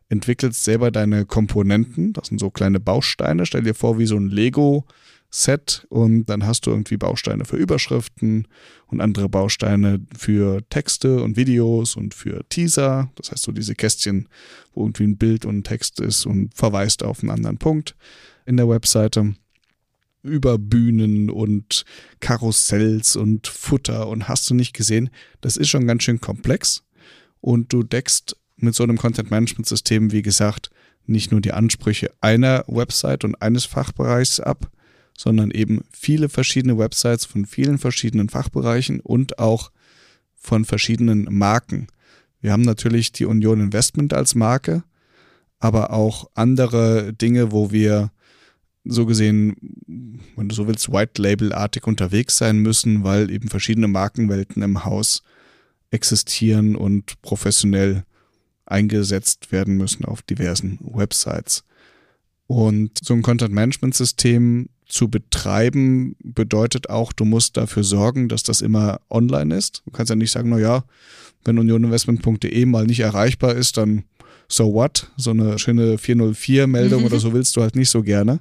entwickelst 0.09 0.64
selber 0.64 0.91
deine 0.91 1.27
Komponenten. 1.27 2.12
Das 2.12 2.29
sind 2.29 2.39
so 2.39 2.51
kleine 2.51 2.81
Bausteine. 2.81 3.47
Stell 3.47 3.62
dir 3.62 3.75
vor, 3.75 3.99
wie 3.99 4.07
so 4.07 4.16
ein 4.16 4.29
Lego 4.29 4.87
Set 5.31 5.87
und 5.91 6.26
dann 6.26 6.47
hast 6.47 6.66
du 6.66 6.70
irgendwie 6.70 6.97
Bausteine 6.97 7.45
für 7.45 7.57
Überschriften 7.57 8.49
und 8.87 9.01
andere 9.01 9.29
Bausteine 9.29 10.01
für 10.16 10.62
Texte 10.70 11.22
und 11.22 11.37
Videos 11.37 11.97
und 11.97 12.14
für 12.14 12.49
Teaser. 12.49 13.11
Das 13.16 13.31
heißt 13.31 13.43
so 13.43 13.53
diese 13.53 13.74
Kästchen, 13.74 14.29
wo 14.72 14.85
irgendwie 14.85 15.05
ein 15.05 15.18
Bild 15.18 15.45
und 15.45 15.59
ein 15.59 15.64
Text 15.64 16.01
ist 16.01 16.24
und 16.24 16.55
verweist 16.55 17.03
auf 17.03 17.20
einen 17.20 17.31
anderen 17.31 17.59
Punkt 17.59 17.95
in 18.47 18.57
der 18.57 18.68
Webseite. 18.68 19.35
Über 20.22 20.59
Bühnen 20.59 21.31
und 21.31 21.85
Karussells 22.20 23.14
und 23.14 23.47
Futter 23.47 24.09
und 24.09 24.29
hast 24.29 24.49
du 24.51 24.55
nicht 24.55 24.72
gesehen, 24.72 25.11
das 25.41 25.57
ist 25.57 25.68
schon 25.68 25.87
ganz 25.87 26.03
schön 26.03 26.20
komplex 26.20 26.83
und 27.41 27.72
du 27.72 27.83
deckst 27.83 28.35
mit 28.57 28.74
so 28.74 28.83
einem 28.83 28.99
Content-Management-System, 28.99 30.11
wie 30.11 30.22
gesagt, 30.22 30.70
nicht 31.07 31.31
nur 31.31 31.41
die 31.41 31.53
Ansprüche 31.53 32.11
einer 32.20 32.64
Website 32.66 33.24
und 33.24 33.41
eines 33.41 33.64
Fachbereichs 33.64 34.41
ab, 34.41 34.70
sondern 35.19 35.51
eben 35.51 35.83
viele 35.91 36.29
verschiedene 36.29 36.79
Websites 36.79 37.25
von 37.25 37.45
vielen 37.45 37.79
verschiedenen 37.79 38.29
Fachbereichen 38.29 39.01
und 39.01 39.41
auch 39.41 39.73
von 40.37 40.64
verschiedenen 40.64 41.27
Marken. 41.29 41.89
Wir 42.41 42.53
haben 42.53 42.62
natürlich 42.62 43.11
die 43.11 43.25
Union 43.25 43.61
Investment 43.61 44.14
als 44.14 44.37
Marke, 44.37 44.85
aber 45.59 45.93
auch 45.93 46.31
andere 46.35 47.12
Dinge, 47.12 47.51
wo 47.51 47.73
wir 47.73 48.12
so 48.85 49.07
gesehen, 49.07 49.57
wenn 50.37 50.49
du 50.49 50.55
so 50.55 50.69
willst, 50.69 50.93
White 50.93 51.21
Label-artig 51.21 51.89
unterwegs 51.89 52.39
sein 52.39 52.61
müssen, 52.61 53.03
weil 53.03 53.29
eben 53.33 53.49
verschiedene 53.49 53.89
Markenwelten 53.89 54.62
im 54.62 54.85
Haus 54.85 55.25
existieren 55.91 56.77
und 56.77 57.21
professionell 57.23 58.05
eingesetzt 58.66 59.51
werden 59.51 59.77
müssen 59.77 60.05
auf 60.05 60.23
diversen 60.23 60.79
Websites. 60.81 61.64
Und 62.47 63.01
so 63.03 63.14
ein 63.14 63.23
Content-Management-System 63.23 64.69
zu 64.89 65.09
betreiben 65.09 66.16
bedeutet 66.22 66.89
auch, 66.91 67.12
du 67.12 67.24
musst 67.24 67.57
dafür 67.57 67.84
sorgen, 67.84 68.28
dass 68.28 68.43
das 68.43 68.62
immer 68.62 69.01
online 69.11 69.55
ist. 69.55 69.82
Du 69.84 69.91
kannst 69.91 70.11
ja 70.11 70.16
nicht 70.16 70.30
sagen, 70.30 70.49
na 70.49 70.59
ja, 70.59 70.84
wenn 71.45 71.59
unioninvestment.de 71.59 72.66
mal 72.66 72.86
nicht 72.86 73.01
erreichbar 73.01 73.55
ist, 73.55 73.76
dann 73.76 74.05
so 74.49 74.72
what? 74.72 75.11
So 75.16 75.30
eine 75.30 75.59
schöne 75.59 75.97
404-Meldung 75.97 77.01
mhm. 77.01 77.07
oder 77.07 77.18
so 77.20 77.32
willst 77.32 77.57
du 77.57 77.61
halt 77.61 77.76
nicht 77.76 77.91
so 77.91 78.03
gerne. 78.03 78.41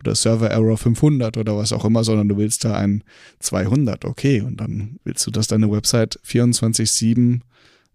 Oder 0.00 0.14
Server 0.14 0.50
Error 0.50 0.78
500 0.78 1.36
oder 1.36 1.56
was 1.56 1.72
auch 1.72 1.84
immer, 1.84 2.02
sondern 2.02 2.28
du 2.28 2.36
willst 2.36 2.64
da 2.64 2.74
ein 2.74 3.04
200. 3.38 4.04
Okay, 4.04 4.40
und 4.40 4.56
dann 4.56 4.98
willst 5.04 5.26
du, 5.26 5.30
dass 5.30 5.46
deine 5.46 5.70
Website 5.70 6.18
24-7 6.26 7.40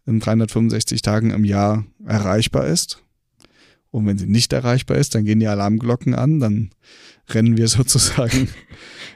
in 0.05 0.19
365 0.19 1.01
Tagen 1.01 1.31
im 1.31 1.43
Jahr 1.43 1.85
erreichbar 2.05 2.67
ist. 2.67 3.03
Und 3.91 4.05
wenn 4.05 4.17
sie 4.17 4.27
nicht 4.27 4.53
erreichbar 4.53 4.97
ist, 4.97 5.15
dann 5.15 5.25
gehen 5.25 5.39
die 5.39 5.47
Alarmglocken 5.47 6.13
an, 6.13 6.39
dann 6.39 6.69
rennen 7.29 7.57
wir 7.57 7.67
sozusagen 7.67 8.49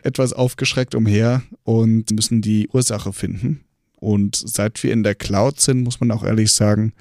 etwas 0.03 0.33
aufgeschreckt 0.33 0.95
umher 0.95 1.43
und 1.63 2.11
müssen 2.11 2.41
die 2.41 2.67
Ursache 2.69 3.13
finden. 3.13 3.61
Und 3.95 4.35
seit 4.35 4.81
wir 4.83 4.91
in 4.91 5.03
der 5.03 5.15
Cloud 5.15 5.61
sind, 5.61 5.83
muss 5.83 5.99
man 5.99 6.11
auch 6.11 6.23
ehrlich 6.23 6.51
sagen, 6.51 6.93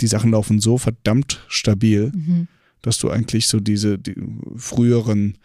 die 0.00 0.08
Sachen 0.08 0.32
laufen 0.32 0.60
so 0.60 0.78
verdammt 0.78 1.44
stabil, 1.48 2.12
mhm. 2.14 2.48
dass 2.82 2.98
du 2.98 3.10
eigentlich 3.10 3.46
so 3.46 3.60
diese 3.60 3.98
die 3.98 4.16
früheren 4.56 5.38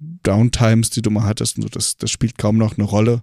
Downtimes, 0.00 0.90
die 0.90 1.02
du 1.02 1.10
mal 1.10 1.24
hattest, 1.24 1.56
und 1.56 1.62
so, 1.62 1.68
das, 1.68 1.96
das 1.96 2.10
spielt 2.10 2.38
kaum 2.38 2.56
noch 2.56 2.76
eine 2.76 2.84
Rolle. 2.86 3.22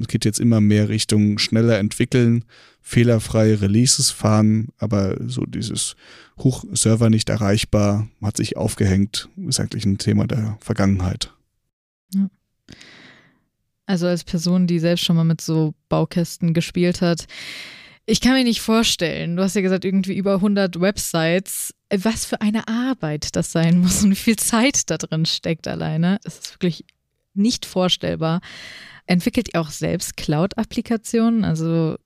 Es 0.00 0.08
geht 0.08 0.24
jetzt 0.24 0.40
immer 0.40 0.60
mehr 0.60 0.88
Richtung 0.88 1.38
schneller 1.38 1.78
entwickeln, 1.78 2.44
fehlerfreie 2.80 3.60
Releases 3.60 4.10
fahren, 4.10 4.68
aber 4.78 5.16
so 5.26 5.44
dieses 5.44 5.96
Hochserver 6.38 7.10
nicht 7.10 7.28
erreichbar, 7.28 8.08
hat 8.22 8.36
sich 8.36 8.56
aufgehängt, 8.56 9.28
ist 9.46 9.60
eigentlich 9.60 9.84
ein 9.84 9.98
Thema 9.98 10.26
der 10.26 10.56
Vergangenheit. 10.60 11.32
Ja. 12.14 12.28
also 13.84 14.06
als 14.06 14.24
Person, 14.24 14.66
die 14.66 14.78
selbst 14.78 15.04
schon 15.04 15.16
mal 15.16 15.24
mit 15.24 15.40
so 15.40 15.74
Baukästen 15.88 16.54
gespielt 16.54 17.02
hat, 17.02 17.26
ich 18.10 18.22
kann 18.22 18.32
mir 18.32 18.44
nicht 18.44 18.62
vorstellen, 18.62 19.36
du 19.36 19.42
hast 19.42 19.54
ja 19.54 19.60
gesagt, 19.60 19.84
irgendwie 19.84 20.16
über 20.16 20.36
100 20.36 20.80
Websites, 20.80 21.74
was 21.94 22.24
für 22.24 22.40
eine 22.40 22.66
Arbeit 22.66 23.36
das 23.36 23.52
sein 23.52 23.78
muss 23.80 24.02
und 24.02 24.12
wie 24.12 24.16
viel 24.16 24.36
Zeit 24.36 24.88
da 24.88 24.96
drin 24.96 25.26
steckt 25.26 25.68
alleine. 25.68 26.18
Das 26.24 26.38
ist 26.38 26.54
wirklich 26.54 26.86
nicht 27.38 27.64
vorstellbar. 27.64 28.40
Entwickelt 29.06 29.48
ihr 29.54 29.60
auch 29.60 29.70
selbst 29.70 30.16
Cloud-Applikationen? 30.16 31.44
Also 31.44 31.96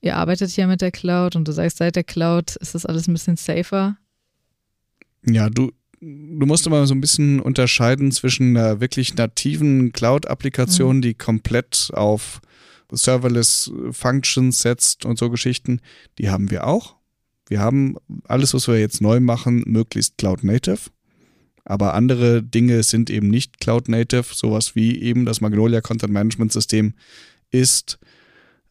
ihr 0.00 0.16
arbeitet 0.16 0.56
ja 0.56 0.66
mit 0.66 0.80
der 0.80 0.90
Cloud 0.90 1.36
und 1.36 1.46
du 1.46 1.52
sagst, 1.52 1.78
seit 1.78 1.96
der 1.96 2.04
Cloud 2.04 2.56
ist 2.56 2.74
das 2.74 2.86
alles 2.86 3.06
ein 3.06 3.12
bisschen 3.12 3.36
safer. 3.36 3.96
Ja, 5.24 5.50
du, 5.50 5.70
du 6.00 6.46
musst 6.46 6.66
immer 6.66 6.86
so 6.86 6.94
ein 6.94 7.00
bisschen 7.00 7.40
unterscheiden 7.40 8.10
zwischen 8.10 8.56
einer 8.56 8.80
wirklich 8.80 9.14
nativen 9.14 9.92
Cloud-Applikation, 9.92 10.96
mhm. 10.96 11.02
die 11.02 11.14
komplett 11.14 11.90
auf 11.94 12.40
Serverless 12.92 13.72
Functions 13.92 14.62
setzt 14.62 15.04
und 15.04 15.18
so 15.18 15.30
Geschichten. 15.30 15.80
Die 16.18 16.30
haben 16.30 16.50
wir 16.50 16.66
auch. 16.66 16.96
Wir 17.48 17.60
haben 17.60 17.96
alles, 18.24 18.54
was 18.54 18.68
wir 18.68 18.78
jetzt 18.78 19.00
neu 19.00 19.20
machen, 19.20 19.62
möglichst 19.66 20.18
Cloud 20.18 20.44
Native. 20.44 20.90
Aber 21.64 21.94
andere 21.94 22.42
Dinge 22.42 22.82
sind 22.82 23.10
eben 23.10 23.28
nicht 23.28 23.60
Cloud 23.60 23.88
Native. 23.88 24.24
Sowas 24.32 24.74
wie 24.74 25.00
eben 25.00 25.24
das 25.24 25.40
Magnolia 25.40 25.80
Content 25.80 26.12
Management 26.12 26.52
System 26.52 26.94
ist 27.50 27.98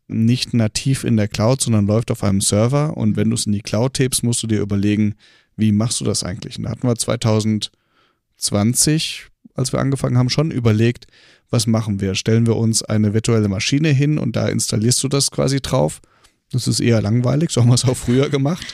nicht 0.08 0.54
nativ 0.54 1.04
in 1.04 1.18
der 1.18 1.28
Cloud, 1.28 1.62
sondern 1.62 1.86
läuft 1.86 2.12
auf 2.12 2.24
einem 2.24 2.42
Server. 2.42 2.98
Und 2.98 3.16
wenn 3.16 3.30
du 3.30 3.36
es 3.36 3.46
in 3.46 3.52
die 3.52 3.62
Cloud 3.62 4.00
hebst, 4.00 4.24
musst 4.24 4.42
du 4.44 4.48
dir 4.48 4.60
überlegen, 4.60 5.16
wie 5.56 5.72
machst 5.72 6.02
du 6.02 6.06
das 6.06 6.24
eigentlich? 6.24 6.58
Und 6.58 6.64
da 6.64 6.72
hatten 6.72 6.88
wir 6.88 6.96
2020, 6.96 9.28
als 9.54 9.72
wir 9.72 9.80
angefangen 9.80 10.18
haben, 10.18 10.30
schon 10.30 10.52
überlegt, 10.52 11.06
was 11.50 11.68
machen 11.68 12.02
wir? 12.02 12.16
Stellen 12.16 12.48
wir 12.48 12.56
uns 12.56 12.84
eine 12.84 13.14
virtuelle 13.14 13.50
Maschine 13.50 13.90
hin 13.90 14.18
und 14.18 14.36
da 14.36 14.48
installierst 14.48 15.04
du 15.04 15.08
das 15.08 15.32
quasi 15.32 15.62
drauf? 15.62 16.02
Das 16.52 16.68
ist 16.68 16.80
eher 16.80 17.02
langweilig, 17.02 17.52
so 17.52 17.62
haben 17.62 17.70
wir 17.70 17.76
es 17.76 17.86
auch 17.86 17.98
früher 17.98 18.30
gemacht. 18.30 18.74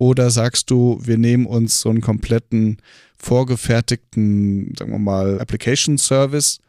Oder 0.00 0.30
sagst 0.30 0.70
du, 0.70 0.98
wir 1.02 1.18
nehmen 1.18 1.44
uns 1.44 1.82
so 1.82 1.90
einen 1.90 2.00
kompletten 2.00 2.78
vorgefertigten, 3.18 4.74
sagen 4.78 4.92
wir 4.92 4.98
mal, 4.98 5.38
Application 5.38 5.98
Service 5.98 6.60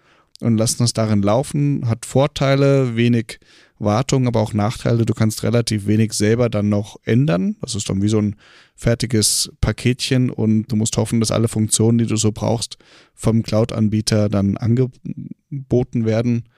und 0.42 0.58
lassen 0.58 0.80
das 0.80 0.92
darin 0.92 1.22
laufen, 1.22 1.88
hat 1.88 2.06
Vorteile, 2.06 2.98
wenig 2.98 3.40
Wartung, 3.80 4.28
aber 4.28 4.42
auch 4.42 4.52
Nachteile. 4.52 5.06
Du 5.06 5.14
kannst 5.14 5.44
relativ 5.44 5.88
wenig 5.88 6.12
selber 6.12 6.50
dann 6.50 6.68
noch 6.68 6.98
ändern. 7.06 7.56
Das 7.62 7.74
ist 7.74 7.90
dann 7.90 8.02
wie 8.02 8.10
so 8.10 8.20
ein 8.20 8.36
fertiges 8.76 9.54
Paketchen 9.62 10.30
und 10.30 10.70
du 10.70 10.76
musst 10.76 10.98
hoffen, 10.98 11.22
dass 11.22 11.32
alle 11.32 11.48
Funktionen, 11.48 12.00
die 12.00 12.08
du 12.08 12.18
so 12.18 12.34
brauchst, 12.34 12.80
vom 13.14 13.44
Cloud-Anbieter 13.44 14.28
dann 14.28 14.58
angeboten 14.58 16.04
werden. 16.04 16.50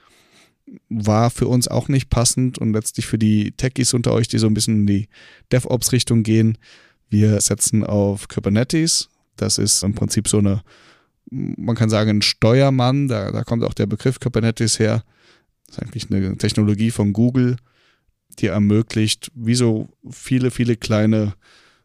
War 0.88 1.30
für 1.30 1.48
uns 1.48 1.68
auch 1.68 1.88
nicht 1.88 2.10
passend 2.10 2.58
und 2.58 2.72
letztlich 2.72 3.06
für 3.06 3.18
die 3.18 3.52
Techies 3.52 3.94
unter 3.94 4.12
euch, 4.12 4.28
die 4.28 4.38
so 4.38 4.46
ein 4.46 4.54
bisschen 4.54 4.80
in 4.80 4.86
die 4.86 5.08
DevOps-Richtung 5.52 6.22
gehen. 6.22 6.58
Wir 7.08 7.40
setzen 7.40 7.84
auf 7.84 8.28
Kubernetes. 8.28 9.08
Das 9.36 9.58
ist 9.58 9.82
im 9.82 9.94
Prinzip 9.94 10.28
so 10.28 10.38
eine, 10.38 10.62
man 11.30 11.76
kann 11.76 11.90
sagen, 11.90 12.10
ein 12.10 12.22
Steuermann. 12.22 13.08
Da, 13.08 13.30
da 13.30 13.44
kommt 13.44 13.64
auch 13.64 13.74
der 13.74 13.86
Begriff 13.86 14.20
Kubernetes 14.20 14.78
her 14.78 15.04
das 15.66 15.76
ist 15.76 15.82
eigentlich 15.82 16.10
eine 16.10 16.36
Technologie 16.36 16.90
von 16.90 17.12
Google, 17.12 17.56
die 18.38 18.46
ermöglicht, 18.46 19.30
wie 19.34 19.54
so 19.54 19.88
viele, 20.10 20.50
viele 20.50 20.76
kleine 20.76 21.34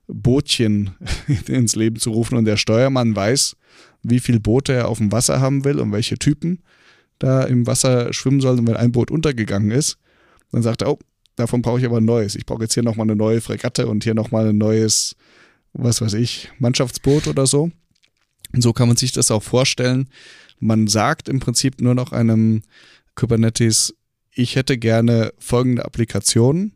Bootchen 0.08 0.92
ins 1.48 1.76
Leben 1.76 1.98
zu 1.98 2.12
rufen 2.12 2.38
und 2.38 2.46
der 2.46 2.58
Steuermann 2.58 3.16
weiß, 3.16 3.56
wie 4.04 4.20
viele 4.20 4.40
Boote 4.40 4.74
er 4.74 4.88
auf 4.88 4.98
dem 4.98 5.12
Wasser 5.12 5.40
haben 5.40 5.64
will 5.64 5.80
und 5.80 5.92
welche 5.92 6.18
Typen 6.18 6.62
da 7.20 7.44
im 7.44 7.68
Wasser 7.68 8.14
schwimmen 8.14 8.42
sollen. 8.42 8.60
Und 8.60 8.68
wenn 8.68 8.78
ein 8.78 8.92
Boot 8.92 9.12
untergegangen 9.12 9.72
ist, 9.72 9.98
dann 10.52 10.64
sagt 10.64 10.82
er, 10.82 10.92
oh, 10.92 11.00
davon 11.36 11.62
brauche 11.62 11.80
ich 11.80 11.86
aber 11.86 11.98
ein 11.98 12.06
neues. 12.06 12.36
Ich 12.36 12.46
brauche 12.46 12.64
jetzt 12.64 12.74
hier 12.74 12.84
nochmal 12.84 13.06
eine 13.06 13.16
neue 13.16 13.42
Fregatte 13.42 13.88
und 13.88 14.04
hier 14.04 14.16
nochmal 14.16 14.50
ein 14.50 14.58
neues, 14.58 15.16
was 15.74 16.02
weiß 16.02 16.14
ich, 16.16 16.50
Mannschaftsboot 16.60 17.28
oder 17.28 17.46
so. 17.46 17.72
Und 18.54 18.62
so 18.62 18.74
kann 18.74 18.88
man 18.88 18.98
sich 18.98 19.12
das 19.12 19.32
auch 19.32 19.44
vorstellen. 19.44 20.10
Man 20.60 20.88
sagt 20.88 21.30
im 21.30 21.40
Prinzip 21.40 21.82
nur 21.82 21.96
noch 21.96 22.12
einem 22.12 22.64
Kubernetes, 23.16 23.96
ich 24.32 24.56
hätte 24.56 24.78
gerne 24.78 25.34
folgende 25.38 25.86
Applikationen, 25.86 26.74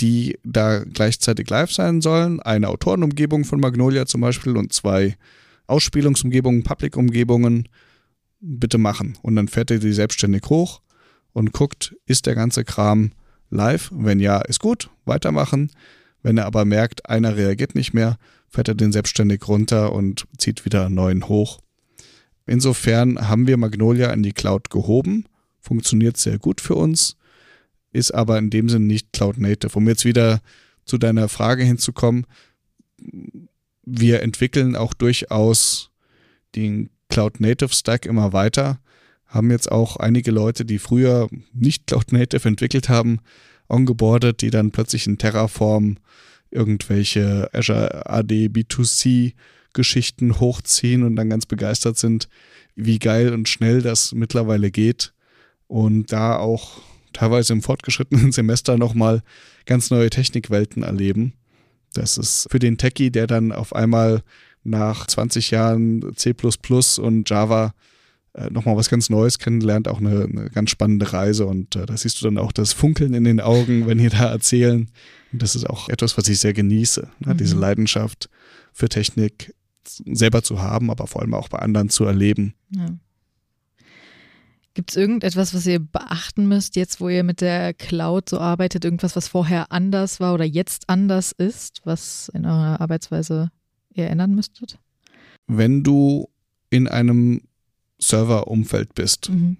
die 0.00 0.38
da 0.42 0.84
gleichzeitig 0.84 1.48
live 1.48 1.72
sein 1.72 2.00
sollen. 2.00 2.40
Eine 2.40 2.68
Autorenumgebung 2.68 3.44
von 3.44 3.60
Magnolia 3.60 4.06
zum 4.06 4.20
Beispiel 4.20 4.56
und 4.56 4.72
zwei 4.72 5.16
Ausspielungsumgebungen, 5.66 6.62
Public-Umgebungen 6.62 7.68
bitte 8.42 8.78
machen. 8.78 9.16
Und 9.22 9.36
dann 9.36 9.48
fährt 9.48 9.70
er 9.70 9.78
die 9.78 9.92
selbstständig 9.92 10.42
hoch 10.48 10.82
und 11.32 11.52
guckt, 11.52 11.96
ist 12.06 12.26
der 12.26 12.34
ganze 12.34 12.64
Kram 12.64 13.12
live? 13.48 13.90
Wenn 13.94 14.20
ja, 14.20 14.40
ist 14.40 14.60
gut, 14.60 14.90
weitermachen. 15.04 15.70
Wenn 16.22 16.36
er 16.36 16.46
aber 16.46 16.64
merkt, 16.64 17.08
einer 17.08 17.36
reagiert 17.36 17.74
nicht 17.74 17.94
mehr, 17.94 18.18
fährt 18.48 18.68
er 18.68 18.74
den 18.74 18.92
selbstständig 18.92 19.48
runter 19.48 19.92
und 19.92 20.26
zieht 20.36 20.64
wieder 20.64 20.86
einen 20.86 20.94
neuen 20.94 21.28
hoch. 21.28 21.60
Insofern 22.46 23.28
haben 23.28 23.46
wir 23.46 23.56
Magnolia 23.56 24.12
in 24.12 24.22
die 24.22 24.32
Cloud 24.32 24.68
gehoben 24.68 25.24
funktioniert 25.62 26.16
sehr 26.16 26.38
gut 26.38 26.60
für 26.60 26.74
uns, 26.74 27.16
ist 27.92 28.10
aber 28.12 28.36
in 28.38 28.50
dem 28.50 28.68
Sinne 28.68 28.86
nicht 28.86 29.12
Cloud 29.12 29.38
Native. 29.38 29.76
Um 29.76 29.88
jetzt 29.88 30.04
wieder 30.04 30.42
zu 30.84 30.98
deiner 30.98 31.28
Frage 31.28 31.62
hinzukommen, 31.62 32.26
wir 33.84 34.22
entwickeln 34.22 34.76
auch 34.76 34.92
durchaus 34.92 35.90
den 36.54 36.90
Cloud 37.12 37.40
Native 37.40 37.74
Stack 37.74 38.06
immer 38.06 38.32
weiter, 38.32 38.80
haben 39.26 39.50
jetzt 39.50 39.70
auch 39.70 39.96
einige 39.98 40.30
Leute, 40.30 40.64
die 40.64 40.78
früher 40.78 41.28
nicht 41.52 41.86
Cloud 41.86 42.10
Native 42.10 42.48
entwickelt 42.48 42.88
haben, 42.88 43.20
ongeboardet, 43.68 44.40
die 44.40 44.50
dann 44.50 44.70
plötzlich 44.70 45.06
in 45.06 45.18
Terraform 45.18 45.98
irgendwelche 46.50 47.50
Azure 47.52 48.06
AD 48.10 48.46
B2C 48.46 49.34
Geschichten 49.74 50.40
hochziehen 50.40 51.02
und 51.02 51.16
dann 51.16 51.28
ganz 51.28 51.46
begeistert 51.46 51.98
sind, 51.98 52.28
wie 52.74 52.98
geil 52.98 53.32
und 53.32 53.48
schnell 53.48 53.82
das 53.82 54.12
mittlerweile 54.12 54.70
geht 54.70 55.12
und 55.66 56.12
da 56.12 56.36
auch 56.36 56.80
teilweise 57.12 57.52
im 57.52 57.62
fortgeschrittenen 57.62 58.32
Semester 58.32 58.78
nochmal 58.78 59.22
ganz 59.66 59.90
neue 59.90 60.08
Technikwelten 60.08 60.82
erleben. 60.82 61.34
Das 61.92 62.16
ist 62.16 62.48
für 62.50 62.58
den 62.58 62.78
Techie, 62.78 63.10
der 63.10 63.26
dann 63.26 63.52
auf 63.52 63.74
einmal 63.74 64.22
nach 64.64 65.06
20 65.06 65.50
Jahren 65.50 66.14
C 66.14 66.34
und 66.98 67.28
Java 67.28 67.74
äh, 68.34 68.48
nochmal 68.50 68.76
was 68.76 68.88
ganz 68.88 69.10
Neues 69.10 69.38
kennenlernt, 69.38 69.88
auch 69.88 69.98
eine, 69.98 70.24
eine 70.24 70.50
ganz 70.50 70.70
spannende 70.70 71.12
Reise. 71.12 71.46
Und 71.46 71.76
äh, 71.76 71.84
da 71.84 71.96
siehst 71.96 72.20
du 72.20 72.24
dann 72.24 72.38
auch 72.38 72.52
das 72.52 72.72
Funkeln 72.72 73.12
in 73.14 73.24
den 73.24 73.40
Augen, 73.40 73.86
wenn 73.86 73.98
die 73.98 74.08
da 74.08 74.30
erzählen. 74.30 74.88
Und 75.32 75.42
das 75.42 75.54
ist 75.54 75.68
auch 75.68 75.88
etwas, 75.88 76.16
was 76.16 76.28
ich 76.28 76.40
sehr 76.40 76.54
genieße, 76.54 77.08
ne? 77.20 77.34
mhm. 77.34 77.36
diese 77.36 77.56
Leidenschaft 77.56 78.30
für 78.72 78.88
Technik 78.88 79.54
selber 79.86 80.42
zu 80.42 80.62
haben, 80.62 80.90
aber 80.90 81.06
vor 81.06 81.22
allem 81.22 81.34
auch 81.34 81.48
bei 81.48 81.58
anderen 81.58 81.90
zu 81.90 82.04
erleben. 82.04 82.54
Ja. 82.70 82.86
Gibt 84.74 84.90
es 84.90 84.96
irgendetwas, 84.96 85.52
was 85.52 85.66
ihr 85.66 85.80
beachten 85.80 86.48
müsst, 86.48 86.76
jetzt 86.76 87.00
wo 87.00 87.10
ihr 87.10 87.24
mit 87.24 87.42
der 87.42 87.74
Cloud 87.74 88.30
so 88.30 88.38
arbeitet, 88.38 88.86
irgendwas, 88.86 89.14
was 89.16 89.28
vorher 89.28 89.70
anders 89.70 90.18
war 90.18 90.32
oder 90.32 90.46
jetzt 90.46 90.88
anders 90.88 91.32
ist, 91.32 91.82
was 91.84 92.30
in 92.32 92.46
eurer 92.46 92.80
Arbeitsweise 92.80 93.50
ihr 93.94 94.08
ändern 94.08 94.34
müsstet? 94.34 94.78
Wenn 95.46 95.82
du 95.82 96.28
in 96.70 96.88
einem 96.88 97.42
Serverumfeld 97.98 98.94
bist 98.94 99.30
mhm. 99.30 99.56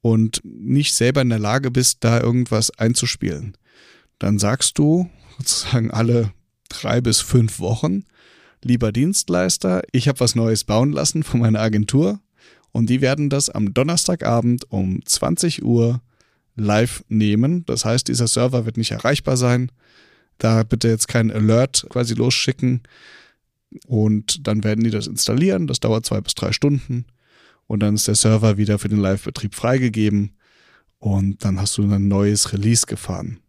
und 0.00 0.40
nicht 0.44 0.94
selber 0.94 1.22
in 1.22 1.30
der 1.30 1.38
Lage 1.38 1.70
bist, 1.70 1.98
da 2.04 2.20
irgendwas 2.20 2.70
einzuspielen, 2.78 3.56
dann 4.18 4.38
sagst 4.38 4.78
du 4.78 5.08
sozusagen 5.38 5.90
alle 5.90 6.32
drei 6.68 7.00
bis 7.00 7.20
fünf 7.20 7.60
Wochen, 7.60 8.04
lieber 8.62 8.92
Dienstleister, 8.92 9.82
ich 9.92 10.08
habe 10.08 10.20
was 10.20 10.34
Neues 10.34 10.64
bauen 10.64 10.92
lassen 10.92 11.22
von 11.22 11.40
meiner 11.40 11.60
Agentur 11.60 12.20
und 12.72 12.90
die 12.90 13.00
werden 13.00 13.30
das 13.30 13.50
am 13.50 13.74
Donnerstagabend 13.74 14.70
um 14.70 15.04
20 15.04 15.64
Uhr 15.64 16.00
live 16.56 17.04
nehmen. 17.08 17.64
Das 17.66 17.84
heißt, 17.84 18.08
dieser 18.08 18.28
Server 18.28 18.66
wird 18.66 18.76
nicht 18.76 18.92
erreichbar 18.92 19.36
sein. 19.36 19.72
Da 20.38 20.62
bitte 20.62 20.88
jetzt 20.88 21.08
kein 21.08 21.30
Alert 21.30 21.86
quasi 21.88 22.14
losschicken. 22.14 22.82
Und 23.86 24.46
dann 24.46 24.64
werden 24.64 24.84
die 24.84 24.90
das 24.90 25.06
installieren. 25.06 25.66
Das 25.66 25.80
dauert 25.80 26.06
zwei 26.06 26.20
bis 26.20 26.34
drei 26.34 26.52
Stunden. 26.52 27.06
Und 27.66 27.80
dann 27.80 27.94
ist 27.94 28.08
der 28.08 28.16
Server 28.16 28.56
wieder 28.56 28.78
für 28.78 28.88
den 28.88 28.98
Live-Betrieb 28.98 29.54
freigegeben. 29.54 30.32
Und 30.98 31.44
dann 31.44 31.60
hast 31.60 31.78
du 31.78 31.82
ein 31.82 32.08
neues 32.08 32.52
Release 32.52 32.86
gefahren. 32.86 33.40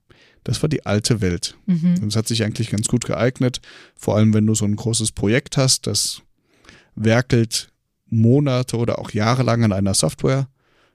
Das 0.44 0.62
war 0.62 0.70
die 0.70 0.86
alte 0.86 1.22
Welt. 1.22 1.58
Mhm. 1.66 2.02
Das 2.02 2.16
hat 2.16 2.28
sich 2.28 2.44
eigentlich 2.44 2.70
ganz 2.70 2.88
gut 2.88 3.06
geeignet. 3.06 3.62
Vor 3.96 4.16
allem, 4.16 4.34
wenn 4.34 4.48
du 4.48 4.56
so 4.56 4.66
ein 4.66 4.76
großes 4.76 5.12
Projekt 5.12 5.58
hast, 5.58 5.88
das 5.88 6.22
werkelt 6.96 7.72
Monate 8.08 8.78
oder 8.78 9.00
auch 9.00 9.12
Jahre 9.12 9.44
lang 9.44 9.64
an 9.64 9.72
einer 9.72 9.94
Software. 9.94 10.50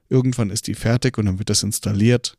Irgendwann 0.09 0.49
ist 0.49 0.67
die 0.67 0.75
fertig 0.75 1.17
und 1.17 1.25
dann 1.25 1.39
wird 1.39 1.49
das 1.49 1.63
installiert 1.63 2.37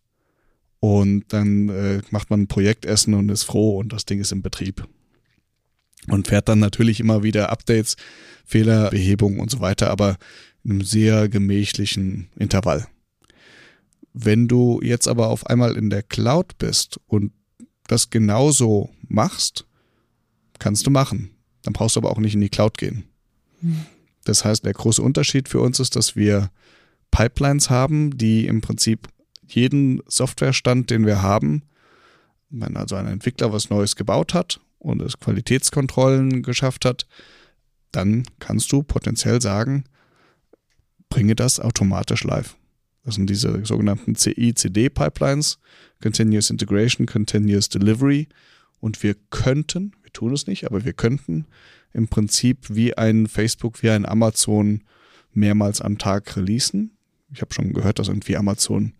und 0.81 1.25
dann 1.29 1.69
äh, 1.69 2.01
macht 2.11 2.31
man 2.31 2.43
ein 2.43 2.49
Projektessen 2.49 3.15
und 3.15 3.29
ist 3.29 3.45
froh 3.45 3.79
und 3.79 3.93
das 3.93 4.05
Ding 4.05 4.21
ist 4.21 4.33
im 4.33 4.43
Betrieb. 4.43 4.87
Und 6.07 6.29
fährt 6.29 6.49
dann 6.49 6.59
natürlich 6.59 7.01
immer 7.01 7.23
wieder 7.23 7.51
Updates, 7.51 7.97
Fehlerbehebung 8.45 9.41
und 9.41 9.51
so 9.51 9.61
weiter, 9.61 9.91
aber 9.91 10.17
in 10.65 10.73
einem 10.73 10.81
sehr 10.83 11.29
gemächlichen 11.29 12.29
Intervall. 12.37 12.87
Wenn 14.15 14.49
du 14.49 14.81
jetzt 14.83 15.07
aber 15.07 15.29
auf 15.29 15.47
einmal 15.47 15.77
in 15.77 15.91
der 15.91 16.03
Cloud 16.03 16.57
bist 16.59 16.99
und 17.07 17.33
das 17.87 18.11
genauso 18.11 18.91
machst, 19.07 19.67
kannst 20.59 20.87
du 20.87 20.91
machen. 20.91 21.31
Dann 21.63 21.73
brauchst 21.73 21.97
du 21.97 22.01
aber 22.01 22.11
auch 22.11 22.19
nicht 22.19 22.35
in 22.35 22.41
die 22.41 22.49
Cloud 22.49 22.79
gehen. 22.79 23.05
Das 24.25 24.45
heißt, 24.45 24.65
der 24.65 24.73
große 24.73 25.03
Unterschied 25.03 25.49
für 25.49 25.61
uns 25.61 25.79
ist, 25.81 25.97
dass 25.97 26.17
wir 26.17 26.51
Pipelines 27.11 27.71
haben, 27.71 28.17
die 28.17 28.47
im 28.47 28.61
Prinzip 28.61 29.09
jeden 29.47 30.03
Softwarestand, 30.07 30.91
den 30.91 31.07
wir 31.07 31.23
haben, 31.23 31.63
wenn 32.51 32.77
also 32.77 32.97
ein 32.97 33.07
Entwickler 33.07 33.53
was 33.53 33.71
Neues 33.71 33.97
gebaut 33.97 34.35
hat 34.35 34.61
und 34.79 35.03
es 35.03 35.19
Qualitätskontrollen 35.19 36.43
geschafft 36.43 36.85
hat, 36.85 37.07
dann 37.93 38.25
kannst 38.39 38.71
du 38.73 38.83
potenziell 38.83 39.41
sagen, 39.41 39.85
bringe 41.09 41.35
das 41.35 41.61
automatisch 41.61 42.25
live. 42.25 42.57
Das 43.05 43.15
sind 43.15 43.31
diese 43.31 43.65
sogenannten 43.65 44.15
CI-CD-Pipelines, 44.15 45.59
Continuous 46.03 46.51
Integration, 46.51 47.07
Continuous 47.07 47.69
Delivery. 47.69 48.29
Und 48.81 49.03
wir 49.03 49.15
könnten, 49.31 49.93
wir 50.03 50.13
tun 50.13 50.33
es 50.33 50.47
nicht, 50.47 50.67
aber 50.67 50.85
wir 50.85 50.93
könnten 50.93 51.47
im 51.93 52.09
Prinzip 52.09 52.67
wie 52.69 52.97
ein 52.97 53.27
Facebook, 53.27 53.83
wie 53.83 53.91
ein 53.91 54.07
Amazon 54.07 54.85
mehrmals 55.33 55.81
am 55.81 55.99
Tag 55.99 56.37
releasen. 56.37 56.97
Ich 57.33 57.41
habe 57.41 57.55
schon 57.55 57.73
gehört, 57.73 57.99
dass 57.99 58.09
irgendwie 58.09 58.37
Amazon 58.37 58.93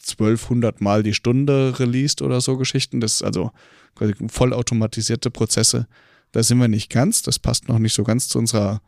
1200 0.00 0.80
Mal 0.80 1.02
die 1.02 1.14
Stunde 1.14 1.78
released 1.78 2.22
oder 2.22 2.40
so 2.40 2.56
Geschichten. 2.56 3.00
Das 3.00 3.14
ist 3.14 3.22
also 3.22 3.50
quasi 3.94 4.14
vollautomatisierte 4.28 5.30
Prozesse. 5.30 5.86
Da 6.32 6.42
sind 6.42 6.58
wir 6.58 6.68
nicht 6.68 6.90
ganz. 6.90 7.22
Das 7.22 7.38
passt 7.38 7.68
noch 7.68 7.78
nicht 7.78 7.94
so 7.94 8.04
ganz 8.04 8.28
zu 8.28 8.38
unserer 8.38 8.80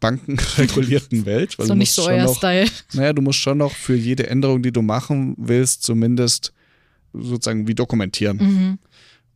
bankenregulierten 0.00 1.24
Welt. 1.26 1.58
Weil 1.58 1.66
so 1.66 1.74
nicht 1.74 1.92
so 1.92 2.06
euer 2.06 2.24
noch, 2.24 2.36
Style. 2.36 2.68
Naja, 2.92 3.12
du 3.12 3.22
musst 3.22 3.38
schon 3.38 3.58
noch 3.58 3.72
für 3.72 3.96
jede 3.96 4.28
Änderung, 4.28 4.62
die 4.62 4.72
du 4.72 4.82
machen 4.82 5.34
willst, 5.38 5.82
zumindest 5.82 6.52
sozusagen 7.12 7.66
wie 7.66 7.74
dokumentieren. 7.74 8.36
Mhm. 8.36 8.78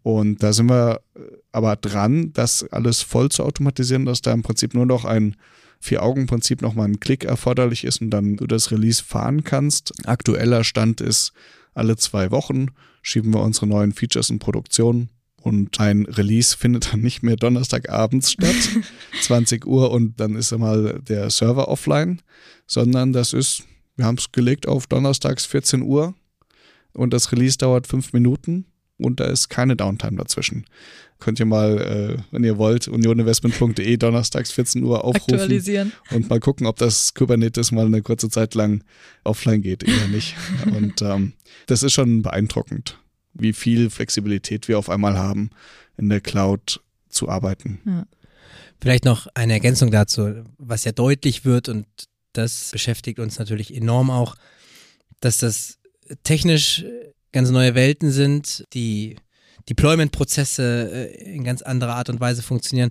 Und 0.02 0.42
da 0.42 0.52
sind 0.52 0.70
wir 0.70 1.00
aber 1.50 1.74
dran, 1.76 2.32
das 2.32 2.64
alles 2.70 3.02
voll 3.02 3.28
zu 3.30 3.42
automatisieren, 3.42 4.04
dass 4.04 4.22
da 4.22 4.32
im 4.32 4.42
Prinzip 4.42 4.74
nur 4.74 4.86
noch 4.86 5.04
ein 5.04 5.36
Vier-Augen-Prinzip 5.80 6.62
nochmal 6.62 6.88
ein 6.88 7.00
Klick 7.00 7.24
erforderlich 7.24 7.84
ist 7.84 8.00
und 8.00 8.10
dann 8.10 8.36
du 8.36 8.46
das 8.46 8.70
Release 8.70 9.02
fahren 9.02 9.44
kannst. 9.44 9.92
Aktueller 10.06 10.64
Stand 10.64 11.00
ist, 11.00 11.32
alle 11.74 11.96
zwei 11.96 12.30
Wochen 12.30 12.68
schieben 13.02 13.34
wir 13.34 13.40
unsere 13.40 13.66
neuen 13.66 13.92
Features 13.92 14.30
in 14.30 14.38
Produktion 14.38 15.08
und 15.40 15.78
ein 15.80 16.06
Release 16.06 16.56
findet 16.56 16.92
dann 16.92 17.00
nicht 17.00 17.22
mehr 17.22 17.36
Donnerstagabends 17.36 18.32
statt, 18.32 18.56
20 19.22 19.66
Uhr 19.66 19.90
und 19.90 20.18
dann 20.20 20.34
ist 20.34 20.52
einmal 20.52 21.00
der 21.02 21.30
Server 21.30 21.68
offline, 21.68 22.20
sondern 22.66 23.12
das 23.12 23.32
ist, 23.32 23.64
wir 23.96 24.06
haben 24.06 24.18
es 24.18 24.32
gelegt 24.32 24.66
auf 24.66 24.86
Donnerstags 24.86 25.46
14 25.46 25.82
Uhr 25.82 26.14
und 26.92 27.12
das 27.12 27.30
Release 27.32 27.58
dauert 27.58 27.86
fünf 27.86 28.12
Minuten 28.12 28.66
und 28.98 29.20
da 29.20 29.26
ist 29.26 29.48
keine 29.48 29.76
Downtime 29.76 30.16
dazwischen. 30.16 30.64
Könnt 31.18 31.40
ihr 31.40 31.46
mal, 31.46 31.78
äh, 31.78 32.22
wenn 32.30 32.44
ihr 32.44 32.58
wollt, 32.58 32.88
unioninvestment.de 32.88 33.96
donnerstags 33.96 34.52
14 34.52 34.82
Uhr 34.82 35.04
aufrufen 35.04 35.92
und 36.10 36.28
mal 36.28 36.40
gucken, 36.40 36.66
ob 36.66 36.76
das 36.76 37.14
Kubernetes 37.14 37.72
mal 37.72 37.86
eine 37.86 38.02
kurze 38.02 38.28
Zeit 38.28 38.54
lang 38.54 38.84
offline 39.24 39.62
geht, 39.62 39.82
eher 39.82 40.08
nicht. 40.08 40.34
und 40.76 41.00
ähm, 41.02 41.32
das 41.66 41.82
ist 41.82 41.92
schon 41.92 42.22
beeindruckend, 42.22 42.98
wie 43.38 43.52
viel 43.52 43.90
Flexibilität 43.90 44.68
wir 44.68 44.78
auf 44.78 44.90
einmal 44.90 45.18
haben, 45.18 45.50
in 45.96 46.08
der 46.08 46.20
Cloud 46.20 46.80
zu 47.08 47.28
arbeiten. 47.28 47.80
Ja. 47.84 48.06
Vielleicht 48.80 49.04
noch 49.04 49.26
eine 49.34 49.54
Ergänzung 49.54 49.90
dazu, 49.90 50.44
was 50.58 50.84
ja 50.84 50.92
deutlich 50.92 51.44
wird 51.44 51.68
und 51.68 51.86
das 52.32 52.70
beschäftigt 52.70 53.18
uns 53.18 53.38
natürlich 53.38 53.74
enorm 53.74 54.10
auch, 54.10 54.36
dass 55.20 55.38
das 55.38 55.78
technisch 56.22 56.84
ganz 57.32 57.50
neue 57.50 57.74
Welten 57.74 58.10
sind, 58.10 58.64
die 58.74 59.16
Deployment-Prozesse 59.68 60.90
äh, 60.92 61.34
in 61.34 61.44
ganz 61.44 61.62
anderer 61.62 61.96
Art 61.96 62.08
und 62.08 62.20
Weise 62.20 62.42
funktionieren, 62.42 62.90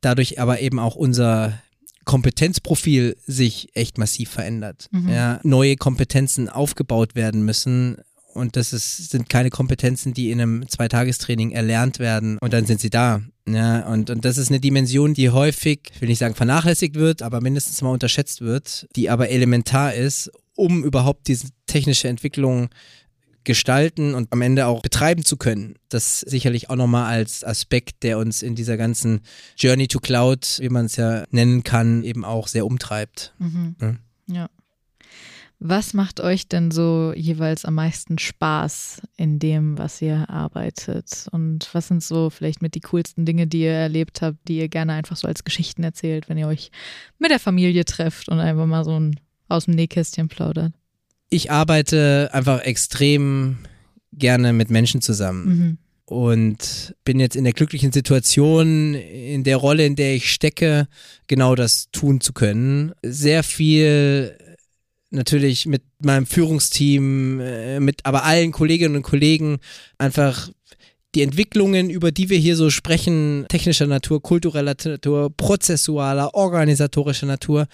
dadurch 0.00 0.40
aber 0.40 0.60
eben 0.60 0.78
auch 0.78 0.94
unser 0.94 1.60
Kompetenzprofil 2.04 3.16
sich 3.26 3.68
echt 3.74 3.98
massiv 3.98 4.30
verändert. 4.30 4.88
Mhm. 4.92 5.08
Ja, 5.10 5.40
neue 5.42 5.76
Kompetenzen 5.76 6.48
aufgebaut 6.48 7.14
werden 7.14 7.44
müssen. 7.44 7.98
Und 8.34 8.56
das 8.56 8.72
ist, 8.72 9.10
sind 9.10 9.28
keine 9.28 9.50
Kompetenzen, 9.50 10.14
die 10.14 10.30
in 10.30 10.40
einem 10.40 10.68
Zweitagestraining 10.68 11.50
erlernt 11.50 11.98
werden 11.98 12.38
und 12.38 12.52
dann 12.52 12.66
sind 12.66 12.80
sie 12.80 12.90
da. 12.90 13.22
Ja, 13.48 13.86
und, 13.86 14.10
und 14.10 14.24
das 14.24 14.36
ist 14.36 14.50
eine 14.50 14.60
Dimension, 14.60 15.14
die 15.14 15.30
häufig, 15.30 15.80
ich 15.94 16.00
will 16.00 16.08
nicht 16.08 16.18
sagen 16.18 16.34
vernachlässigt 16.34 16.94
wird, 16.94 17.22
aber 17.22 17.40
mindestens 17.40 17.80
mal 17.82 17.90
unterschätzt 17.90 18.42
wird, 18.42 18.86
die 18.94 19.08
aber 19.10 19.30
elementar 19.30 19.94
ist, 19.94 20.30
um 20.54 20.84
überhaupt 20.84 21.28
diese 21.28 21.48
technische 21.66 22.08
Entwicklung 22.08 22.68
gestalten 23.44 24.14
und 24.14 24.30
am 24.30 24.42
Ende 24.42 24.66
auch 24.66 24.82
betreiben 24.82 25.24
zu 25.24 25.38
können. 25.38 25.76
Das 25.88 26.20
sicherlich 26.20 26.68
auch 26.68 26.76
nochmal 26.76 27.06
als 27.06 27.44
Aspekt, 27.44 28.02
der 28.02 28.18
uns 28.18 28.42
in 28.42 28.54
dieser 28.54 28.76
ganzen 28.76 29.22
Journey 29.56 29.88
to 29.88 30.00
Cloud, 30.00 30.58
wie 30.60 30.68
man 30.68 30.84
es 30.84 30.96
ja 30.96 31.24
nennen 31.30 31.64
kann, 31.64 32.04
eben 32.04 32.26
auch 32.26 32.46
sehr 32.46 32.66
umtreibt. 32.66 33.32
Mhm. 33.38 33.76
Ja. 33.80 33.96
Ja. 34.26 34.48
Was 35.60 35.92
macht 35.92 36.20
euch 36.20 36.46
denn 36.46 36.70
so 36.70 37.12
jeweils 37.16 37.64
am 37.64 37.74
meisten 37.74 38.18
Spaß 38.18 39.02
in 39.16 39.40
dem, 39.40 39.76
was 39.76 40.00
ihr 40.00 40.30
arbeitet? 40.30 41.26
Und 41.32 41.68
was 41.72 41.88
sind 41.88 42.02
so 42.02 42.30
vielleicht 42.30 42.62
mit 42.62 42.76
die 42.76 42.80
coolsten 42.80 43.24
Dinge, 43.24 43.48
die 43.48 43.62
ihr 43.62 43.72
erlebt 43.72 44.22
habt, 44.22 44.36
die 44.46 44.58
ihr 44.58 44.68
gerne 44.68 44.92
einfach 44.92 45.16
so 45.16 45.26
als 45.26 45.42
Geschichten 45.42 45.82
erzählt, 45.82 46.28
wenn 46.28 46.38
ihr 46.38 46.46
euch 46.46 46.70
mit 47.18 47.32
der 47.32 47.40
Familie 47.40 47.84
trefft 47.84 48.28
und 48.28 48.38
einfach 48.38 48.66
mal 48.66 48.84
so 48.84 48.98
ein 48.98 49.18
aus 49.48 49.64
dem 49.64 49.74
Nähkästchen 49.74 50.28
plaudert? 50.28 50.72
Ich 51.28 51.50
arbeite 51.50 52.30
einfach 52.32 52.60
extrem 52.60 53.58
gerne 54.12 54.52
mit 54.52 54.70
Menschen 54.70 55.00
zusammen. 55.00 55.48
Mhm. 55.48 55.78
und 56.04 56.94
bin 57.04 57.20
jetzt 57.20 57.36
in 57.36 57.44
der 57.44 57.52
glücklichen 57.52 57.92
Situation, 57.92 58.94
in 58.94 59.44
der 59.44 59.58
Rolle, 59.58 59.84
in 59.84 59.94
der 59.94 60.14
ich 60.14 60.32
stecke, 60.32 60.88
genau 61.26 61.54
das 61.54 61.90
tun 61.90 62.22
zu 62.22 62.32
können. 62.32 62.92
Sehr 63.02 63.42
viel 63.42 64.34
natürlich 65.10 65.66
mit 65.66 65.82
meinem 66.02 66.26
Führungsteam, 66.26 67.40
äh, 67.40 67.80
mit 67.80 68.04
aber 68.04 68.24
allen 68.24 68.52
Kolleginnen 68.52 68.96
und 68.96 69.02
Kollegen 69.02 69.58
einfach 69.98 70.50
die 71.14 71.22
Entwicklungen, 71.22 71.88
über 71.88 72.12
die 72.12 72.28
wir 72.28 72.38
hier 72.38 72.54
so 72.54 72.68
sprechen, 72.68 73.46
technischer 73.48 73.86
Natur, 73.86 74.22
kultureller 74.22 74.76
Natur, 74.84 75.30
prozessualer, 75.34 76.34
organisatorischer 76.34 77.26
Natur, 77.26 77.66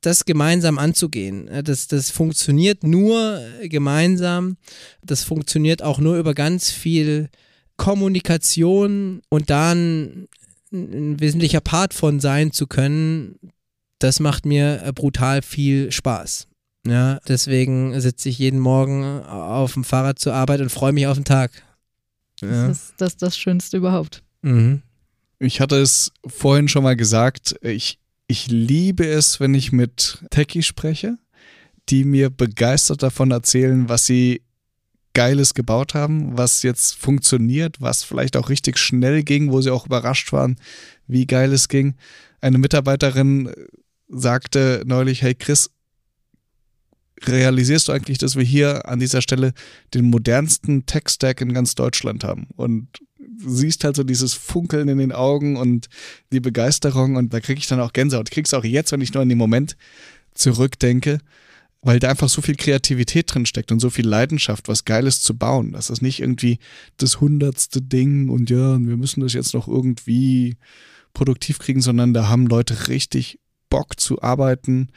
das 0.00 0.24
gemeinsam 0.24 0.78
anzugehen. 0.78 1.48
Äh, 1.48 1.62
Das, 1.62 1.86
das 1.86 2.10
funktioniert 2.10 2.82
nur 2.82 3.40
gemeinsam. 3.62 4.56
Das 5.04 5.22
funktioniert 5.22 5.82
auch 5.82 5.98
nur 5.98 6.18
über 6.18 6.34
ganz 6.34 6.70
viel 6.70 7.28
Kommunikation 7.76 9.22
und 9.30 9.50
dann 9.50 10.28
ein 10.72 11.18
wesentlicher 11.20 11.60
Part 11.60 11.94
von 11.94 12.20
sein 12.20 12.52
zu 12.52 12.66
können. 12.66 13.38
Das 13.98 14.20
macht 14.20 14.46
mir 14.46 14.82
äh, 14.84 14.92
brutal 14.92 15.42
viel 15.42 15.92
Spaß. 15.92 16.49
Ja, 16.86 17.18
deswegen 17.28 17.98
sitze 18.00 18.28
ich 18.28 18.38
jeden 18.38 18.58
Morgen 18.58 19.22
auf 19.24 19.74
dem 19.74 19.84
Fahrrad 19.84 20.18
zur 20.18 20.34
Arbeit 20.34 20.60
und 20.60 20.70
freue 20.70 20.92
mich 20.92 21.06
auf 21.06 21.16
den 21.16 21.24
Tag. 21.24 21.50
Ja. 22.40 22.68
Das 22.68 22.78
ist 22.78 22.94
das, 22.96 23.16
das 23.16 23.36
Schönste 23.36 23.76
überhaupt. 23.76 24.22
Mhm. 24.42 24.82
Ich 25.38 25.60
hatte 25.60 25.76
es 25.76 26.12
vorhin 26.26 26.68
schon 26.68 26.82
mal 26.82 26.96
gesagt, 26.96 27.54
ich, 27.62 27.98
ich 28.26 28.48
liebe 28.48 29.06
es, 29.06 29.40
wenn 29.40 29.54
ich 29.54 29.72
mit 29.72 30.18
Techies 30.30 30.66
spreche, 30.66 31.18
die 31.88 32.04
mir 32.04 32.30
begeistert 32.30 33.02
davon 33.02 33.30
erzählen, 33.30 33.88
was 33.88 34.06
sie 34.06 34.42
Geiles 35.12 35.54
gebaut 35.54 35.94
haben, 35.94 36.38
was 36.38 36.62
jetzt 36.62 36.96
funktioniert, 36.96 37.80
was 37.80 38.04
vielleicht 38.04 38.36
auch 38.36 38.48
richtig 38.48 38.78
schnell 38.78 39.22
ging, 39.22 39.50
wo 39.50 39.60
sie 39.60 39.70
auch 39.70 39.86
überrascht 39.86 40.32
waren, 40.32 40.56
wie 41.06 41.26
geil 41.26 41.52
es 41.52 41.68
ging. 41.68 41.96
Eine 42.40 42.58
Mitarbeiterin 42.58 43.50
sagte 44.08 44.82
neulich, 44.86 45.22
hey 45.22 45.34
Chris, 45.34 45.70
realisierst 47.26 47.88
du 47.88 47.92
eigentlich, 47.92 48.18
dass 48.18 48.36
wir 48.36 48.44
hier 48.44 48.88
an 48.88 49.00
dieser 49.00 49.22
Stelle 49.22 49.52
den 49.94 50.10
modernsten 50.10 50.86
Tech-Stack 50.86 51.40
in 51.40 51.52
ganz 51.52 51.74
Deutschland 51.74 52.24
haben? 52.24 52.48
Und 52.56 52.88
siehst 53.44 53.84
halt 53.84 53.96
so 53.96 54.04
dieses 54.04 54.34
Funkeln 54.34 54.88
in 54.88 54.98
den 54.98 55.12
Augen 55.12 55.56
und 55.56 55.88
die 56.32 56.40
Begeisterung 56.40 57.16
und 57.16 57.32
da 57.32 57.40
kriege 57.40 57.58
ich 57.58 57.66
dann 57.66 57.80
auch 57.80 57.92
Gänsehaut. 57.92 58.28
Ich 58.28 58.34
krieg's 58.34 58.54
auch 58.54 58.64
jetzt, 58.64 58.92
wenn 58.92 59.00
ich 59.00 59.14
nur 59.14 59.22
an 59.22 59.28
den 59.28 59.38
Moment 59.38 59.76
zurückdenke, 60.34 61.18
weil 61.82 61.98
da 61.98 62.10
einfach 62.10 62.28
so 62.28 62.42
viel 62.42 62.56
Kreativität 62.56 63.32
drin 63.32 63.46
steckt 63.46 63.72
und 63.72 63.80
so 63.80 63.90
viel 63.90 64.06
Leidenschaft, 64.06 64.68
was 64.68 64.84
Geiles 64.84 65.22
zu 65.22 65.36
bauen. 65.36 65.72
Das 65.72 65.90
ist 65.90 66.02
nicht 66.02 66.20
irgendwie 66.20 66.58
das 66.98 67.20
hundertste 67.20 67.80
Ding 67.80 68.28
und 68.28 68.50
ja, 68.50 68.78
wir 68.78 68.96
müssen 68.96 69.20
das 69.20 69.32
jetzt 69.32 69.54
noch 69.54 69.68
irgendwie 69.68 70.56
produktiv 71.14 71.58
kriegen, 71.58 71.80
sondern 71.80 72.12
da 72.14 72.28
haben 72.28 72.46
Leute 72.46 72.88
richtig 72.88 73.38
Bock 73.70 73.98
zu 73.98 74.22
arbeiten. 74.22 74.88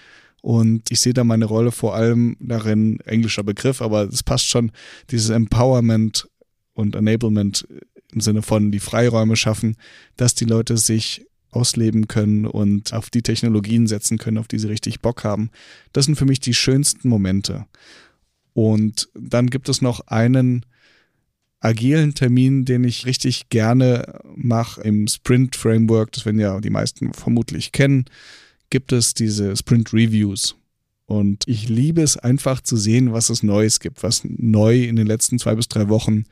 Und 0.44 0.92
ich 0.92 1.00
sehe 1.00 1.14
da 1.14 1.24
meine 1.24 1.46
Rolle 1.46 1.72
vor 1.72 1.96
allem 1.96 2.36
darin, 2.42 3.00
englischer 3.06 3.46
Begriff, 3.46 3.82
aber 3.82 4.10
es 4.10 4.24
passt 4.24 4.46
schon, 4.46 4.74
dieses 5.10 5.30
Empowerment 5.30 6.28
und 6.74 6.98
Enablement 6.98 7.66
im 8.12 8.20
Sinne 8.20 8.42
von 8.42 8.70
die 8.70 8.82
Freiräume 8.82 9.38
schaffen, 9.38 9.78
dass 10.18 10.36
die 10.36 10.44
Leute 10.44 10.76
sich 10.76 11.26
ausleben 11.50 12.10
können 12.10 12.46
und 12.46 12.92
auf 12.92 13.10
die 13.10 13.22
Technologien 13.22 13.88
setzen 13.88 14.18
können, 14.18 14.38
auf 14.38 14.50
die 14.50 14.60
sie 14.60 14.68
richtig 14.68 15.00
Bock 15.00 15.24
haben. 15.24 15.50
Das 15.94 16.06
sind 16.06 16.16
für 16.16 16.26
mich 16.26 16.42
die 16.42 16.54
schönsten 16.54 17.08
Momente. 17.08 17.66
Und 18.52 19.08
dann 19.16 19.48
gibt 19.48 19.70
es 19.70 19.82
noch 19.82 20.02
einen 20.08 20.66
agilen 21.62 22.16
Termin, 22.16 22.66
den 22.66 22.84
ich 22.84 23.06
richtig 23.06 23.48
gerne 23.48 24.20
mache 24.36 24.82
im 24.82 25.08
Sprint 25.08 25.56
Framework. 25.56 26.12
Das 26.12 26.26
werden 26.26 26.42
ja 26.42 26.60
die 26.60 26.70
meisten 26.70 27.14
vermutlich 27.14 27.72
kennen. 27.72 28.04
Gibt 28.74 28.92
es 28.92 29.14
diese 29.14 29.56
Sprint 29.56 29.94
Reviews. 29.94 30.56
Und 31.06 31.44
ich 31.46 31.70
liebe 31.70 32.02
es 32.02 32.18
einfach 32.18 32.60
zu 32.60 32.76
sehen, 32.76 33.14
was 33.14 33.30
es 33.30 33.44
Neues 33.44 33.80
gibt, 33.80 34.02
was 34.02 34.24
neu 34.24 34.86
in 34.86 34.96
den 34.96 35.06
letzten 35.06 35.38
zwei 35.38 35.54
bis 35.54 35.68
drei 35.68 35.90
Wochen 35.90 36.24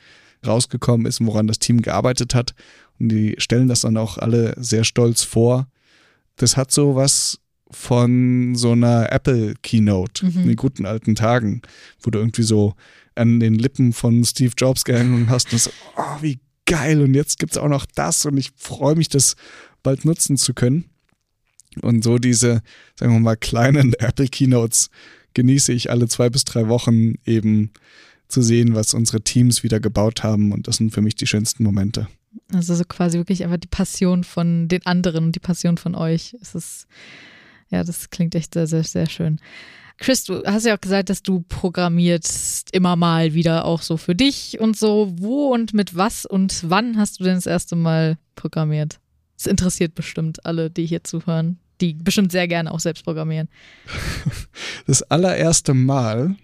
rausgekommen 0.43 1.05
ist, 1.05 1.23
woran 1.23 1.45
das 1.45 1.59
Team 1.59 1.83
gearbeitet 1.83 2.33
hat. 2.33 2.55
Und 2.99 3.09
die 3.09 3.35
stellen 3.37 3.67
das 3.67 3.81
dann 3.81 3.95
auch 3.95 4.17
alle 4.17 4.55
sehr 4.57 4.85
stolz 4.85 5.21
vor. 5.21 5.67
Das 6.35 6.57
hat 6.57 6.71
so 6.71 6.95
was 6.95 7.39
von 7.69 8.55
so 8.55 8.71
einer 8.71 9.11
Apple 9.11 9.53
Keynote 9.61 10.25
mhm. 10.25 10.41
in 10.41 10.47
den 10.47 10.55
guten 10.55 10.87
alten 10.87 11.13
Tagen, 11.13 11.61
wo 12.01 12.09
du 12.09 12.17
irgendwie 12.17 12.41
so 12.41 12.73
an 13.13 13.39
den 13.39 13.53
Lippen 13.53 13.93
von 13.93 14.25
Steve 14.25 14.53
Jobs 14.57 14.83
gehangen 14.83 15.29
hast 15.29 15.53
und 15.53 15.59
so, 15.59 15.69
oh, 15.95 16.21
wie 16.21 16.39
geil 16.65 17.03
und 17.03 17.13
jetzt 17.13 17.37
gibt 17.37 17.51
es 17.51 17.59
auch 17.59 17.69
noch 17.69 17.85
das 17.85 18.25
und 18.25 18.35
ich 18.37 18.49
freue 18.55 18.95
mich, 18.95 19.09
das 19.09 19.35
bald 19.83 20.05
nutzen 20.05 20.37
zu 20.37 20.55
können. 20.55 20.85
Und 21.81 22.03
so 22.03 22.17
diese, 22.17 22.61
sagen 22.99 23.13
wir 23.13 23.19
mal, 23.19 23.37
kleinen 23.37 23.93
Apple 23.99 24.27
Keynotes 24.27 24.89
genieße 25.33 25.71
ich 25.71 25.89
alle 25.89 26.07
zwei 26.07 26.29
bis 26.29 26.43
drei 26.43 26.67
Wochen 26.67 27.15
eben 27.25 27.71
zu 28.27 28.41
sehen, 28.41 28.75
was 28.75 28.93
unsere 28.93 29.21
Teams 29.21 29.63
wieder 29.63 29.79
gebaut 29.79 30.23
haben. 30.23 30.51
Und 30.51 30.67
das 30.67 30.77
sind 30.77 30.93
für 30.93 31.01
mich 31.01 31.15
die 31.15 31.27
schönsten 31.27 31.63
Momente. 31.63 32.07
Also 32.53 32.75
so 32.75 32.83
quasi 32.85 33.17
wirklich 33.17 33.43
einfach 33.43 33.57
die 33.57 33.67
Passion 33.67 34.23
von 34.23 34.67
den 34.67 34.85
anderen 34.85 35.25
und 35.25 35.35
die 35.35 35.39
Passion 35.39 35.77
von 35.77 35.95
euch. 35.95 36.35
Es 36.41 36.55
ist, 36.55 36.87
ja, 37.69 37.83
das 37.83 38.09
klingt 38.09 38.35
echt 38.35 38.53
sehr, 38.53 38.67
sehr, 38.67 38.83
sehr 38.83 39.09
schön. 39.09 39.39
Chris, 39.97 40.23
du 40.23 40.43
hast 40.45 40.65
ja 40.65 40.75
auch 40.75 40.81
gesagt, 40.81 41.09
dass 41.09 41.21
du 41.21 41.41
programmierst 41.41 42.73
immer 42.73 42.95
mal 42.95 43.33
wieder 43.33 43.65
auch 43.65 43.83
so 43.83 43.97
für 43.97 44.15
dich 44.15 44.59
und 44.59 44.75
so. 44.75 45.13
Wo 45.17 45.53
und 45.53 45.73
mit 45.73 45.95
was 45.95 46.25
und 46.25 46.63
wann 46.69 46.97
hast 46.97 47.19
du 47.19 47.23
denn 47.23 47.35
das 47.35 47.45
erste 47.45 47.75
Mal 47.75 48.17
programmiert? 48.35 49.00
Das 49.41 49.47
interessiert 49.47 49.95
bestimmt 49.95 50.45
alle, 50.45 50.69
die 50.69 50.85
hier 50.85 51.03
zuhören, 51.03 51.57
die 51.81 51.95
bestimmt 51.95 52.31
sehr 52.31 52.47
gerne 52.47 52.71
auch 52.71 52.79
selbst 52.79 53.03
programmieren. 53.03 53.49
Das 54.85 55.01
allererste 55.03 55.73
Mal 55.73 56.35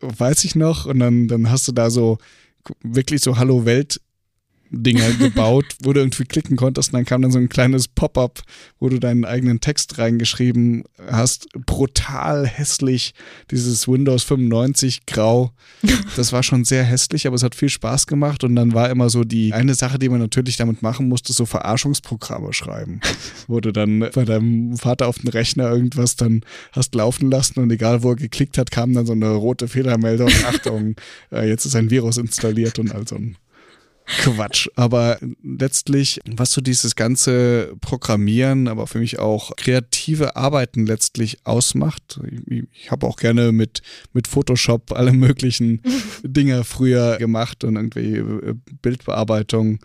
Weiß 0.00 0.42
ich 0.44 0.56
noch, 0.56 0.86
und 0.86 0.98
dann, 0.98 1.28
dann 1.28 1.50
hast 1.50 1.68
du 1.68 1.72
da 1.72 1.90
so 1.90 2.18
wirklich 2.82 3.22
so 3.22 3.38
Hallo 3.38 3.64
Welt 3.64 4.00
Dinger 4.70 5.10
gebaut, 5.12 5.64
wo 5.82 5.92
du 5.92 6.00
irgendwie 6.00 6.24
klicken 6.24 6.56
konntest 6.56 6.90
und 6.90 6.98
dann 6.98 7.04
kam 7.04 7.22
dann 7.22 7.30
so 7.30 7.38
ein 7.38 7.48
kleines 7.48 7.88
Pop-up, 7.88 8.42
wo 8.78 8.88
du 8.88 8.98
deinen 8.98 9.24
eigenen 9.24 9.60
Text 9.60 9.98
reingeschrieben 9.98 10.84
hast. 11.10 11.48
Brutal 11.66 12.46
hässlich, 12.46 13.14
dieses 13.50 13.88
Windows 13.88 14.24
95 14.24 15.06
grau. 15.06 15.52
Das 16.16 16.32
war 16.32 16.42
schon 16.42 16.64
sehr 16.64 16.82
hässlich, 16.82 17.26
aber 17.26 17.36
es 17.36 17.42
hat 17.42 17.54
viel 17.54 17.68
Spaß 17.68 18.06
gemacht 18.06 18.42
und 18.42 18.56
dann 18.56 18.74
war 18.74 18.90
immer 18.90 19.08
so 19.08 19.24
die 19.24 19.52
eine 19.52 19.74
Sache, 19.74 19.98
die 19.98 20.08
man 20.08 20.18
natürlich 20.18 20.56
damit 20.56 20.82
machen 20.82 21.08
musste, 21.08 21.32
so 21.32 21.46
Verarschungsprogramme 21.46 22.52
schreiben, 22.52 23.00
wo 23.46 23.60
du 23.60 23.72
dann 23.72 24.00
bei 24.00 24.24
deinem 24.24 24.76
Vater 24.76 25.06
auf 25.06 25.18
den 25.18 25.28
Rechner 25.28 25.70
irgendwas 25.70 26.16
dann 26.16 26.42
hast 26.72 26.94
laufen 26.94 27.30
lassen 27.30 27.60
und 27.60 27.70
egal 27.70 28.02
wo 28.02 28.10
er 28.10 28.16
geklickt 28.16 28.58
hat, 28.58 28.70
kam 28.70 28.92
dann 28.94 29.06
so 29.06 29.12
eine 29.12 29.30
rote 29.30 29.68
Fehlermeldung, 29.68 30.30
Achtung, 30.46 30.96
äh, 31.30 31.48
jetzt 31.48 31.64
ist 31.64 31.76
ein 31.76 31.90
Virus 31.90 32.16
installiert 32.16 32.78
und 32.78 32.92
all 32.92 33.06
so 33.06 33.16
ein 33.16 33.36
Quatsch. 34.08 34.68
Aber 34.74 35.18
letztlich, 35.42 36.20
was 36.26 36.52
so 36.52 36.60
dieses 36.60 36.96
ganze 36.96 37.74
Programmieren, 37.80 38.68
aber 38.68 38.86
für 38.86 38.98
mich 38.98 39.18
auch 39.18 39.54
kreative 39.56 40.36
Arbeiten 40.36 40.86
letztlich 40.86 41.38
ausmacht. 41.44 42.18
Ich, 42.46 42.64
ich 42.72 42.90
habe 42.90 43.06
auch 43.06 43.16
gerne 43.16 43.52
mit, 43.52 43.82
mit 44.12 44.26
Photoshop 44.26 44.92
alle 44.92 45.12
möglichen 45.12 45.82
Dinge 46.22 46.64
früher 46.64 47.18
gemacht 47.18 47.64
und 47.64 47.76
irgendwie 47.76 48.16
äh, 48.16 48.54
Bildbearbeitung 48.82 49.78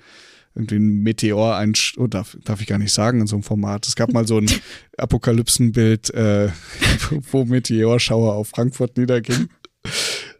irgendwie 0.55 0.75
ein 0.75 1.01
Meteor 1.01 1.55
ein 1.55 1.73
oh, 1.97 2.07
darf, 2.07 2.37
darf 2.43 2.61
ich 2.61 2.67
gar 2.67 2.77
nicht 2.77 2.93
sagen 2.93 3.21
in 3.21 3.27
so 3.27 3.35
einem 3.35 3.43
Format. 3.43 3.87
Es 3.87 3.95
gab 3.95 4.13
mal 4.13 4.27
so 4.27 4.37
ein 4.37 4.49
Apokalypsenbild, 4.97 6.13
äh, 6.13 6.49
wo 7.31 7.45
Meteorschauer 7.45 8.35
auf 8.35 8.49
Frankfurt 8.49 8.97
niederging. 8.97 9.49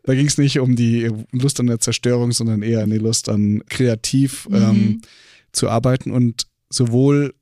Da 0.04 0.14
ging 0.16 0.28
es 0.28 0.38
nicht 0.38 0.60
um 0.60 0.76
die 0.76 1.10
Lust 1.32 1.60
an 1.60 1.68
der 1.68 1.80
Zerstörung, 1.80 2.32
sondern 2.32 2.62
eher 2.62 2.84
an 2.84 2.89
die 2.89 2.97
Lust 2.97 3.30
an 3.30 3.64
kreativ 3.70 4.47
mhm. 4.49 4.56
ähm, 4.56 5.01
zu 5.51 5.70
arbeiten 5.70 6.12
und 6.12 6.47
sowohl 6.70 7.34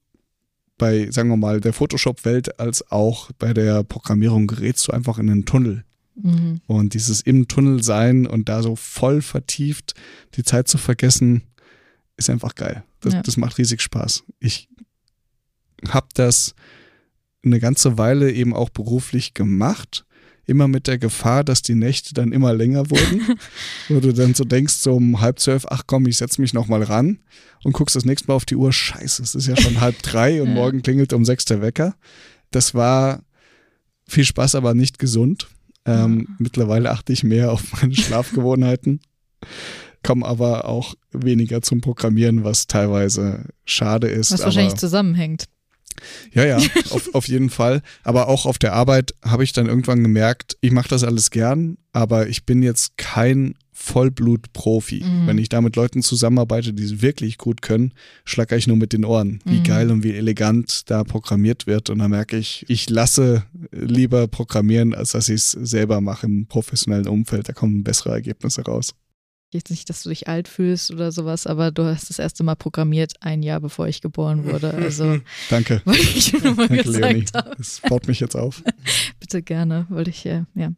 bei, 0.77 1.09
sagen 1.11 1.29
wir 1.29 1.37
mal, 1.37 1.61
der 1.61 1.73
Photoshop-Welt 1.73 2.59
als 2.59 2.91
auch 2.91 3.31
bei 3.37 3.53
der 3.53 3.83
Programmierung 3.83 4.47
gerätst 4.47 4.87
du 4.87 4.91
einfach 4.91 5.19
in 5.19 5.29
einen 5.29 5.45
Tunnel. 5.45 5.83
Mhm. 6.15 6.61
Und 6.67 6.93
dieses 6.93 7.21
im 7.21 7.47
Tunnel 7.47 7.83
sein 7.83 8.25
und 8.25 8.49
da 8.49 8.63
so 8.63 8.75
voll 8.75 9.21
vertieft 9.21 9.93
die 10.35 10.43
Zeit 10.43 10.67
zu 10.67 10.77
vergessen, 10.77 11.43
ist 12.17 12.29
einfach 12.29 12.55
geil. 12.55 12.83
Das, 12.99 13.13
ja. 13.13 13.21
das 13.21 13.37
macht 13.37 13.57
riesig 13.57 13.81
Spaß. 13.81 14.23
Ich 14.39 14.69
habe 15.87 16.07
das 16.13 16.55
eine 17.43 17.59
ganze 17.59 17.97
Weile 17.97 18.31
eben 18.31 18.53
auch 18.53 18.69
beruflich 18.69 19.33
gemacht 19.33 20.05
immer 20.51 20.67
mit 20.67 20.85
der 20.85 20.99
Gefahr, 20.99 21.43
dass 21.43 21.61
die 21.61 21.73
Nächte 21.73 22.13
dann 22.13 22.31
immer 22.31 22.53
länger 22.53 22.91
wurden. 22.91 23.37
wo 23.89 23.99
du 23.99 24.13
dann 24.13 24.35
so 24.35 24.43
denkst, 24.43 24.75
so 24.75 24.93
um 24.93 25.21
halb 25.21 25.39
zwölf, 25.39 25.65
ach 25.69 25.83
komm, 25.87 26.05
ich 26.05 26.17
setze 26.17 26.41
mich 26.41 26.53
nochmal 26.53 26.83
ran 26.83 27.19
und 27.63 27.73
guckst 27.73 27.95
das 27.95 28.05
nächste 28.05 28.27
Mal 28.27 28.35
auf 28.35 28.45
die 28.45 28.55
Uhr, 28.55 28.71
scheiße, 28.71 29.23
es 29.23 29.33
ist 29.33 29.47
ja 29.47 29.55
schon 29.55 29.81
halb 29.81 30.01
drei 30.03 30.41
und 30.41 30.49
ja. 30.49 30.53
morgen 30.53 30.83
klingelt 30.83 31.13
um 31.13 31.25
sechs 31.25 31.45
der 31.45 31.61
Wecker. 31.61 31.95
Das 32.51 32.75
war 32.75 33.23
viel 34.07 34.25
Spaß, 34.25 34.55
aber 34.55 34.73
nicht 34.73 34.99
gesund. 34.99 35.47
Ähm, 35.85 36.27
ja. 36.27 36.35
Mittlerweile 36.37 36.91
achte 36.91 37.13
ich 37.13 37.23
mehr 37.23 37.51
auf 37.51 37.81
meine 37.81 37.95
Schlafgewohnheiten, 37.95 38.99
komme 40.03 40.25
aber 40.25 40.65
auch 40.65 40.95
weniger 41.11 41.61
zum 41.61 41.81
Programmieren, 41.81 42.43
was 42.43 42.67
teilweise 42.67 43.45
schade 43.65 44.07
ist. 44.07 44.31
Was 44.31 44.43
wahrscheinlich 44.43 44.75
zusammenhängt. 44.75 45.45
Ja, 46.33 46.45
ja, 46.45 46.57
auf, 46.89 47.13
auf 47.13 47.27
jeden 47.27 47.49
Fall. 47.49 47.81
Aber 48.03 48.27
auch 48.27 48.45
auf 48.45 48.57
der 48.57 48.73
Arbeit 48.73 49.13
habe 49.23 49.43
ich 49.43 49.53
dann 49.53 49.67
irgendwann 49.67 50.03
gemerkt, 50.03 50.57
ich 50.61 50.71
mache 50.71 50.89
das 50.89 51.03
alles 51.03 51.31
gern, 51.31 51.77
aber 51.93 52.27
ich 52.27 52.45
bin 52.45 52.63
jetzt 52.63 52.97
kein 52.97 53.55
Vollblut-Profi. 53.81 55.03
Mhm. 55.03 55.27
Wenn 55.27 55.37
ich 55.37 55.49
da 55.49 55.59
mit 55.59 55.75
Leuten 55.75 56.03
zusammenarbeite, 56.03 56.73
die 56.73 56.83
es 56.83 57.01
wirklich 57.01 57.37
gut 57.37 57.61
können, 57.61 57.93
schlage 58.25 58.55
ich 58.55 58.67
nur 58.67 58.77
mit 58.77 58.93
den 58.93 59.05
Ohren, 59.05 59.39
wie 59.45 59.59
mhm. 59.59 59.63
geil 59.63 59.91
und 59.91 60.03
wie 60.03 60.13
elegant 60.13 60.89
da 60.89 61.03
programmiert 61.03 61.67
wird. 61.67 61.89
Und 61.89 61.99
dann 61.99 62.11
merke 62.11 62.37
ich, 62.37 62.65
ich 62.67 62.89
lasse 62.89 63.43
lieber 63.71 64.27
programmieren, 64.27 64.93
als 64.93 65.11
dass 65.11 65.29
ich 65.29 65.35
es 65.35 65.51
selber 65.51 65.99
mache 65.99 66.27
im 66.27 66.45
professionellen 66.45 67.07
Umfeld. 67.07 67.49
Da 67.49 67.53
kommen 67.53 67.83
bessere 67.83 68.11
Ergebnisse 68.11 68.61
raus 68.61 68.93
jetzt 69.53 69.69
nicht, 69.69 69.89
dass 69.89 70.03
du 70.03 70.09
dich 70.09 70.27
alt 70.27 70.47
fühlst 70.47 70.91
oder 70.91 71.11
sowas, 71.11 71.47
aber 71.47 71.71
du 71.71 71.83
hast 71.83 72.09
das 72.09 72.19
erste 72.19 72.43
Mal 72.43 72.55
programmiert 72.55 73.13
ein 73.21 73.43
Jahr 73.43 73.59
bevor 73.59 73.87
ich 73.87 74.01
geboren 74.01 74.45
wurde. 74.45 74.73
Also 74.73 75.19
danke. 75.49 75.81
Wollte 75.85 76.01
ich 76.01 76.33
nur 76.33 76.55
mal 76.55 76.67
danke, 76.67 76.83
gesagt 76.83 77.05
Leonie. 77.05 77.25
haben. 77.33 77.51
Das 77.57 77.81
baut 77.87 78.07
mich 78.07 78.19
jetzt 78.19 78.35
auf. 78.35 78.63
Bitte 79.19 79.41
gerne, 79.41 79.85
wollte 79.89 80.09
ich 80.09 80.23
ja. 80.23 80.45
ja. 80.55 80.71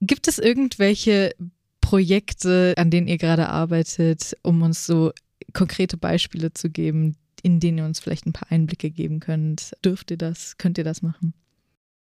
Gibt 0.00 0.28
es 0.28 0.38
irgendwelche 0.38 1.34
Projekte, 1.80 2.74
an 2.76 2.90
denen 2.90 3.08
ihr 3.08 3.18
gerade 3.18 3.48
arbeitet, 3.48 4.36
um 4.42 4.62
uns 4.62 4.86
so 4.86 5.12
konkrete 5.52 5.96
Beispiele 5.96 6.52
zu 6.52 6.70
geben, 6.70 7.16
in 7.42 7.60
denen 7.60 7.78
ihr 7.78 7.84
uns 7.84 8.00
vielleicht 8.00 8.26
ein 8.26 8.32
paar 8.32 8.50
Einblicke 8.50 8.90
geben 8.90 9.20
könnt? 9.20 9.72
Dürft 9.84 10.10
ihr 10.10 10.16
das? 10.16 10.56
Könnt 10.56 10.78
ihr 10.78 10.84
das 10.84 11.02
machen? 11.02 11.34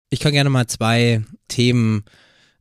Ich 0.10 0.20
kann 0.20 0.32
gerne 0.32 0.50
mal 0.50 0.68
zwei 0.68 1.24
Themen 1.48 2.06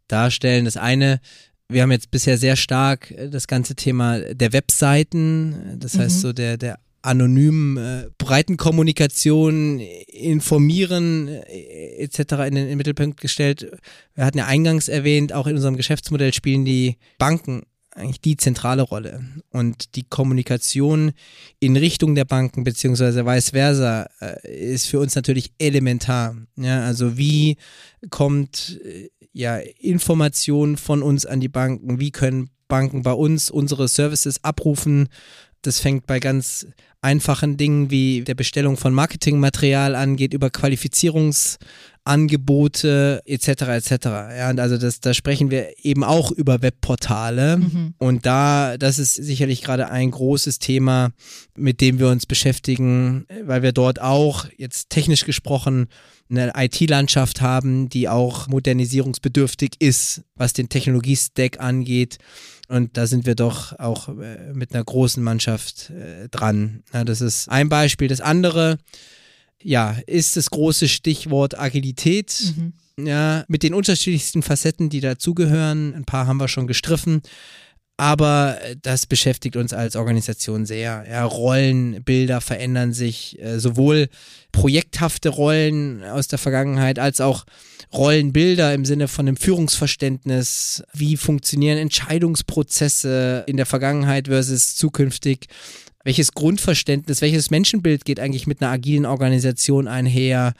darstellen. 0.08 0.64
Das 0.64 0.76
eine 0.76 1.20
wir 1.68 1.82
haben 1.82 1.92
jetzt 1.92 2.10
bisher 2.10 2.38
sehr 2.38 2.56
stark 2.56 3.10
äh, 3.10 3.28
das 3.28 3.46
ganze 3.46 3.74
Thema 3.74 4.18
der 4.18 4.52
Webseiten, 4.52 5.76
das 5.78 5.98
heißt 5.98 6.16
mhm. 6.16 6.20
so 6.20 6.32
der, 6.32 6.56
der 6.56 6.78
anonymen 7.02 7.76
äh, 7.76 8.08
Breitenkommunikation, 8.18 9.80
Informieren 9.80 11.28
äh, 11.28 12.02
etc. 12.02 12.18
In 12.18 12.26
den, 12.26 12.56
in 12.56 12.68
den 12.68 12.78
Mittelpunkt 12.78 13.20
gestellt. 13.20 13.70
Wir 14.14 14.24
hatten 14.24 14.38
ja 14.38 14.46
eingangs 14.46 14.88
erwähnt, 14.88 15.32
auch 15.32 15.46
in 15.46 15.54
unserem 15.54 15.76
Geschäftsmodell 15.76 16.34
spielen 16.34 16.64
die 16.64 16.96
Banken 17.18 17.62
eigentlich 17.96 18.20
die 18.20 18.36
zentrale 18.36 18.82
Rolle. 18.82 19.24
Und 19.50 19.96
die 19.96 20.04
Kommunikation 20.04 21.12
in 21.60 21.76
Richtung 21.76 22.14
der 22.14 22.24
Banken 22.24 22.64
beziehungsweise 22.64 23.24
vice 23.24 23.50
versa 23.50 24.08
äh, 24.20 24.72
ist 24.72 24.86
für 24.86 25.00
uns 25.00 25.14
natürlich 25.14 25.52
elementar. 25.58 26.36
Ja, 26.56 26.84
also 26.84 27.16
wie 27.16 27.56
kommt 28.10 28.80
äh, 28.84 29.08
ja 29.36 29.58
Information 29.58 30.76
von 30.76 31.02
uns 31.02 31.26
an 31.26 31.40
die 31.40 31.48
Banken? 31.48 32.00
Wie 32.00 32.10
können 32.10 32.50
Banken 32.68 33.02
bei 33.02 33.12
uns 33.12 33.50
unsere 33.50 33.86
Services 33.88 34.42
abrufen? 34.42 35.08
Das 35.62 35.80
fängt 35.80 36.06
bei 36.06 36.20
ganz 36.20 36.66
einfachen 37.02 37.56
Dingen 37.56 37.90
wie 37.90 38.22
der 38.22 38.34
Bestellung 38.34 38.76
von 38.76 38.94
Marketingmaterial 38.94 39.94
an, 39.94 40.16
geht 40.16 40.32
über 40.32 40.50
Qualifizierungs 40.50 41.58
Angebote 42.04 43.20
etc. 43.24 43.48
etc. 43.48 43.90
Ja, 44.04 44.50
und 44.50 44.60
also 44.60 44.78
das, 44.78 45.00
da 45.00 45.12
sprechen 45.12 45.50
wir 45.50 45.84
eben 45.84 46.04
auch 46.04 46.30
über 46.30 46.62
Webportale 46.62 47.58
Mhm. 47.58 47.94
und 47.98 48.24
da, 48.26 48.76
das 48.78 48.98
ist 48.98 49.14
sicherlich 49.14 49.62
gerade 49.62 49.90
ein 49.90 50.12
großes 50.12 50.60
Thema, 50.60 51.10
mit 51.56 51.80
dem 51.80 51.98
wir 51.98 52.08
uns 52.08 52.26
beschäftigen, 52.26 53.26
weil 53.44 53.62
wir 53.62 53.72
dort 53.72 54.00
auch 54.00 54.46
jetzt 54.56 54.90
technisch 54.90 55.24
gesprochen 55.24 55.88
eine 56.28 56.52
IT-Landschaft 56.56 57.40
haben, 57.40 57.88
die 57.88 58.08
auch 58.08 58.48
modernisierungsbedürftig 58.48 59.76
ist, 59.78 60.22
was 60.34 60.52
den 60.52 60.68
Technologiestack 60.68 61.60
angeht. 61.60 62.18
Und 62.68 62.96
da 62.96 63.06
sind 63.06 63.26
wir 63.26 63.36
doch 63.36 63.78
auch 63.78 64.08
äh, 64.08 64.52
mit 64.52 64.74
einer 64.74 64.82
großen 64.82 65.22
Mannschaft 65.22 65.90
äh, 65.90 66.28
dran. 66.28 66.82
Ja, 66.92 67.04
das 67.04 67.20
ist 67.20 67.48
ein 67.48 67.68
Beispiel. 67.68 68.08
Das 68.08 68.20
andere, 68.20 68.78
ja, 69.62 69.96
ist 70.06 70.36
das 70.36 70.50
große 70.50 70.88
Stichwort 70.88 71.58
Agilität. 71.58 72.54
Mhm. 72.56 72.72
Ja, 73.06 73.44
mit 73.46 73.62
den 73.62 73.74
unterschiedlichsten 73.74 74.42
Facetten, 74.42 74.88
die 74.88 75.00
dazugehören. 75.00 75.94
Ein 75.94 76.06
paar 76.06 76.26
haben 76.26 76.38
wir 76.38 76.48
schon 76.48 76.66
gestriffen. 76.66 77.22
Aber 77.98 78.58
das 78.82 79.06
beschäftigt 79.06 79.56
uns 79.56 79.72
als 79.72 79.96
Organisation 79.96 80.66
sehr. 80.66 81.06
Ja, 81.08 81.24
Rollenbilder 81.24 82.42
verändern 82.42 82.92
sich, 82.92 83.40
äh, 83.40 83.58
sowohl 83.58 84.08
projekthafte 84.52 85.30
Rollen 85.30 86.04
aus 86.04 86.28
der 86.28 86.38
Vergangenheit 86.38 86.98
als 86.98 87.22
auch 87.22 87.46
Rollenbilder 87.94 88.74
im 88.74 88.84
Sinne 88.84 89.08
von 89.08 89.26
einem 89.26 89.38
Führungsverständnis. 89.38 90.82
Wie 90.92 91.16
funktionieren 91.16 91.78
Entscheidungsprozesse 91.78 93.44
in 93.46 93.56
der 93.56 93.66
Vergangenheit 93.66 94.28
versus 94.28 94.76
zukünftig? 94.76 95.46
Welches 96.04 96.32
Grundverständnis, 96.32 97.22
welches 97.22 97.50
Menschenbild 97.50 98.04
geht 98.04 98.20
eigentlich 98.20 98.46
mit 98.46 98.60
einer 98.60 98.72
agilen 98.72 99.06
Organisation 99.06 99.88
einher? 99.88 100.52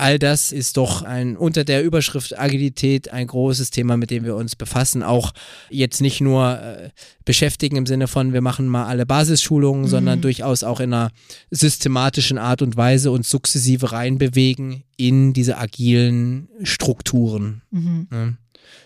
All 0.00 0.20
das 0.20 0.52
ist 0.52 0.76
doch 0.76 1.02
ein 1.02 1.36
unter 1.36 1.64
der 1.64 1.82
Überschrift 1.82 2.38
Agilität 2.38 3.12
ein 3.12 3.26
großes 3.26 3.70
Thema, 3.70 3.96
mit 3.96 4.12
dem 4.12 4.24
wir 4.24 4.36
uns 4.36 4.54
befassen. 4.54 5.02
Auch 5.02 5.32
jetzt 5.70 6.00
nicht 6.00 6.20
nur 6.20 6.56
äh, 6.56 6.90
beschäftigen 7.24 7.76
im 7.76 7.84
Sinne 7.84 8.06
von, 8.06 8.32
wir 8.32 8.40
machen 8.40 8.68
mal 8.68 8.86
alle 8.86 9.06
Basisschulungen, 9.06 9.88
sondern 9.88 10.20
durchaus 10.20 10.62
auch 10.62 10.78
in 10.78 10.94
einer 10.94 11.10
systematischen 11.50 12.38
Art 12.38 12.62
und 12.62 12.76
Weise 12.76 13.10
uns 13.10 13.28
sukzessive 13.28 13.90
reinbewegen 13.90 14.84
in 14.96 15.32
diese 15.32 15.58
agilen 15.58 16.48
Strukturen. 16.62 17.62
Mhm. 17.72 18.06
Ne? 18.10 18.36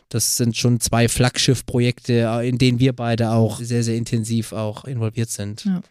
Das 0.08 0.38
sind 0.38 0.56
schon 0.56 0.80
zwei 0.80 1.08
Flaggschiff-Projekte, 1.08 2.40
in 2.42 2.56
denen 2.56 2.78
wir 2.78 2.94
beide 2.94 3.32
auch 3.32 3.60
sehr, 3.60 3.82
sehr 3.82 3.96
intensiv 3.96 4.52
auch 4.52 4.86
involviert 4.86 5.28
sind. 5.28 5.66
Ja. 5.66 5.82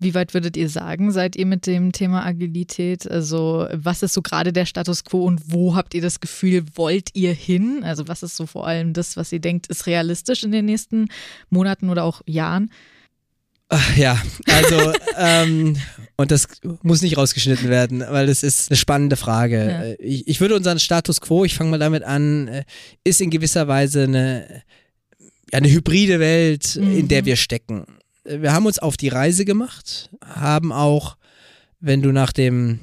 Wie 0.00 0.14
weit 0.14 0.32
würdet 0.32 0.56
ihr 0.56 0.68
sagen, 0.68 1.10
seid 1.10 1.34
ihr 1.34 1.44
mit 1.46 1.66
dem 1.66 1.90
Thema 1.90 2.24
Agilität? 2.24 3.10
Also, 3.10 3.66
was 3.72 4.02
ist 4.04 4.14
so 4.14 4.22
gerade 4.22 4.52
der 4.52 4.64
Status 4.64 5.02
quo 5.04 5.24
und 5.24 5.40
wo 5.52 5.74
habt 5.74 5.92
ihr 5.94 6.00
das 6.02 6.20
Gefühl, 6.20 6.64
wollt 6.74 7.10
ihr 7.14 7.32
hin? 7.32 7.82
Also, 7.82 8.06
was 8.06 8.22
ist 8.22 8.36
so 8.36 8.46
vor 8.46 8.66
allem 8.66 8.92
das, 8.92 9.16
was 9.16 9.32
ihr 9.32 9.40
denkt, 9.40 9.66
ist 9.66 9.86
realistisch 9.86 10.44
in 10.44 10.52
den 10.52 10.66
nächsten 10.66 11.08
Monaten 11.50 11.90
oder 11.90 12.04
auch 12.04 12.22
Jahren? 12.26 12.70
Ach, 13.70 13.96
ja, 13.96 14.22
also, 14.46 14.92
ähm, 15.18 15.76
und 16.16 16.30
das 16.30 16.46
muss 16.82 17.02
nicht 17.02 17.16
rausgeschnitten 17.18 17.68
werden, 17.68 18.00
weil 18.08 18.26
das 18.28 18.42
ist 18.42 18.70
eine 18.70 18.76
spannende 18.76 19.16
Frage. 19.16 19.68
Ja. 19.68 19.94
Ich, 20.06 20.26
ich 20.28 20.40
würde 20.40 20.54
unseren 20.54 20.78
Status 20.78 21.20
quo, 21.20 21.44
ich 21.44 21.54
fange 21.54 21.70
mal 21.70 21.78
damit 21.78 22.02
an, 22.04 22.48
äh, 22.48 22.64
ist 23.04 23.20
in 23.20 23.30
gewisser 23.30 23.68
Weise 23.68 24.04
eine, 24.04 24.62
eine 25.52 25.68
hybride 25.70 26.20
Welt, 26.20 26.76
in 26.76 27.02
Mhm. 27.02 27.08
der 27.08 27.24
wir 27.24 27.36
stecken. 27.36 27.84
Äh, 28.28 28.42
Wir 28.42 28.52
haben 28.52 28.66
uns 28.66 28.78
auf 28.78 28.96
die 28.96 29.08
Reise 29.08 29.44
gemacht, 29.44 30.10
haben 30.24 30.72
auch, 30.72 31.16
wenn 31.80 32.02
du 32.02 32.12
nach 32.12 32.32
dem 32.32 32.80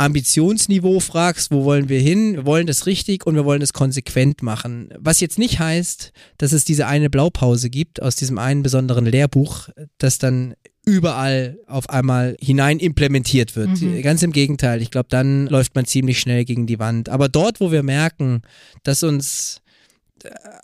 Ambitionsniveau 0.00 0.98
fragst, 1.00 1.50
wo 1.50 1.64
wollen 1.64 1.90
wir 1.90 2.00
hin? 2.00 2.34
Wir 2.34 2.46
wollen 2.46 2.66
das 2.66 2.86
richtig 2.86 3.26
und 3.26 3.34
wir 3.34 3.44
wollen 3.44 3.60
es 3.60 3.74
konsequent 3.74 4.42
machen. 4.42 4.88
Was 4.98 5.20
jetzt 5.20 5.38
nicht 5.38 5.58
heißt, 5.58 6.12
dass 6.38 6.52
es 6.52 6.64
diese 6.64 6.86
eine 6.86 7.10
Blaupause 7.10 7.68
gibt 7.68 8.00
aus 8.00 8.16
diesem 8.16 8.38
einen 8.38 8.62
besonderen 8.62 9.04
Lehrbuch, 9.04 9.68
das 9.98 10.16
dann 10.16 10.54
überall 10.86 11.58
auf 11.66 11.90
einmal 11.90 12.34
hinein 12.40 12.78
implementiert 12.78 13.54
wird. 13.56 13.82
Mhm. 13.82 14.00
Ganz 14.00 14.22
im 14.22 14.32
Gegenteil. 14.32 14.80
Ich 14.80 14.90
glaube, 14.90 15.08
dann 15.10 15.46
läuft 15.48 15.74
man 15.74 15.84
ziemlich 15.84 16.18
schnell 16.18 16.46
gegen 16.46 16.66
die 16.66 16.78
Wand. 16.78 17.10
Aber 17.10 17.28
dort, 17.28 17.60
wo 17.60 17.70
wir 17.70 17.82
merken, 17.82 18.40
dass 18.82 19.02
uns 19.02 19.60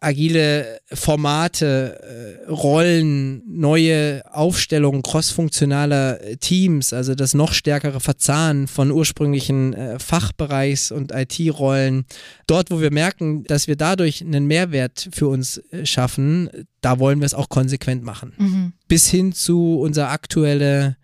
agile 0.01 0.81
Formate, 0.93 1.99
äh, 2.47 2.51
Rollen, 2.51 3.43
neue 3.47 4.23
Aufstellungen 4.33 5.03
crossfunktionaler 5.03 6.21
äh, 6.23 6.37
Teams, 6.37 6.93
also 6.93 7.15
das 7.15 7.35
noch 7.35 7.53
stärkere 7.53 8.01
Verzahnen 8.01 8.69
von 8.69 8.91
ursprünglichen 8.91 9.73
äh, 9.75 9.99
Fachbereichs- 9.99 10.93
und 10.93 11.13
IT-Rollen, 11.13 12.05
dort, 12.47 12.71
wo 12.71 12.81
wir 12.81 12.93
merken, 12.93 13.45
dass 13.45 13.67
wir 13.69 13.77
dadurch 13.77 14.23
einen 14.23 14.47
Mehrwert 14.47 15.09
für 15.13 15.29
uns 15.29 15.63
schaffen, 15.85 16.51
da 16.81 16.99
wollen 16.99 17.21
wir 17.21 17.27
es 17.27 17.35
auch 17.35 17.49
konsequent 17.49 18.03
machen 18.05 18.33
Mhm. 18.39 18.73
bis 18.89 19.09
hin 19.09 19.33
zu 19.33 19.79
unser 19.81 20.11
aktuelle 20.11 20.97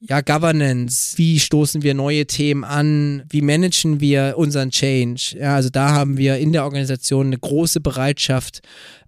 ja, 0.00 0.20
Governance, 0.20 1.18
wie 1.18 1.40
stoßen 1.40 1.82
wir 1.82 1.94
neue 1.94 2.26
Themen 2.26 2.64
an, 2.64 3.24
wie 3.28 3.42
managen 3.42 4.00
wir 4.00 4.34
unseren 4.36 4.70
Change. 4.70 5.36
Ja, 5.38 5.56
also 5.56 5.70
da 5.70 5.90
haben 5.90 6.16
wir 6.16 6.38
in 6.38 6.52
der 6.52 6.64
Organisation 6.64 7.26
eine 7.26 7.38
große 7.38 7.80
Bereitschaft, 7.80 8.60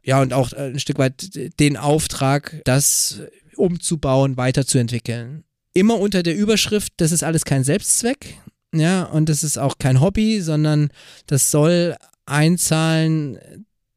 ja, 0.03 0.20
und 0.20 0.32
auch 0.32 0.53
äh, 0.53 0.70
ein 0.70 0.80
Stück 0.80 0.99
weit 0.99 1.61
den 1.61 1.76
Auftrag, 1.76 2.61
das 2.64 3.20
umzubauen, 3.57 4.36
weiterzuentwickeln. 4.36 5.45
Immer 5.74 5.99
unter 5.99 6.22
der 6.22 6.36
Überschrift, 6.36 6.93
das 6.97 7.12
ist 7.12 7.22
alles 7.22 7.45
kein 7.45 7.62
Selbstzweck, 7.62 8.38
ja, 8.74 9.05
und 9.05 9.28
das 9.28 9.45
ist 9.45 9.59
auch 9.59 9.78
kein 9.78 10.01
Hobby, 10.01 10.41
sondern 10.41 10.91
das 11.26 11.51
soll 11.51 11.97
einzahlen 12.26 13.38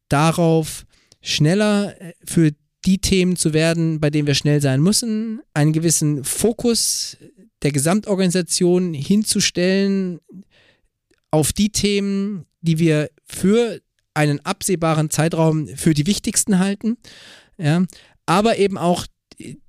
darauf, 0.08 0.84
schneller 1.22 2.00
äh, 2.00 2.12
für 2.24 2.52
die 2.86 2.98
Themen 2.98 3.36
zu 3.36 3.52
werden, 3.52 4.00
bei 4.00 4.10
denen 4.10 4.26
wir 4.26 4.34
schnell 4.34 4.60
sein 4.60 4.80
müssen, 4.80 5.40
einen 5.54 5.72
gewissen 5.72 6.24
Fokus 6.24 7.16
der 7.62 7.72
Gesamtorganisation 7.72 8.94
hinzustellen 8.94 10.20
auf 11.30 11.52
die 11.52 11.70
Themen, 11.70 12.46
die 12.60 12.78
wir 12.78 13.10
für 13.24 13.80
einen 14.12 14.40
absehbaren 14.40 15.10
Zeitraum 15.10 15.66
für 15.68 15.94
die 15.94 16.06
wichtigsten 16.06 16.58
halten, 16.58 16.96
ja, 17.58 17.84
aber 18.26 18.58
eben 18.58 18.78
auch 18.78 19.06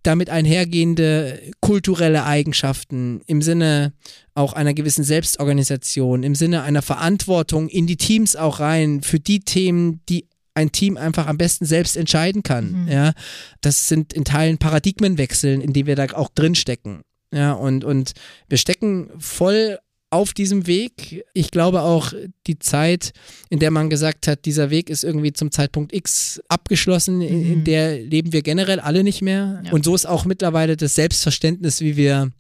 damit 0.03 0.29
einhergehende 0.29 1.41
kulturelle 1.59 2.23
Eigenschaften 2.25 3.21
im 3.25 3.41
Sinne 3.41 3.93
auch 4.35 4.53
einer 4.53 4.73
gewissen 4.73 5.03
Selbstorganisation, 5.03 6.21
im 6.21 6.35
Sinne 6.35 6.61
einer 6.61 6.83
Verantwortung 6.83 7.67
in 7.67 7.87
die 7.87 7.97
Teams 7.97 8.35
auch 8.35 8.59
rein 8.59 9.01
für 9.01 9.19
die 9.19 9.39
Themen, 9.39 10.01
die 10.07 10.27
ein 10.55 10.71
Team 10.71 10.97
einfach 10.97 11.27
am 11.27 11.37
besten 11.37 11.65
selbst 11.65 11.97
entscheiden 11.97 12.41
kann. 12.41 12.83
Mhm. 12.83 12.87
Ja, 12.91 13.13
das 13.61 13.87
sind 13.87 14.13
in 14.13 14.25
Teilen 14.25 14.57
Paradigmenwechseln, 14.57 15.61
in 15.61 15.73
die 15.73 15.85
wir 15.85 15.95
da 15.95 16.05
auch 16.13 16.29
drinstecken. 16.33 17.01
Ja, 17.33 17.51
und, 17.53 17.83
und 17.83 18.13
wir 18.47 18.57
stecken 18.57 19.09
voll 19.19 19.77
auf 20.11 20.33
diesem 20.33 20.65
Weg. 20.65 21.25
Ich 21.33 21.51
glaube 21.51 21.81
auch 21.81 22.13
die 22.47 22.57
Zeit, 22.59 23.11
in 23.49 23.59
der 23.59 23.69
man 23.71 23.89
gesagt 23.89 24.27
hat, 24.27 24.45
dieser 24.45 24.69
Weg 24.69 24.89
ist 24.89 25.03
irgendwie 25.03 25.33
zum 25.33 25.51
Zeitpunkt 25.51 25.93
X 25.93 26.39
abgeschlossen, 26.47 27.21
in, 27.21 27.41
in 27.45 27.59
Mhm. 27.59 27.63
der 27.65 27.99
leben 27.99 28.31
wir 28.31 28.41
generell 28.41 28.79
alle 28.79 29.03
nicht 29.03 29.21
mehr. 29.21 29.61
Ja. 29.65 29.71
Und 29.73 29.83
so 29.83 29.93
ist 29.93 30.05
auch 30.05 30.23
mittlerweile 30.23 30.77
das 30.77 30.95
Selbstverständnis, 30.95 31.81
wie 31.81 31.97
wir 31.97 32.31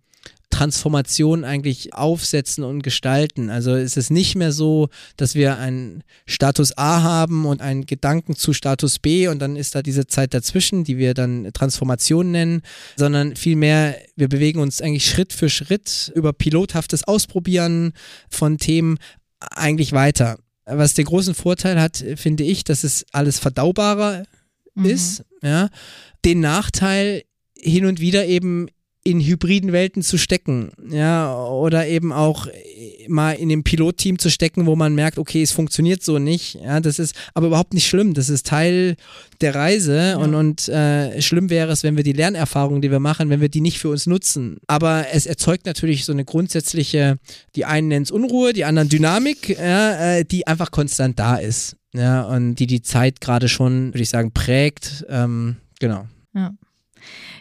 Transformation 0.55 1.43
eigentlich 1.43 1.93
aufsetzen 1.93 2.63
und 2.63 2.81
gestalten. 2.81 3.49
Also 3.49 3.75
es 3.75 3.97
ist 3.97 4.09
nicht 4.09 4.35
mehr 4.35 4.53
so, 4.53 4.87
dass 5.17 5.35
wir 5.35 5.57
einen 5.57 6.03
Status 6.25 6.77
A 6.77 7.03
haben 7.03 7.45
und 7.45 7.61
einen 7.61 7.85
Gedanken 7.85 8.35
zu 8.37 8.53
Status 8.53 8.99
B 8.99 9.27
und 9.27 9.39
dann 9.39 9.57
ist 9.57 9.75
da 9.75 9.81
diese 9.81 10.07
Zeit 10.07 10.33
dazwischen, 10.33 10.85
die 10.85 10.97
wir 10.97 11.13
dann 11.13 11.49
Transformation 11.53 12.31
nennen, 12.31 12.61
sondern 12.95 13.35
vielmehr, 13.35 13.97
wir 14.15 14.29
bewegen 14.29 14.61
uns 14.61 14.81
eigentlich 14.81 15.05
Schritt 15.09 15.33
für 15.33 15.49
Schritt 15.49 16.11
über 16.15 16.31
pilothaftes 16.31 17.03
Ausprobieren 17.03 17.91
von 18.29 18.57
Themen 18.57 18.97
eigentlich 19.39 19.91
weiter. 19.91 20.37
Was 20.65 20.93
den 20.93 21.05
großen 21.05 21.35
Vorteil 21.35 21.81
hat, 21.81 22.03
finde 22.15 22.45
ich, 22.45 22.63
dass 22.63 22.85
es 22.85 23.05
alles 23.11 23.39
verdaubarer 23.39 24.23
Mhm. 24.75 24.85
ist, 24.85 25.23
ja, 25.41 25.69
den 26.23 26.41
Nachteil 26.41 27.23
hin 27.57 27.85
und 27.85 27.99
wieder 27.99 28.25
eben 28.25 28.67
in 29.07 29.21
hybriden 29.21 29.71
Welten 29.71 30.01
zu 30.01 30.17
stecken, 30.17 30.71
ja, 30.89 31.31
oder 31.45 31.87
eben 31.87 32.11
auch 32.11 32.47
äh, 32.47 33.07
mal 33.07 33.33
in 33.33 33.49
dem 33.49 33.63
Pilotteam 33.63 34.17
zu 34.17 34.31
stecken, 34.31 34.65
wo 34.65 34.75
man 34.75 34.95
merkt, 34.95 35.19
okay, 35.19 35.43
es 35.43 35.51
funktioniert 35.51 36.01
so 36.01 36.17
nicht, 36.17 36.55
ja, 36.55 36.79
das 36.79 36.97
ist 36.97 37.15
aber 37.35 37.47
überhaupt 37.47 37.75
nicht 37.75 37.87
schlimm, 37.87 38.15
das 38.15 38.29
ist 38.29 38.47
Teil 38.47 38.95
der 39.41 39.53
Reise 39.53 40.17
und, 40.17 40.33
und 40.33 40.67
äh, 40.69 41.21
schlimm 41.21 41.51
wäre 41.51 41.71
es, 41.71 41.83
wenn 41.83 41.97
wir 41.97 42.03
die 42.03 42.13
Lernerfahrungen, 42.13 42.81
die 42.81 42.89
wir 42.89 42.99
machen, 42.99 43.29
wenn 43.29 43.41
wir 43.41 43.49
die 43.49 43.61
nicht 43.61 43.77
für 43.77 43.89
uns 43.89 44.07
nutzen, 44.07 44.57
aber 44.65 45.05
es 45.13 45.27
erzeugt 45.27 45.67
natürlich 45.67 46.03
so 46.03 46.11
eine 46.11 46.25
grundsätzliche, 46.25 47.19
die 47.55 47.65
einen 47.65 47.89
nennen 47.89 48.03
es 48.03 48.11
Unruhe, 48.11 48.53
die 48.53 48.65
anderen 48.65 48.89
Dynamik, 48.89 49.49
ja, 49.49 50.15
äh, 50.15 50.25
die 50.25 50.47
einfach 50.47 50.71
konstant 50.71 51.19
da 51.19 51.35
ist, 51.35 51.75
ja, 51.93 52.23
und 52.23 52.55
die 52.55 52.65
die 52.65 52.81
Zeit 52.81 53.21
gerade 53.21 53.49
schon, 53.49 53.89
würde 53.89 54.01
ich 54.01 54.09
sagen, 54.09 54.31
prägt, 54.31 55.05
ähm, 55.09 55.57
genau. 55.79 56.07
Ja, 56.33 56.55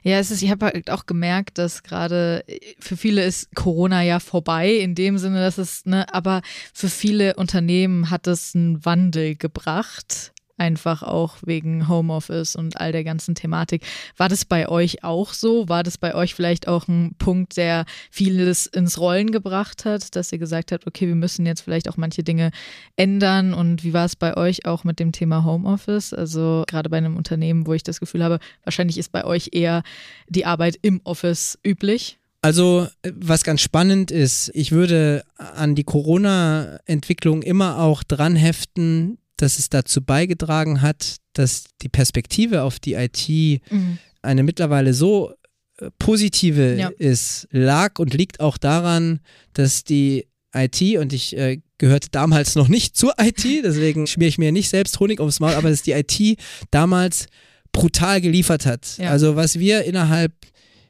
es 0.03 0.31
ist, 0.31 0.43
ich 0.43 0.51
habe 0.51 0.67
halt 0.67 0.91
auch 0.91 1.07
gemerkt, 1.07 1.59
dass 1.59 1.83
gerade 1.83 2.45
für 2.79 2.97
viele 2.97 3.25
ist 3.25 3.55
Corona 3.55 4.03
ja 4.03 4.21
vorbei, 4.21 4.73
in 4.73 4.95
dem 4.95 5.19
Sinne, 5.19 5.41
dass 5.41 5.59
es, 5.59 5.87
ne, 5.87 6.13
aber 6.13 6.43
für 6.73 6.89
viele 6.89 7.35
Unternehmen 7.37 8.11
hat 8.11 8.27
es 8.27 8.55
einen 8.55 8.85
Wandel 8.85 9.37
gebracht 9.37 10.34
einfach 10.57 11.03
auch 11.03 11.37
wegen 11.45 11.89
Homeoffice 11.89 12.57
und 12.57 12.81
all 12.81 12.93
der 12.93 13.05
ganzen 13.05 13.35
Thematik. 13.35 13.85
War 14.17 14.29
das 14.29 14.45
bei 14.45 14.69
euch 14.69 15.03
auch 15.03 15.33
so? 15.33 15.69
War 15.69 15.83
das 15.83 15.99
bei 15.99 16.15
euch 16.15 16.35
vielleicht 16.35 16.69
auch 16.69 16.89
ein 16.89 17.15
Punkt, 17.19 17.57
der 17.57 17.85
vieles 18.11 18.67
ins 18.67 18.99
Rollen 18.99 19.31
gebracht 19.33 19.85
hat, 19.85 20.15
dass 20.17 20.33
ihr 20.33 20.39
gesagt 20.39 20.73
habt, 20.73 20.87
okay, 20.87 21.09
wir 21.09 21.15
müssen 21.15 21.47
jetzt 21.47 21.63
vielleicht 21.63 21.89
auch 21.89 21.97
manche 21.97 22.23
Dinge 22.23 22.51
ändern? 22.97 23.55
Und 23.55 23.85
wie 23.85 23.93
war 23.93 24.05
es 24.05 24.17
bei 24.17 24.37
euch 24.37 24.67
auch 24.67 24.85
mit 24.85 25.01
dem 25.01 25.13
Thema 25.13 25.45
Homeoffice? 25.45 26.13
Also 26.13 26.65
gerade 26.67 26.89
bei 26.89 26.99
einem 26.99 27.17
Unternehmen, 27.17 27.67
wo 27.67 27.73
ich 27.73 27.83
das 27.83 28.01
Gefühl 28.01 28.23
habe, 28.23 28.39
wahrscheinlich 28.65 28.99
ist 28.99 29.13
bei 29.13 29.25
euch 29.25 29.51
eher 29.53 29.83
die 30.29 30.47
Arbeit 30.47 30.79
im 30.83 31.01
Office 31.05 31.59
üblich. 31.67 32.19
Also, 32.45 32.89
was 33.11 33.43
ganz 33.43 33.63
spannend 33.63 34.11
ist, 34.11 34.51
ich 34.53 34.71
würde 34.71 35.25
an 35.39 35.75
die 35.75 35.85
Corona-Entwicklung 35.85 37.43
immer 37.43 37.79
auch 37.79 38.03
dran 38.03 38.37
heften, 38.37 39.17
dass 39.37 39.59
es 39.59 39.69
dazu 39.69 40.03
beigetragen 40.03 40.83
hat, 40.83 41.17
dass 41.33 41.65
die 41.83 41.89
Perspektive 41.89 42.63
auf 42.63 42.79
die 42.79 42.95
IT 42.95 43.29
mhm. 43.71 43.99
eine 44.23 44.43
mittlerweile 44.43 44.95
so 44.95 45.35
äh, 45.79 45.91
positive 45.99 46.77
ja. 46.77 46.89
ist, 46.99 47.49
lag 47.51 47.99
und 47.99 48.15
liegt 48.15 48.41
auch 48.41 48.59
daran, 48.59 49.21
dass 49.53 49.85
die 49.85 50.27
IT 50.55 50.81
und 50.99 51.13
ich 51.13 51.37
äh, 51.37 51.61
gehörte 51.79 52.09
damals 52.11 52.55
noch 52.55 52.69
nicht 52.69 52.97
zur 52.97 53.15
IT, 53.19 53.45
deswegen 53.45 54.07
schmiere 54.07 54.29
ich 54.29 54.39
mir 54.39 54.53
nicht 54.53 54.69
selbst 54.69 54.99
Honig 55.01 55.21
aufs 55.21 55.41
Maul, 55.41 55.55
aber 55.55 55.71
dass 55.71 55.83
die 55.83 55.93
IT 55.93 56.39
damals 56.71 57.27
brutal 57.73 58.21
geliefert 58.21 58.67
hat. 58.67 58.99
Ja. 58.99 59.11
Also 59.11 59.37
was 59.37 59.59
wir 59.59 59.85
innerhalb 59.85 60.33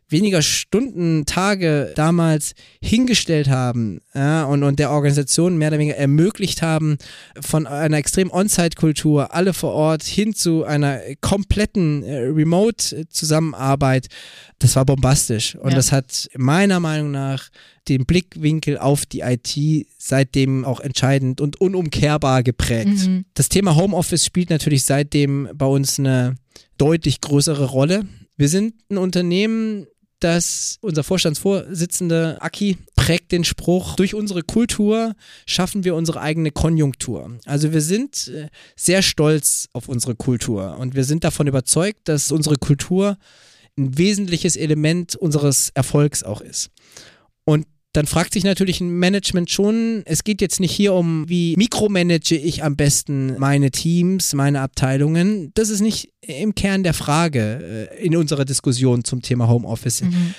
weniger 0.09 0.43
Stunden, 0.43 1.27
Tage 1.27 1.93
damals 1.97 2.55
hingestellt 2.81 3.49
haben 3.49 4.01
ja, 4.15 4.45
und, 4.45 4.63
und 4.63 4.79
der 4.79 4.91
Organisation 4.91 5.57
mehr 5.57 5.69
oder 5.69 5.79
weniger 5.79 5.97
ermöglicht 5.97 6.63
haben, 6.63 6.99
von 7.41 7.67
einer 7.67 7.97
extrem 7.97 8.31
On-Site-Kultur, 8.31 9.35
alle 9.35 9.55
vor 9.55 9.73
Ort, 9.73 10.03
hin 10.03 10.35
zu 10.35 10.65
einer 10.65 11.01
kompletten 11.21 12.03
äh, 12.03 12.19
Remote-Zusammenarbeit, 12.27 14.09
das 14.59 14.77
war 14.77 14.85
bombastisch. 14.85 15.57
Und 15.57 15.71
ja. 15.71 15.77
das 15.77 15.93
hat 15.93 16.29
meiner 16.37 16.81
Meinung 16.81 17.11
nach 17.11 17.49
den 17.89 18.07
Blickwinkel 18.07 18.79
auf 18.79 19.05
die 19.07 19.21
IT 19.21 19.87
seitdem 19.99 20.65
auch 20.65 20.81
entscheidend 20.81 21.41
und 21.41 21.61
unumkehrbar 21.61 22.43
geprägt. 22.43 23.07
Mhm. 23.07 23.25
Das 23.35 23.49
Thema 23.49 23.77
Homeoffice 23.77 24.25
spielt 24.25 24.51
natürlich 24.51 24.85
seitdem 24.85 25.49
bei 25.55 25.67
uns 25.67 25.99
eine 25.99 26.37
deutlich 26.79 27.21
größere 27.21 27.67
Rolle. 27.67 28.07
Wir 28.37 28.49
sind 28.49 28.75
ein 28.91 28.99
Unternehmen, 28.99 29.87
dass 30.25 30.79
unser 30.81 31.05
Vorstandsvorsitzende 31.05 32.39
Aki 32.41 32.79
prägt 32.97 33.31
den 33.31 33.45
Spruch, 33.45 33.95
durch 33.97 34.15
unsere 34.15 34.43
Kultur 34.43 35.15
schaffen 35.45 35.85
wir 35.85 35.95
unsere 35.95 36.23
eigene 36.23 36.51
Konjunktur. 36.51 37.39
Also 37.45 37.75
wir 37.75 37.83
sind 37.83 38.29
äh, 38.29 38.49
sehr 38.75 39.03
stolz 39.03 39.69
auf 39.75 39.87
unsere 39.87 40.15
Kultur 40.15 40.79
und 40.79 40.95
wir 40.95 41.05
sind 41.05 41.25
davon 41.25 41.47
überzeugt, 41.47 42.09
dass 42.09 42.33
unsere 42.33 42.57
Kultur 42.57 43.19
ein 43.77 43.99
wesentliches 43.99 44.57
Element 44.57 45.15
unseres 45.15 45.71
Erfolgs 45.75 46.23
auch 46.23 46.41
ist. 46.41 46.71
Dann 47.95 48.07
fragt 48.07 48.33
sich 48.33 48.43
natürlich 48.43 48.81
ein 48.81 48.91
Management 48.91 49.51
schon, 49.51 50.03
es 50.05 50.25
geht 50.25 50.41
jetzt 50.41 50.59
nicht 50.59 50.73
hier 50.73 50.95
um, 50.95 51.29
wie 51.29 51.55
mikromanage 51.57 52.37
ich 52.37 52.65
am 52.65 52.75
besten 52.75 53.39
meine 53.39 53.71
Teams, 53.71 54.35
meine 54.35 54.61
Abteilungen. 54.63 55.53
Das 55.55 55.69
ist 55.69 55.81
nicht 55.81 56.11
im 56.21 56.57
Kern 56.57 56.83
der 56.83 56.93
Frage 56.93 57.89
äh, 57.93 58.05
in 58.05 58.17
unserer 58.17 58.45
Diskussion 58.45 59.05
zum 59.05 59.23
Thema 59.23 59.49
Homeoffice. 59.49 60.03
Mhm. 60.03 60.35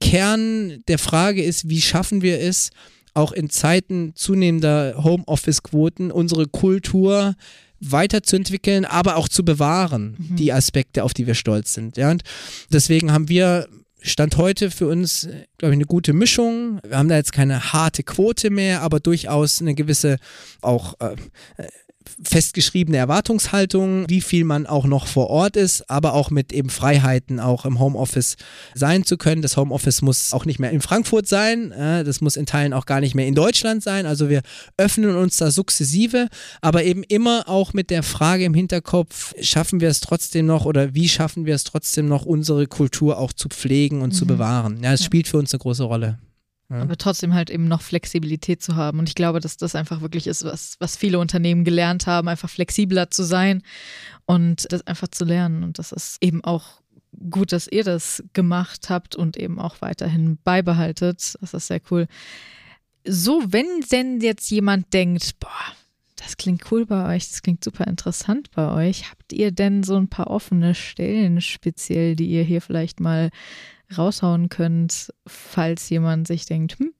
Kern 0.00 0.84
der 0.86 1.00
Frage 1.00 1.42
ist, 1.42 1.68
wie 1.68 1.80
schaffen 1.80 2.22
wir 2.22 2.40
es, 2.40 2.70
auch 3.14 3.32
in 3.32 3.50
Zeiten 3.50 4.12
zunehmender 4.14 5.02
Homeoffice-Quoten 5.02 6.12
unsere 6.12 6.46
Kultur 6.46 7.34
weiterzuentwickeln, 7.80 8.84
aber 8.84 9.16
auch 9.16 9.28
zu 9.28 9.44
bewahren, 9.44 10.16
mhm. 10.18 10.36
die 10.36 10.52
Aspekte, 10.52 11.02
auf 11.02 11.14
die 11.14 11.26
wir 11.26 11.34
stolz 11.34 11.74
sind. 11.74 11.96
Ja? 11.96 12.12
Und 12.12 12.22
deswegen 12.70 13.10
haben 13.10 13.28
wir 13.28 13.68
Stand 14.06 14.36
heute 14.36 14.70
für 14.70 14.86
uns, 14.86 15.22
glaube 15.56 15.72
ich, 15.72 15.78
eine 15.78 15.86
gute 15.86 16.12
Mischung. 16.12 16.78
Wir 16.86 16.98
haben 16.98 17.08
da 17.08 17.16
jetzt 17.16 17.32
keine 17.32 17.72
harte 17.72 18.02
Quote 18.02 18.50
mehr, 18.50 18.82
aber 18.82 19.00
durchaus 19.00 19.62
eine 19.62 19.74
gewisse 19.74 20.18
auch 20.60 20.94
äh, 21.00 21.16
festgeschriebene 22.22 22.96
Erwartungshaltung, 22.96 24.08
wie 24.08 24.20
viel 24.20 24.44
man 24.44 24.66
auch 24.66 24.86
noch 24.86 25.06
vor 25.06 25.30
Ort 25.30 25.56
ist, 25.56 25.90
aber 25.90 26.14
auch 26.14 26.30
mit 26.30 26.52
eben 26.52 26.70
Freiheiten 26.70 27.40
auch 27.40 27.64
im 27.64 27.78
Homeoffice 27.78 28.36
sein 28.74 29.04
zu 29.04 29.16
können. 29.16 29.42
Das 29.42 29.56
Homeoffice 29.56 30.02
muss 30.02 30.32
auch 30.32 30.44
nicht 30.44 30.58
mehr 30.58 30.70
in 30.70 30.80
Frankfurt 30.80 31.26
sein, 31.26 31.72
äh, 31.72 32.04
das 32.04 32.20
muss 32.20 32.36
in 32.36 32.46
Teilen 32.46 32.72
auch 32.72 32.86
gar 32.86 33.00
nicht 33.00 33.14
mehr 33.14 33.26
in 33.26 33.34
Deutschland 33.34 33.82
sein. 33.82 34.06
Also 34.06 34.28
wir 34.28 34.42
öffnen 34.76 35.16
uns 35.16 35.36
da 35.36 35.50
sukzessive, 35.50 36.28
aber 36.60 36.84
eben 36.84 37.02
immer 37.02 37.48
auch 37.48 37.72
mit 37.72 37.90
der 37.90 38.02
Frage 38.02 38.44
im 38.44 38.54
Hinterkopf, 38.54 39.34
schaffen 39.40 39.80
wir 39.80 39.88
es 39.88 40.00
trotzdem 40.00 40.46
noch 40.46 40.64
oder 40.64 40.94
wie 40.94 41.08
schaffen 41.08 41.46
wir 41.46 41.54
es 41.54 41.64
trotzdem 41.64 42.06
noch, 42.06 42.24
unsere 42.24 42.66
Kultur 42.66 43.18
auch 43.18 43.32
zu 43.32 43.48
pflegen 43.48 44.02
und 44.02 44.12
mhm. 44.12 44.16
zu 44.16 44.26
bewahren. 44.26 44.80
Ja, 44.82 44.92
es 44.92 45.04
spielt 45.04 45.28
für 45.28 45.38
uns 45.38 45.52
eine 45.52 45.58
große 45.58 45.84
Rolle. 45.84 46.18
Ja. 46.70 46.80
Aber 46.80 46.96
trotzdem 46.96 47.34
halt 47.34 47.50
eben 47.50 47.68
noch 47.68 47.82
Flexibilität 47.82 48.62
zu 48.62 48.74
haben. 48.76 48.98
Und 48.98 49.08
ich 49.08 49.14
glaube, 49.14 49.40
dass 49.40 49.56
das 49.56 49.74
einfach 49.74 50.00
wirklich 50.00 50.26
ist, 50.26 50.44
was, 50.44 50.76
was 50.80 50.96
viele 50.96 51.18
Unternehmen 51.18 51.64
gelernt 51.64 52.06
haben, 52.06 52.28
einfach 52.28 52.48
flexibler 52.48 53.10
zu 53.10 53.22
sein 53.22 53.62
und 54.24 54.66
das 54.72 54.86
einfach 54.86 55.08
zu 55.08 55.24
lernen. 55.24 55.62
Und 55.62 55.78
das 55.78 55.92
ist 55.92 56.18
eben 56.22 56.42
auch 56.42 56.80
gut, 57.30 57.52
dass 57.52 57.68
ihr 57.68 57.84
das 57.84 58.24
gemacht 58.32 58.88
habt 58.88 59.14
und 59.14 59.36
eben 59.36 59.58
auch 59.58 59.76
weiterhin 59.80 60.38
beibehaltet. 60.42 61.34
Das 61.40 61.54
ist 61.54 61.66
sehr 61.66 61.80
cool. 61.90 62.06
So, 63.06 63.42
wenn 63.48 63.66
denn 63.92 64.20
jetzt 64.20 64.50
jemand 64.50 64.92
denkt, 64.94 65.38
boah, 65.40 65.50
das 66.16 66.36
klingt 66.38 66.70
cool 66.72 66.86
bei 66.86 67.14
euch, 67.14 67.28
das 67.28 67.42
klingt 67.42 67.62
super 67.62 67.86
interessant 67.86 68.50
bei 68.52 68.72
euch. 68.72 69.10
Habt 69.10 69.32
ihr 69.32 69.52
denn 69.52 69.82
so 69.82 69.96
ein 69.96 70.08
paar 70.08 70.28
offene 70.28 70.74
Stellen 70.74 71.40
speziell, 71.40 72.16
die 72.16 72.28
ihr 72.28 72.42
hier 72.42 72.62
vielleicht 72.62 73.00
mal 73.00 73.30
raushauen 73.98 74.48
könnt, 74.48 75.12
falls 75.26 75.88
jemand 75.90 76.26
sich 76.26 76.46
denkt, 76.46 76.78
hm, 76.78 76.92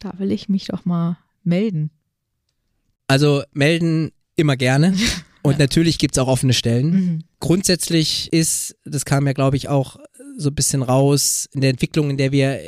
da 0.00 0.18
will 0.18 0.32
ich 0.32 0.48
mich 0.48 0.66
doch 0.66 0.84
mal 0.84 1.18
melden. 1.42 1.90
Also 3.06 3.42
melden 3.52 4.12
immer 4.36 4.56
gerne. 4.56 4.94
Und 5.42 5.58
natürlich 5.58 5.98
gibt 5.98 6.16
es 6.16 6.22
auch 6.22 6.28
offene 6.28 6.52
Stellen. 6.52 6.90
Mhm. 6.90 7.24
Grundsätzlich 7.40 8.30
ist, 8.32 8.76
das 8.84 9.06
kam 9.06 9.26
ja, 9.26 9.32
glaube 9.32 9.56
ich, 9.56 9.68
auch 9.68 9.96
so 10.36 10.50
ein 10.50 10.54
bisschen 10.54 10.82
raus 10.82 11.48
in 11.52 11.60
der 11.60 11.70
Entwicklung, 11.70 12.10
in 12.10 12.16
der 12.16 12.32
wir 12.32 12.60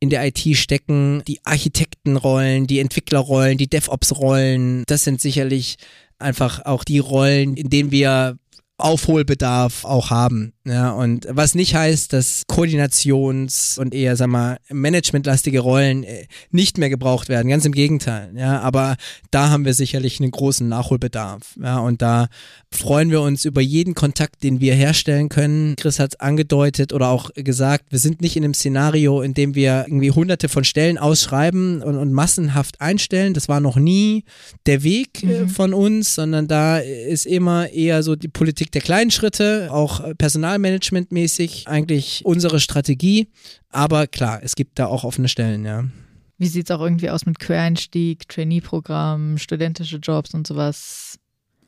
in 0.00 0.10
der 0.10 0.26
IT 0.26 0.56
stecken, 0.56 1.22
die 1.26 1.44
Architektenrollen, 1.44 2.66
die 2.66 2.80
Entwicklerrollen, 2.80 3.58
die 3.58 3.68
DevOps-Rollen, 3.68 4.84
das 4.86 5.04
sind 5.04 5.20
sicherlich 5.20 5.76
einfach 6.18 6.64
auch 6.64 6.84
die 6.84 6.98
Rollen, 6.98 7.56
in 7.56 7.70
denen 7.70 7.90
wir 7.90 8.38
Aufholbedarf 8.78 9.84
auch 9.84 10.10
haben. 10.10 10.52
Ja, 10.66 10.90
und 10.90 11.26
was 11.30 11.54
nicht 11.54 11.74
heißt, 11.74 12.12
dass 12.12 12.42
Koordinations- 12.48 13.78
und 13.78 13.94
eher, 13.94 14.16
sag 14.16 14.28
mal, 14.28 14.58
managementlastige 14.68 15.60
Rollen 15.60 16.02
äh, 16.02 16.26
nicht 16.50 16.76
mehr 16.76 16.90
gebraucht 16.90 17.28
werden. 17.28 17.48
Ganz 17.48 17.64
im 17.64 17.72
Gegenteil. 17.72 18.32
Ja, 18.36 18.60
aber 18.60 18.96
da 19.30 19.48
haben 19.48 19.64
wir 19.64 19.74
sicherlich 19.74 20.20
einen 20.20 20.32
großen 20.32 20.68
Nachholbedarf. 20.68 21.56
Ja, 21.62 21.78
und 21.78 22.02
da 22.02 22.26
freuen 22.72 23.10
wir 23.10 23.20
uns 23.20 23.44
über 23.44 23.60
jeden 23.60 23.94
Kontakt, 23.94 24.42
den 24.42 24.60
wir 24.60 24.74
herstellen 24.74 25.28
können. 25.28 25.76
Chris 25.76 25.98
hat 25.98 26.14
es 26.14 26.20
angedeutet 26.20 26.92
oder 26.92 27.08
auch 27.08 27.30
gesagt, 27.34 27.86
wir 27.90 28.00
sind 28.00 28.20
nicht 28.20 28.36
in 28.36 28.44
einem 28.44 28.54
Szenario, 28.54 29.22
in 29.22 29.34
dem 29.34 29.54
wir 29.54 29.84
irgendwie 29.86 30.10
hunderte 30.10 30.48
von 30.48 30.64
Stellen 30.64 30.98
ausschreiben 30.98 31.80
und, 31.80 31.96
und 31.96 32.12
massenhaft 32.12 32.80
einstellen. 32.80 33.34
Das 33.34 33.48
war 33.48 33.60
noch 33.60 33.76
nie 33.76 34.24
der 34.66 34.82
Weg 34.82 35.22
äh, 35.22 35.42
mhm. 35.42 35.48
von 35.48 35.72
uns, 35.72 36.16
sondern 36.16 36.48
da 36.48 36.78
ist 36.78 37.24
immer 37.24 37.70
eher 37.70 38.02
so 38.02 38.16
die 38.16 38.28
Politik 38.28 38.65
Politik 38.66 38.72
der 38.72 38.82
kleinen 38.82 39.10
Schritte, 39.10 39.68
auch 39.70 40.00
äh, 40.00 40.14
personalmanagementmäßig 40.14 41.68
eigentlich 41.68 42.22
unsere 42.24 42.58
Strategie. 42.58 43.28
Aber 43.70 44.06
klar, 44.06 44.40
es 44.42 44.56
gibt 44.56 44.78
da 44.78 44.86
auch 44.86 45.04
offene 45.04 45.28
Stellen, 45.28 45.64
ja. 45.64 45.84
Wie 46.38 46.48
sieht 46.48 46.68
es 46.68 46.76
auch 46.76 46.82
irgendwie 46.82 47.10
aus 47.10 47.26
mit 47.26 47.38
Quereinstieg, 47.38 48.28
Trainee-Programm, 48.28 49.38
studentische 49.38 49.96
Jobs 49.98 50.34
und 50.34 50.46
sowas? 50.46 51.18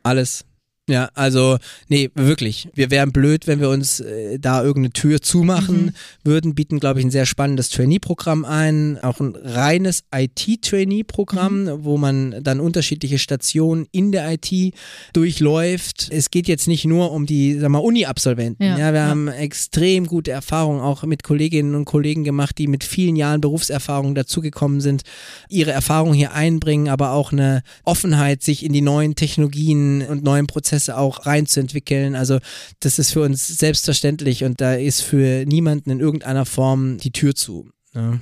Alles. 0.02 0.44
Ja, 0.88 1.10
also, 1.14 1.58
nee, 1.88 2.10
wirklich. 2.14 2.68
Wir 2.74 2.90
wären 2.90 3.12
blöd, 3.12 3.46
wenn 3.46 3.60
wir 3.60 3.68
uns 3.68 4.00
äh, 4.00 4.38
da 4.38 4.62
irgendeine 4.62 4.92
Tür 4.92 5.20
zumachen 5.20 5.86
mhm. 5.86 5.92
würden, 6.24 6.54
bieten, 6.54 6.80
glaube 6.80 7.00
ich, 7.00 7.06
ein 7.06 7.10
sehr 7.10 7.26
spannendes 7.26 7.68
Trainee-Programm 7.68 8.46
ein, 8.46 8.98
auch 9.02 9.20
ein 9.20 9.36
reines 9.36 10.04
IT-Trainee-Programm, 10.14 11.64
mhm. 11.64 11.84
wo 11.84 11.98
man 11.98 12.42
dann 12.42 12.58
unterschiedliche 12.58 13.18
Stationen 13.18 13.86
in 13.92 14.12
der 14.12 14.32
IT 14.32 14.74
durchläuft. 15.12 16.08
Es 16.10 16.30
geht 16.30 16.48
jetzt 16.48 16.68
nicht 16.68 16.86
nur 16.86 17.12
um 17.12 17.26
die, 17.26 17.58
sag 17.58 17.68
mal, 17.68 17.78
Uni-Absolventen. 17.78 18.64
Ja, 18.64 18.78
ja, 18.78 18.92
wir 18.94 19.00
ja. 19.00 19.08
haben 19.08 19.28
extrem 19.28 20.06
gute 20.06 20.30
Erfahrungen 20.30 20.80
auch 20.80 21.02
mit 21.02 21.22
Kolleginnen 21.22 21.74
und 21.74 21.84
Kollegen 21.84 22.24
gemacht, 22.24 22.56
die 22.56 22.66
mit 22.66 22.82
vielen 22.82 23.16
Jahren 23.16 23.42
Berufserfahrung 23.42 24.14
dazugekommen 24.14 24.80
sind, 24.80 25.02
ihre 25.50 25.72
Erfahrungen 25.72 26.14
hier 26.14 26.32
einbringen, 26.32 26.88
aber 26.88 27.12
auch 27.12 27.32
eine 27.32 27.62
Offenheit, 27.84 28.42
sich 28.42 28.64
in 28.64 28.72
die 28.72 28.80
neuen 28.80 29.16
Technologien 29.16 30.02
und 30.02 30.24
neuen 30.24 30.46
Prozesse 30.46 30.77
Prozesse 30.78 30.96
auch 30.96 31.26
reinzuentwickeln. 31.26 32.14
Also 32.14 32.38
das 32.80 32.98
ist 32.98 33.12
für 33.12 33.22
uns 33.22 33.46
selbstverständlich 33.46 34.44
und 34.44 34.60
da 34.60 34.74
ist 34.74 35.02
für 35.02 35.44
niemanden 35.46 35.90
in 35.90 36.00
irgendeiner 36.00 36.46
Form 36.46 36.98
die 36.98 37.10
Tür 37.10 37.34
zu. 37.34 37.70
Ja. 37.94 38.20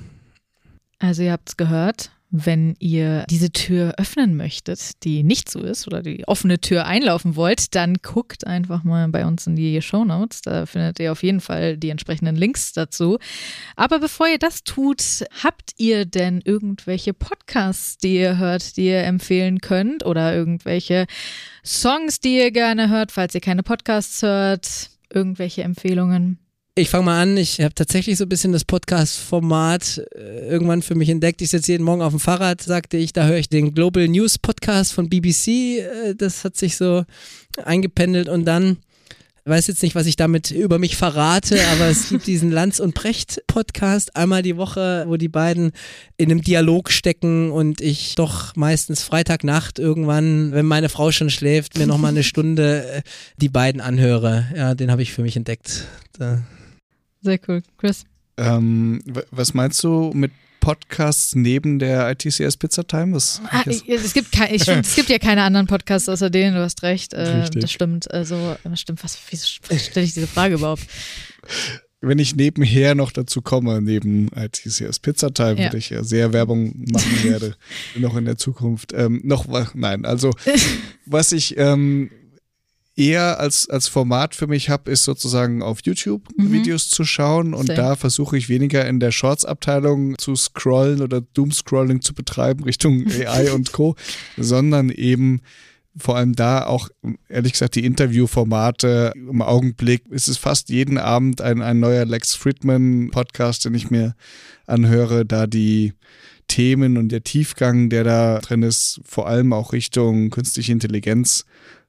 Also 0.99 1.21
ihr 1.21 1.31
habt 1.31 1.49
es 1.49 1.57
gehört, 1.57 2.11
wenn 2.29 2.75
ihr 2.79 3.23
diese 3.29 3.51
Tür 3.51 3.93
öffnen 3.97 4.35
möchtet, 4.35 5.03
die 5.03 5.23
nicht 5.23 5.49
so 5.49 5.61
ist 5.61 5.87
oder 5.87 6.03
die 6.03 6.27
offene 6.27 6.59
Tür 6.59 6.85
einlaufen 6.85 7.37
wollt, 7.37 7.73
dann 7.73 7.95
guckt 8.01 8.45
einfach 8.45 8.83
mal 8.83 9.07
bei 9.07 9.25
uns 9.25 9.47
in 9.47 9.55
die 9.55 9.81
Show 9.81 10.03
Notes. 10.03 10.41
Da 10.41 10.65
findet 10.65 10.99
ihr 10.99 11.13
auf 11.13 11.23
jeden 11.23 11.39
Fall 11.39 11.77
die 11.77 11.89
entsprechenden 11.89 12.35
Links 12.35 12.73
dazu. 12.73 13.17
Aber 13.77 13.99
bevor 13.99 14.27
ihr 14.27 14.39
das 14.39 14.63
tut, 14.63 15.01
habt 15.41 15.71
ihr 15.77 16.05
denn 16.05 16.41
irgendwelche 16.43 17.13
Podcasts, 17.13 17.97
die 17.97 18.17
ihr 18.17 18.37
hört, 18.37 18.75
die 18.75 18.87
ihr 18.87 19.03
empfehlen 19.03 19.59
könnt 19.59 20.05
oder 20.05 20.35
irgendwelche 20.35 21.05
Songs, 21.63 22.19
die 22.19 22.37
ihr 22.37 22.51
gerne 22.51 22.89
hört, 22.89 23.13
falls 23.13 23.35
ihr 23.35 23.41
keine 23.41 23.63
Podcasts 23.63 24.21
hört? 24.21 24.89
Irgendwelche 25.09 25.63
Empfehlungen? 25.63 26.39
Ich 26.77 26.91
fange 26.91 27.05
mal 27.05 27.19
an. 27.19 27.37
Ich 27.37 27.59
habe 27.59 27.73
tatsächlich 27.73 28.17
so 28.17 28.25
ein 28.25 28.29
bisschen 28.29 28.51
das 28.51 28.63
Podcast-Format 28.63 30.03
äh, 30.13 30.47
irgendwann 30.47 30.83
für 30.83 30.93
mich 30.93 31.09
entdeckt. 31.09 31.41
Ich 31.41 31.49
sitze 31.49 31.71
jeden 31.71 31.83
Morgen 31.83 32.03
auf 32.03 32.13
dem 32.13 32.19
Fahrrad, 32.19 32.61
sagte 32.61 32.97
ich, 32.97 33.13
da 33.13 33.25
höre 33.25 33.37
ich 33.37 33.49
den 33.49 33.73
Global 33.73 34.07
News 34.07 34.37
Podcast 34.37 34.93
von 34.93 35.09
BBC. 35.09 35.47
Äh, 35.47 36.13
das 36.15 36.45
hat 36.45 36.55
sich 36.55 36.77
so 36.77 37.03
eingependelt 37.65 38.29
und 38.29 38.45
dann 38.45 38.77
weiß 39.45 39.65
jetzt 39.65 39.81
nicht, 39.81 39.95
was 39.95 40.05
ich 40.05 40.17
damit 40.17 40.51
über 40.51 40.77
mich 40.77 40.97
verrate, 40.97 41.59
aber 41.71 41.85
es 41.85 42.09
gibt 42.09 42.27
diesen 42.27 42.51
Lanz 42.51 42.79
und 42.79 42.93
Precht 42.93 43.41
Podcast 43.47 44.15
einmal 44.15 44.43
die 44.43 44.57
Woche, 44.57 45.05
wo 45.07 45.17
die 45.17 45.29
beiden 45.29 45.71
in 46.17 46.29
einem 46.29 46.43
Dialog 46.43 46.91
stecken 46.91 47.49
und 47.49 47.81
ich 47.81 48.13
doch 48.13 48.55
meistens 48.55 49.01
Freitagnacht 49.01 49.79
irgendwann, 49.79 50.51
wenn 50.51 50.67
meine 50.67 50.89
Frau 50.89 51.11
schon 51.11 51.31
schläft, 51.31 51.75
mir 51.79 51.87
nochmal 51.87 52.11
eine 52.11 52.23
Stunde 52.23 52.87
äh, 52.87 53.01
die 53.37 53.49
beiden 53.49 53.81
anhöre. 53.81 54.45
Ja, 54.55 54.75
den 54.75 54.91
habe 54.91 55.01
ich 55.01 55.11
für 55.11 55.23
mich 55.23 55.35
entdeckt. 55.35 55.85
Da. 56.19 56.43
Sehr 57.27 57.39
cool. 57.49 57.61
Chris? 57.77 58.05
Ähm, 58.37 59.01
was 59.31 59.53
meinst 59.53 59.83
du 59.83 60.11
mit 60.13 60.31
Podcasts 60.61 61.35
neben 61.35 61.77
der 61.77 62.09
ITCS 62.09 62.55
Pizza 62.55 62.87
Time? 62.87 63.13
Was 63.13 63.41
ah, 63.51 63.63
es, 63.65 64.13
gibt 64.13 64.31
kein, 64.31 64.55
ich 64.55 64.65
es 64.65 64.95
gibt 64.95 65.09
ja 65.09 65.19
keine 65.19 65.43
anderen 65.43 65.67
Podcasts 65.67 66.07
außer 66.07 66.29
denen, 66.29 66.55
du 66.55 66.61
hast 66.61 66.83
recht. 66.83 67.13
Äh, 67.13 67.49
das 67.49 67.69
stimmt. 67.69 68.09
Also, 68.09 68.55
das 68.63 68.79
stimmt. 68.79 69.03
Was, 69.03 69.19
wie 69.29 69.77
stelle 69.77 70.05
ich 70.05 70.13
diese 70.13 70.27
Frage 70.27 70.53
überhaupt? 70.55 70.83
Wenn 71.99 72.17
ich 72.17 72.37
nebenher 72.37 72.95
noch 72.95 73.11
dazu 73.11 73.41
komme, 73.41 73.81
neben 73.81 74.29
ITCS 74.29 74.99
Pizza 74.99 75.33
Time, 75.33 75.55
ja. 75.55 75.63
würde 75.65 75.79
ich 75.79 75.89
ja 75.89 76.05
sehr 76.05 76.31
Werbung 76.31 76.85
machen 76.93 77.23
werde, 77.25 77.57
noch 77.97 78.15
in 78.15 78.23
der 78.23 78.37
Zukunft. 78.37 78.93
Ähm, 78.93 79.19
noch, 79.25 79.47
nein, 79.73 80.05
also 80.05 80.31
was 81.05 81.33
ich 81.33 81.57
ähm, 81.57 82.09
eher 82.97 83.39
als, 83.39 83.69
als 83.69 83.87
Format 83.87 84.35
für 84.35 84.47
mich 84.47 84.69
habe, 84.69 84.91
ist 84.91 85.03
sozusagen 85.03 85.61
auf 85.61 85.79
YouTube 85.83 86.27
mhm. 86.35 86.51
Videos 86.51 86.89
zu 86.89 87.05
schauen 87.05 87.53
und 87.53 87.67
Same. 87.67 87.77
da 87.77 87.95
versuche 87.95 88.37
ich 88.37 88.49
weniger 88.49 88.85
in 88.87 88.99
der 88.99 89.11
Shorts-Abteilung 89.11 90.17
zu 90.17 90.35
scrollen 90.35 91.01
oder 91.01 91.21
Doom-Scrolling 91.21 92.01
zu 92.01 92.13
betreiben 92.13 92.63
Richtung 92.63 93.05
AI 93.25 93.51
und 93.51 93.71
Co., 93.71 93.95
sondern 94.35 94.89
eben 94.89 95.41
vor 95.95 96.15
allem 96.15 96.33
da 96.33 96.65
auch, 96.65 96.89
ehrlich 97.27 97.53
gesagt, 97.53 97.75
die 97.75 97.85
Interviewformate 97.85 99.13
im 99.15 99.41
Augenblick 99.41 100.03
ist 100.09 100.27
es 100.27 100.37
fast 100.37 100.69
jeden 100.69 100.97
Abend 100.97 101.41
ein, 101.41 101.61
ein 101.61 101.79
neuer 101.79 102.05
Lex 102.05 102.35
Friedman 102.35 103.09
Podcast, 103.11 103.65
den 103.65 103.73
ich 103.73 103.89
mir 103.89 104.15
anhöre, 104.67 105.25
da 105.25 105.47
die 105.47 105.93
Themen 106.47 106.97
und 106.97 107.09
der 107.09 107.23
Tiefgang, 107.23 107.89
der 107.89 108.03
da 108.03 108.39
drin 108.39 108.63
ist, 108.63 109.01
vor 109.03 109.27
allem 109.27 109.53
auch 109.53 109.73
Richtung 109.73 110.29
künstliche 110.29 110.71
Intelligenz 110.71 111.45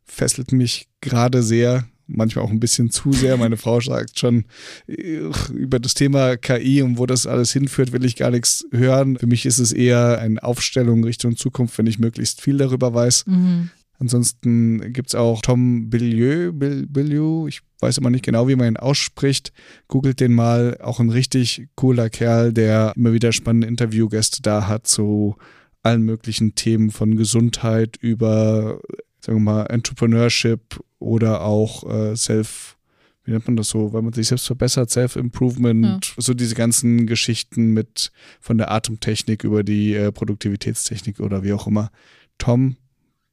fesselt 0.09 0.53
mich 0.53 0.89
gerade 1.01 1.43
sehr, 1.43 1.87
manchmal 2.09 2.45
auch 2.45 2.51
ein 2.51 2.61
bisschen 2.61 2.91
zu 2.91 3.13
sehr. 3.13 3.37
Meine 3.37 3.57
Frau 3.57 3.81
sagt 3.81 4.19
schon, 4.19 4.45
über 4.87 5.79
das 5.79 5.95
Thema 5.95 6.37
KI 6.37 6.83
und 6.83 6.99
wo 6.99 7.07
das 7.07 7.27
alles 7.27 7.53
hinführt, 7.53 7.93
will 7.93 8.05
ich 8.05 8.17
gar 8.17 8.31
nichts 8.31 8.67
hören. 8.73 9.17
Für 9.19 9.27
mich 9.27 9.47
ist 9.47 9.59
es 9.59 9.73
eher 9.73 10.19
eine 10.19 10.43
Aufstellung 10.43 11.05
Richtung 11.05 11.37
Zukunft, 11.37 11.79
wenn 11.79 11.87
ich 11.87 11.99
möglichst 11.99 12.41
viel 12.41 12.57
darüber 12.57 12.93
weiß. 12.95 13.27
Mhm. 13.27 13.71
Ansonsten 14.01 14.93
gibt 14.93 15.09
es 15.09 15.15
auch 15.17 15.43
Tom 15.43 15.91
Billieu, 15.91 16.53
Billieu, 16.53 17.49
ich 17.49 17.63
weiß 17.81 17.99
immer 17.99 18.11
nicht 18.11 18.25
genau, 18.25 18.47
wie 18.47 18.55
man 18.55 18.69
ihn 18.69 18.77
ausspricht. 18.77 19.53
Googelt 19.89 20.21
den 20.21 20.35
mal, 20.35 20.79
auch 20.81 21.01
ein 21.01 21.11
richtig 21.11 21.67
cooler 21.75 22.09
Kerl, 22.09 22.53
der 22.53 22.93
immer 22.97 23.13
wieder 23.13 23.33
spannende 23.33 23.67
Interviewgäste 23.67 24.41
da 24.41 24.69
hat 24.69 24.87
zu 24.87 25.37
allen 25.83 26.03
möglichen 26.03 26.55
Themen 26.55 26.91
von 26.91 27.17
Gesundheit 27.17 27.97
über 27.97 28.81
sagen 29.21 29.39
wir 29.39 29.53
mal, 29.53 29.67
Entrepreneurship 29.67 30.81
oder 30.99 31.43
auch 31.43 31.89
äh, 31.89 32.17
Self, 32.17 32.77
wie 33.25 33.33
nennt 33.33 33.47
man 33.47 33.57
das 33.57 33.69
so, 33.69 33.93
weil 33.93 34.03
man 34.03 34.13
sich 34.13 34.29
selbst 34.29 34.47
verbessert, 34.47 34.91
Self-Improvement, 34.91 36.07
ja. 36.07 36.23
so 36.23 36.35
diese 36.35 36.55
ganzen 36.55 37.07
Geschichten 37.07 37.73
mit 37.73 38.13
von 38.41 38.59
der 38.59 38.71
Atemtechnik 38.71 39.45
über 39.45 39.63
die 39.63 39.95
äh, 39.95 40.13
Produktivitätstechnik 40.13 41.21
oder 41.21 41.43
wie 41.43 41.53
auch 41.53 41.67
immer. 41.67 41.91
Tom 42.39 42.77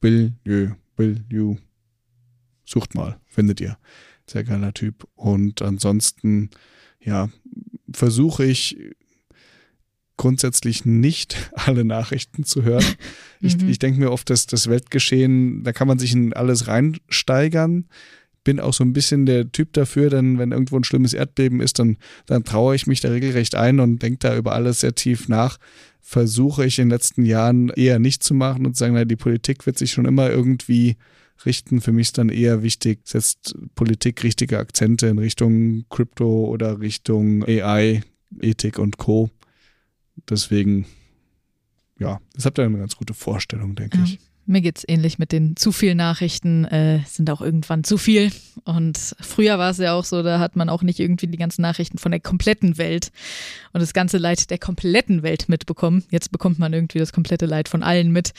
Billieu, 0.00 0.72
Billieu, 0.96 1.56
sucht 2.64 2.94
mal, 2.94 3.18
findet 3.26 3.60
ihr. 3.60 3.78
Sehr 4.26 4.44
geiler 4.44 4.74
Typ. 4.74 5.06
Und 5.14 5.62
ansonsten, 5.62 6.50
ja, 7.00 7.30
versuche 7.92 8.44
ich 8.44 8.76
grundsätzlich 10.16 10.84
nicht 10.84 11.50
alle 11.54 11.84
Nachrichten 11.84 12.44
zu 12.44 12.62
hören. 12.62 12.84
Ich, 13.40 13.58
mhm. 13.58 13.68
ich 13.68 13.78
denke 13.78 14.00
mir 14.00 14.10
oft, 14.10 14.30
dass 14.30 14.46
das 14.46 14.68
Weltgeschehen, 14.68 15.62
da 15.62 15.72
kann 15.72 15.88
man 15.88 15.98
sich 15.98 16.12
in 16.12 16.32
alles 16.32 16.68
reinsteigern. 16.68 17.86
Bin 18.44 18.60
auch 18.60 18.74
so 18.74 18.84
ein 18.84 18.92
bisschen 18.92 19.26
der 19.26 19.50
Typ 19.50 19.72
dafür, 19.72 20.08
denn 20.08 20.38
wenn 20.38 20.52
irgendwo 20.52 20.76
ein 20.76 20.84
schlimmes 20.84 21.14
Erdbeben 21.14 21.60
ist, 21.60 21.78
dann, 21.80 21.96
dann 22.26 22.44
traue 22.44 22.76
ich 22.76 22.86
mich 22.86 23.00
da 23.00 23.08
regelrecht 23.08 23.56
ein 23.56 23.80
und 23.80 24.00
denke 24.00 24.18
da 24.20 24.36
über 24.36 24.52
alles 24.52 24.80
sehr 24.80 24.94
tief 24.94 25.28
nach. 25.28 25.58
Versuche 26.00 26.64
ich 26.64 26.78
in 26.78 26.84
den 26.84 26.92
letzten 26.92 27.24
Jahren 27.24 27.70
eher 27.70 27.98
nicht 27.98 28.22
zu 28.22 28.34
machen 28.34 28.64
und 28.64 28.76
zu 28.76 28.80
sagen, 28.80 28.94
na, 28.94 29.04
die 29.04 29.16
Politik 29.16 29.66
wird 29.66 29.76
sich 29.76 29.90
schon 29.90 30.04
immer 30.04 30.30
irgendwie 30.30 30.96
richten. 31.44 31.80
Für 31.80 31.90
mich 31.92 32.08
ist 32.08 32.18
dann 32.18 32.28
eher 32.28 32.62
wichtig, 32.62 33.00
setzt 33.04 33.56
Politik 33.74 34.22
richtige 34.22 34.58
Akzente 34.58 35.08
in 35.08 35.18
Richtung 35.18 35.84
Krypto 35.90 36.46
oder 36.46 36.80
Richtung 36.80 37.44
AI, 37.44 38.02
Ethik 38.40 38.78
und 38.78 38.96
Co. 38.96 39.30
Deswegen, 40.28 40.86
ja, 41.98 42.20
das 42.34 42.46
habt 42.46 42.58
ihr 42.58 42.64
eine 42.64 42.78
ganz 42.78 42.96
gute 42.96 43.14
Vorstellung, 43.14 43.74
denke 43.74 43.98
ja. 43.98 44.04
ich. 44.04 44.18
Mir 44.48 44.60
geht 44.60 44.78
es 44.78 44.84
ähnlich 44.86 45.18
mit 45.18 45.32
den 45.32 45.56
zu 45.56 45.72
vielen 45.72 45.96
Nachrichten, 45.96 46.64
äh, 46.66 47.00
sind 47.04 47.28
auch 47.30 47.40
irgendwann 47.40 47.82
zu 47.82 47.98
viel. 47.98 48.30
Und 48.62 48.96
früher 49.18 49.58
war 49.58 49.70
es 49.70 49.78
ja 49.78 49.92
auch 49.92 50.04
so, 50.04 50.22
da 50.22 50.38
hat 50.38 50.54
man 50.54 50.68
auch 50.68 50.82
nicht 50.82 51.00
irgendwie 51.00 51.26
die 51.26 51.36
ganzen 51.36 51.62
Nachrichten 51.62 51.98
von 51.98 52.12
der 52.12 52.20
kompletten 52.20 52.78
Welt 52.78 53.10
und 53.72 53.80
das 53.80 53.92
ganze 53.92 54.18
Leid 54.18 54.48
der 54.50 54.58
kompletten 54.58 55.24
Welt 55.24 55.48
mitbekommen. 55.48 56.04
Jetzt 56.10 56.30
bekommt 56.30 56.60
man 56.60 56.72
irgendwie 56.72 57.00
das 57.00 57.12
komplette 57.12 57.46
Leid 57.46 57.68
von 57.68 57.82
allen 57.82 58.12
mit. 58.12 58.34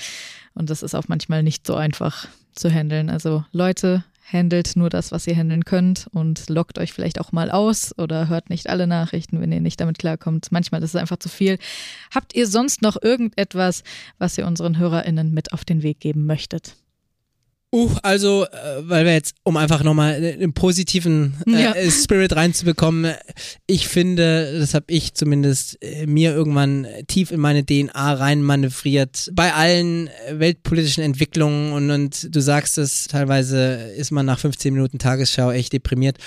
Und 0.54 0.70
das 0.70 0.82
ist 0.82 0.96
auch 0.96 1.10
manchmal 1.10 1.44
nicht 1.44 1.68
so 1.68 1.76
einfach 1.76 2.30
zu 2.54 2.70
handeln. 2.70 3.10
Also 3.10 3.44
Leute, 3.52 4.06
handelt 4.32 4.76
nur 4.76 4.90
das, 4.90 5.12
was 5.12 5.26
ihr 5.28 5.36
handeln 5.36 5.64
könnt 5.64 6.08
und 6.12 6.49
loggt 6.49 6.78
euch 6.80 6.94
vielleicht 6.94 7.20
auch 7.20 7.32
mal 7.32 7.49
aus 7.49 7.98
oder 7.98 8.28
hört 8.28 8.49
nicht 8.49 8.70
alle 8.70 8.88
Nachrichten, 8.88 9.40
wenn 9.40 9.52
ihr 9.52 9.62
nicht 9.62 9.80
damit 9.80 9.98
klarkommt. 9.98 10.52
Manchmal 10.52 10.84
ist 10.84 10.91
es 10.91 10.95
einfach 10.95 11.18
zu 11.18 11.30
viel. 11.30 11.58
Habt 12.14 12.36
ihr 12.36 12.48
sonst 12.48 12.82
noch 12.82 13.02
irgendetwas, 13.02 13.84
was 14.18 14.38
ihr 14.38 14.45
unseren 14.45 14.78
HörerInnen 14.78 15.34
mit 15.34 15.54
auf 15.54 15.64
den 15.64 15.82
Weg 15.82 15.99
geben 15.99 16.26
möchtet? 16.26 16.76
Uh, 17.69 17.91
also, 18.02 18.45
äh, 18.45 18.48
weil 18.80 19.03
wir 19.03 19.14
jetzt, 19.14 19.35
um 19.44 19.57
einfach 19.57 19.84
nochmal 19.84 20.14
einen 20.15 20.53
positiven 20.53 21.35
äh, 21.48 21.64
ja. 21.64 21.91
Spirit 21.91 22.34
reinzubekommen, 22.34 23.14
ich 23.65 23.89
finde, 23.89 24.57
das 24.57 24.73
habe 24.73 24.85
ich 24.88 25.15
zumindest 25.15 25.77
äh, 25.84 26.07
mir 26.07 26.34
irgendwann 26.34 26.88
tief 27.07 27.31
in 27.31 27.41
meine 27.41 27.65
DNA 27.65 28.14
reinmanövriert. 28.14 29.31
Bei 29.34 29.53
allen 29.53 30.07
äh, 30.07 30.39
weltpolitischen 30.39 31.03
Entwicklungen 31.03 31.73
und, 31.73 31.91
und 31.91 32.34
du 32.34 32.39
sagst 32.39 32.77
es, 32.77 33.07
teilweise 33.07 33.91
ist 33.98 34.11
man 34.11 34.26
nach 34.26 34.39
15 34.39 34.73
Minuten 34.73 34.98
Tagesschau 34.98 35.52
echt 35.52 35.73
deprimiert. 35.73 36.19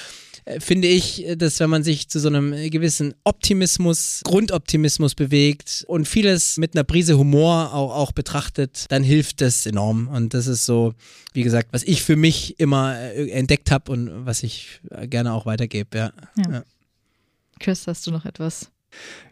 Äh, 0.44 0.60
finde 0.60 0.88
ich, 0.88 1.26
dass 1.36 1.60
wenn 1.60 1.70
man 1.70 1.82
sich 1.82 2.08
zu 2.08 2.18
so 2.18 2.28
einem 2.28 2.52
gewissen 2.70 3.14
Optimismus, 3.24 4.22
Grundoptimismus 4.24 5.14
bewegt 5.14 5.84
und 5.88 6.06
vieles 6.06 6.56
mit 6.56 6.74
einer 6.74 6.84
Prise 6.84 7.18
Humor 7.18 7.72
auch, 7.72 7.94
auch 7.94 8.12
betrachtet, 8.12 8.86
dann 8.88 9.02
hilft 9.02 9.40
das 9.40 9.66
enorm. 9.66 10.08
Und 10.08 10.34
das 10.34 10.46
ist 10.46 10.66
so, 10.66 10.94
wie 11.32 11.42
gesagt, 11.42 11.68
was 11.72 11.82
ich 11.82 12.02
für 12.02 12.16
mich 12.16 12.58
immer 12.58 12.98
äh, 12.98 13.30
entdeckt 13.30 13.70
habe 13.70 13.92
und 13.92 14.26
was 14.26 14.42
ich 14.42 14.80
gerne 15.02 15.32
auch 15.32 15.46
weitergebe. 15.46 15.96
Ja. 15.96 16.12
ja. 16.36 16.52
ja. 16.52 16.64
Chris, 17.58 17.86
hast 17.86 18.06
du 18.06 18.10
noch 18.10 18.24
etwas? 18.24 18.70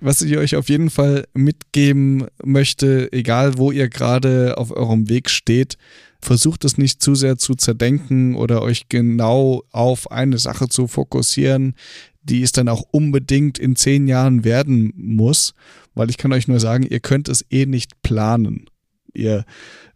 Was 0.01 0.22
ich 0.22 0.36
euch 0.36 0.55
auf 0.55 0.68
jeden 0.68 0.90
Fall 0.90 1.26
mitgeben 1.35 2.26
möchte, 2.44 3.12
egal 3.12 3.59
wo 3.59 3.72
ihr 3.72 3.89
gerade 3.89 4.56
auf 4.56 4.70
eurem 4.70 5.09
Weg 5.09 5.30
steht, 5.30 5.76
versucht 6.20 6.65
es 6.65 6.78
nicht 6.78 7.03
zu 7.03 7.15
sehr 7.15 7.39
zu 7.39 7.55
zerdenken 7.55 8.35
oder 8.35 8.62
euch 8.62 8.89
genau 8.89 9.62
auf 9.70 10.11
eine 10.11 10.39
Sache 10.39 10.69
zu 10.69 10.86
fokussieren, 10.86 11.74
die 12.23 12.43
es 12.43 12.53
dann 12.53 12.69
auch 12.69 12.85
unbedingt 12.90 13.59
in 13.59 13.77
zehn 13.77 14.07
Jahren 14.07 14.45
werden 14.45 14.93
muss, 14.97 15.55
weil 15.95 16.11
ich 16.11 16.19
kann 16.19 16.32
euch 16.32 16.49
nur 16.49 16.61
sagen, 16.61 16.85
ihr 16.85 17.01
könnt 17.01 17.28
es 17.28 17.45
eh 17.51 17.66
nicht 17.66 18.03
planen. 18.03 18.66
Ihr 19.15 19.45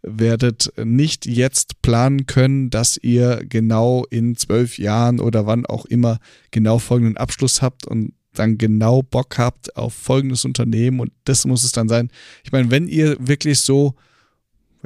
werdet 0.01 0.73
nicht 0.83 1.25
jetzt 1.25 1.81
planen 1.81 2.25
können, 2.25 2.69
dass 2.69 2.97
ihr 2.97 3.43
genau 3.47 4.05
in 4.09 4.35
zwölf 4.35 4.77
Jahren 4.77 5.19
oder 5.19 5.45
wann 5.45 5.65
auch 5.65 5.85
immer 5.85 6.19
genau 6.51 6.79
folgenden 6.79 7.17
Abschluss 7.17 7.61
habt 7.61 7.85
und 7.87 8.13
dann 8.33 8.57
genau 8.57 9.03
Bock 9.03 9.37
habt 9.37 9.75
auf 9.77 9.93
folgendes 9.93 10.43
Unternehmen 10.43 10.99
und 10.99 11.11
das 11.23 11.45
muss 11.45 11.63
es 11.63 11.71
dann 11.71 11.87
sein. 11.87 12.09
Ich 12.43 12.51
meine, 12.51 12.71
wenn 12.71 12.87
ihr 12.87 13.15
wirklich 13.19 13.61
so 13.61 13.93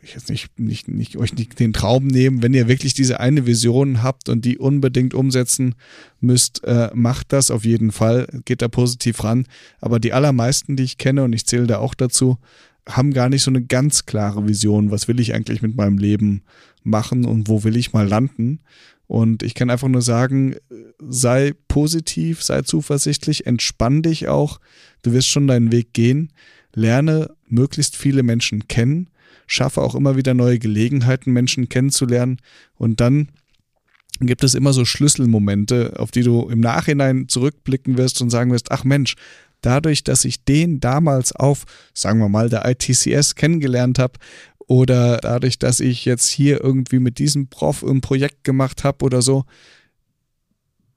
ich 0.03 0.13
jetzt 0.13 0.29
nicht, 0.29 0.59
nicht, 0.59 0.87
nicht 0.87 1.17
euch 1.17 1.33
nicht 1.33 1.59
den 1.59 1.73
Traum 1.73 2.07
nehmen, 2.07 2.41
wenn 2.41 2.53
ihr 2.53 2.67
wirklich 2.67 2.93
diese 2.93 3.19
eine 3.19 3.45
Vision 3.45 4.03
habt 4.03 4.29
und 4.29 4.45
die 4.45 4.57
unbedingt 4.57 5.13
umsetzen 5.13 5.75
müsst, 6.21 6.63
äh, 6.63 6.89
macht 6.93 7.33
das 7.33 7.51
auf 7.51 7.65
jeden 7.65 7.91
Fall, 7.91 8.27
geht 8.45 8.61
da 8.61 8.67
positiv 8.67 9.23
ran. 9.23 9.45
Aber 9.79 9.99
die 9.99 10.13
allermeisten, 10.13 10.75
die 10.75 10.83
ich 10.83 10.97
kenne, 10.97 11.23
und 11.23 11.33
ich 11.33 11.45
zähle 11.45 11.67
da 11.67 11.79
auch 11.79 11.93
dazu, 11.93 12.37
haben 12.87 13.13
gar 13.13 13.29
nicht 13.29 13.43
so 13.43 13.51
eine 13.51 13.63
ganz 13.63 14.05
klare 14.05 14.47
Vision, 14.47 14.91
was 14.91 15.07
will 15.07 15.19
ich 15.19 15.33
eigentlich 15.33 15.61
mit 15.61 15.75
meinem 15.75 15.97
Leben 15.97 16.43
machen 16.83 17.25
und 17.25 17.47
wo 17.47 17.63
will 17.63 17.75
ich 17.75 17.93
mal 17.93 18.07
landen. 18.07 18.59
Und 19.07 19.41
ich 19.41 19.55
kann 19.55 19.69
einfach 19.69 19.87
nur 19.87 20.01
sagen, 20.01 20.55
sei 20.99 21.53
positiv, 21.67 22.43
sei 22.43 22.61
zuversichtlich, 22.61 23.45
entspann 23.45 24.01
dich 24.01 24.27
auch, 24.27 24.59
du 25.01 25.13
wirst 25.13 25.27
schon 25.27 25.47
deinen 25.47 25.71
Weg 25.71 25.93
gehen, 25.93 26.31
lerne 26.73 27.33
möglichst 27.47 27.95
viele 27.95 28.23
Menschen 28.23 28.67
kennen, 28.67 29.09
schaffe 29.47 29.81
auch 29.81 29.95
immer 29.95 30.15
wieder 30.15 30.33
neue 30.33 30.59
Gelegenheiten, 30.59 31.31
Menschen 31.31 31.69
kennenzulernen 31.69 32.37
und 32.75 32.99
dann 33.01 33.29
gibt 34.19 34.43
es 34.43 34.53
immer 34.53 34.73
so 34.73 34.85
Schlüsselmomente, 34.85 35.93
auf 35.97 36.11
die 36.11 36.23
du 36.23 36.49
im 36.49 36.59
Nachhinein 36.59 37.27
zurückblicken 37.27 37.97
wirst 37.97 38.21
und 38.21 38.29
sagen 38.29 38.51
wirst, 38.51 38.71
ach 38.71 38.83
Mensch, 38.83 39.15
dadurch, 39.61 40.03
dass 40.03 40.25
ich 40.25 40.43
den 40.43 40.79
damals 40.79 41.35
auf, 41.35 41.65
sagen 41.93 42.19
wir 42.19 42.29
mal, 42.29 42.49
der 42.49 42.65
ITCS 42.65 43.35
kennengelernt 43.35 43.99
habe 43.99 44.13
oder 44.59 45.17
dadurch, 45.17 45.59
dass 45.59 45.79
ich 45.79 46.05
jetzt 46.05 46.27
hier 46.27 46.63
irgendwie 46.63 46.99
mit 46.99 47.19
diesem 47.19 47.47
Prof 47.47 47.83
ein 47.83 48.01
Projekt 48.01 48.43
gemacht 48.43 48.83
habe 48.83 49.05
oder 49.05 49.21
so, 49.21 49.45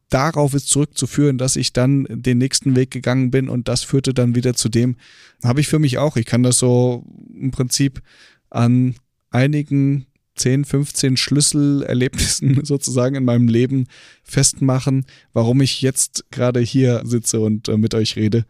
darauf 0.08 0.54
ist 0.54 0.68
zurückzuführen, 0.68 1.38
dass 1.38 1.56
ich 1.56 1.72
dann 1.72 2.06
den 2.10 2.38
nächsten 2.38 2.74
Weg 2.74 2.90
gegangen 2.90 3.30
bin 3.30 3.48
und 3.48 3.68
das 3.68 3.84
führte 3.84 4.12
dann 4.12 4.34
wieder 4.34 4.54
zu 4.54 4.68
dem, 4.68 4.96
habe 5.44 5.60
ich 5.60 5.68
für 5.68 5.78
mich 5.78 5.98
auch. 5.98 6.16
Ich 6.16 6.26
kann 6.26 6.42
das 6.42 6.58
so 6.58 7.04
im 7.32 7.52
Prinzip 7.52 8.02
an 8.50 8.96
einigen 9.30 10.06
10, 10.36 10.64
15 10.64 11.16
Schlüsselerlebnissen 11.16 12.60
sozusagen 12.64 13.14
in 13.14 13.24
meinem 13.24 13.48
Leben 13.48 13.86
festmachen, 14.22 15.06
warum 15.32 15.60
ich 15.60 15.82
jetzt 15.82 16.24
gerade 16.30 16.60
hier 16.60 17.02
sitze 17.04 17.40
und 17.40 17.68
äh, 17.68 17.76
mit 17.76 17.94
euch 17.94 18.16
rede. 18.16 18.44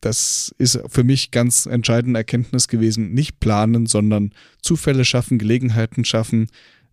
Das 0.00 0.52
ist 0.58 0.80
für 0.88 1.04
mich 1.04 1.30
ganz 1.30 1.66
entscheidende 1.66 2.18
Erkenntnis 2.18 2.66
gewesen. 2.66 3.14
Nicht 3.14 3.38
planen, 3.38 3.86
sondern 3.86 4.32
Zufälle 4.60 5.04
schaffen, 5.04 5.38
Gelegenheiten 5.38 6.04
schaffen, 6.04 6.48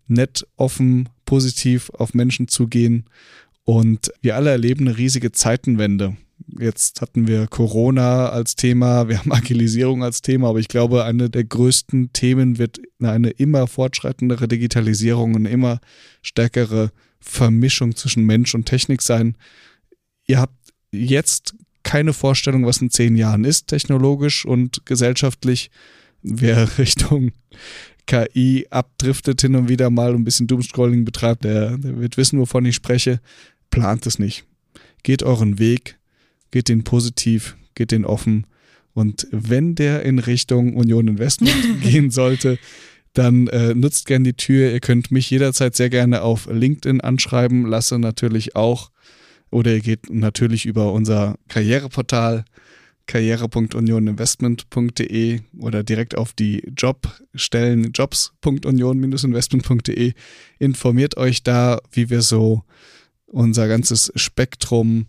nett, 0.06 0.46
offen, 0.56 1.08
positiv 1.24 1.90
auf 1.90 2.14
Menschen 2.14 2.46
zugehen. 2.46 3.04
Und 3.64 4.12
wir 4.22 4.36
alle 4.36 4.50
erleben 4.50 4.86
eine 4.86 4.96
riesige 4.96 5.32
Zeitenwende. 5.32 6.16
Jetzt 6.58 7.00
hatten 7.00 7.28
wir 7.28 7.46
Corona 7.46 8.30
als 8.30 8.56
Thema, 8.56 9.08
wir 9.08 9.18
haben 9.18 9.32
Agilisierung 9.32 10.02
als 10.02 10.22
Thema, 10.22 10.48
aber 10.48 10.58
ich 10.58 10.68
glaube, 10.68 11.04
eine 11.04 11.30
der 11.30 11.44
größten 11.44 12.12
Themen 12.12 12.58
wird 12.58 12.80
eine 13.00 13.30
immer 13.30 13.66
fortschreitendere 13.66 14.48
Digitalisierung, 14.48 15.36
eine 15.36 15.48
immer 15.48 15.80
stärkere 16.22 16.90
Vermischung 17.20 17.94
zwischen 17.94 18.24
Mensch 18.24 18.54
und 18.54 18.66
Technik 18.66 19.02
sein. 19.02 19.36
Ihr 20.26 20.40
habt 20.40 20.56
jetzt 20.90 21.54
keine 21.82 22.12
Vorstellung, 22.12 22.66
was 22.66 22.80
in 22.80 22.90
zehn 22.90 23.16
Jahren 23.16 23.44
ist, 23.44 23.68
technologisch 23.68 24.44
und 24.44 24.84
gesellschaftlich. 24.86 25.70
Wer 26.22 26.68
Richtung 26.78 27.32
KI 28.06 28.66
abdriftet 28.70 29.40
hin 29.40 29.54
und 29.54 29.68
wieder 29.68 29.90
mal 29.90 30.14
ein 30.14 30.24
bisschen 30.24 30.46
Doomscrolling 30.46 31.04
betreibt, 31.04 31.44
der, 31.44 31.78
der 31.78 32.00
wird 32.00 32.16
wissen, 32.16 32.40
wovon 32.40 32.64
ich 32.64 32.74
spreche. 32.74 33.20
Plant 33.70 34.06
es 34.06 34.18
nicht. 34.18 34.44
Geht 35.02 35.22
euren 35.22 35.58
Weg, 35.58 35.99
geht 36.50 36.68
den 36.68 36.84
positiv, 36.84 37.56
geht 37.74 37.92
den 37.92 38.04
offen. 38.04 38.46
Und 38.92 39.26
wenn 39.30 39.74
der 39.74 40.02
in 40.02 40.18
Richtung 40.18 40.76
Union 40.76 41.08
Investment 41.08 41.56
gehen 41.82 42.10
sollte, 42.10 42.58
dann 43.12 43.48
äh, 43.48 43.74
nutzt 43.74 44.06
gern 44.06 44.24
die 44.24 44.32
Tür. 44.34 44.72
Ihr 44.72 44.80
könnt 44.80 45.10
mich 45.10 45.28
jederzeit 45.30 45.74
sehr 45.74 45.88
gerne 45.90 46.22
auf 46.22 46.48
LinkedIn 46.50 47.00
anschreiben, 47.00 47.66
lasse 47.66 47.98
natürlich 47.98 48.54
auch. 48.56 48.90
Oder 49.50 49.74
ihr 49.74 49.80
geht 49.80 50.08
natürlich 50.10 50.66
über 50.66 50.92
unser 50.92 51.36
Karriereportal 51.48 52.44
karriere.unioninvestment.de 53.06 55.40
oder 55.58 55.82
direkt 55.82 56.16
auf 56.16 56.32
die 56.32 56.62
Jobstellen 56.76 57.90
jobs.union-investment.de. 57.92 60.12
Informiert 60.60 61.16
euch 61.16 61.42
da, 61.42 61.80
wie 61.90 62.08
wir 62.08 62.22
so 62.22 62.62
unser 63.26 63.66
ganzes 63.66 64.12
Spektrum 64.14 65.08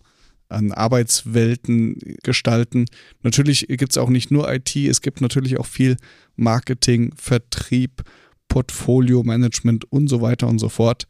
an 0.52 0.72
Arbeitswelten 0.72 1.98
gestalten. 2.24 2.86
Natürlich 3.24 3.68
gibt 3.68 3.92
es 3.92 3.98
auch 3.98 4.10
nicht 4.10 4.32
nur 4.32 4.52
IT, 4.52 4.76
es 4.76 5.02
gibt 5.02 5.22
natürlich 5.22 5.60
auch 5.60 5.66
viel 5.66 5.98
Marketing, 6.36 7.14
Vertrieb, 7.16 8.04
Portfolio 8.48 9.24
Management 9.24 9.92
und 9.92 10.08
so 10.08 10.22
weiter 10.22 10.48
und 10.48 10.60
so 10.60 10.70
fort. 10.70 11.08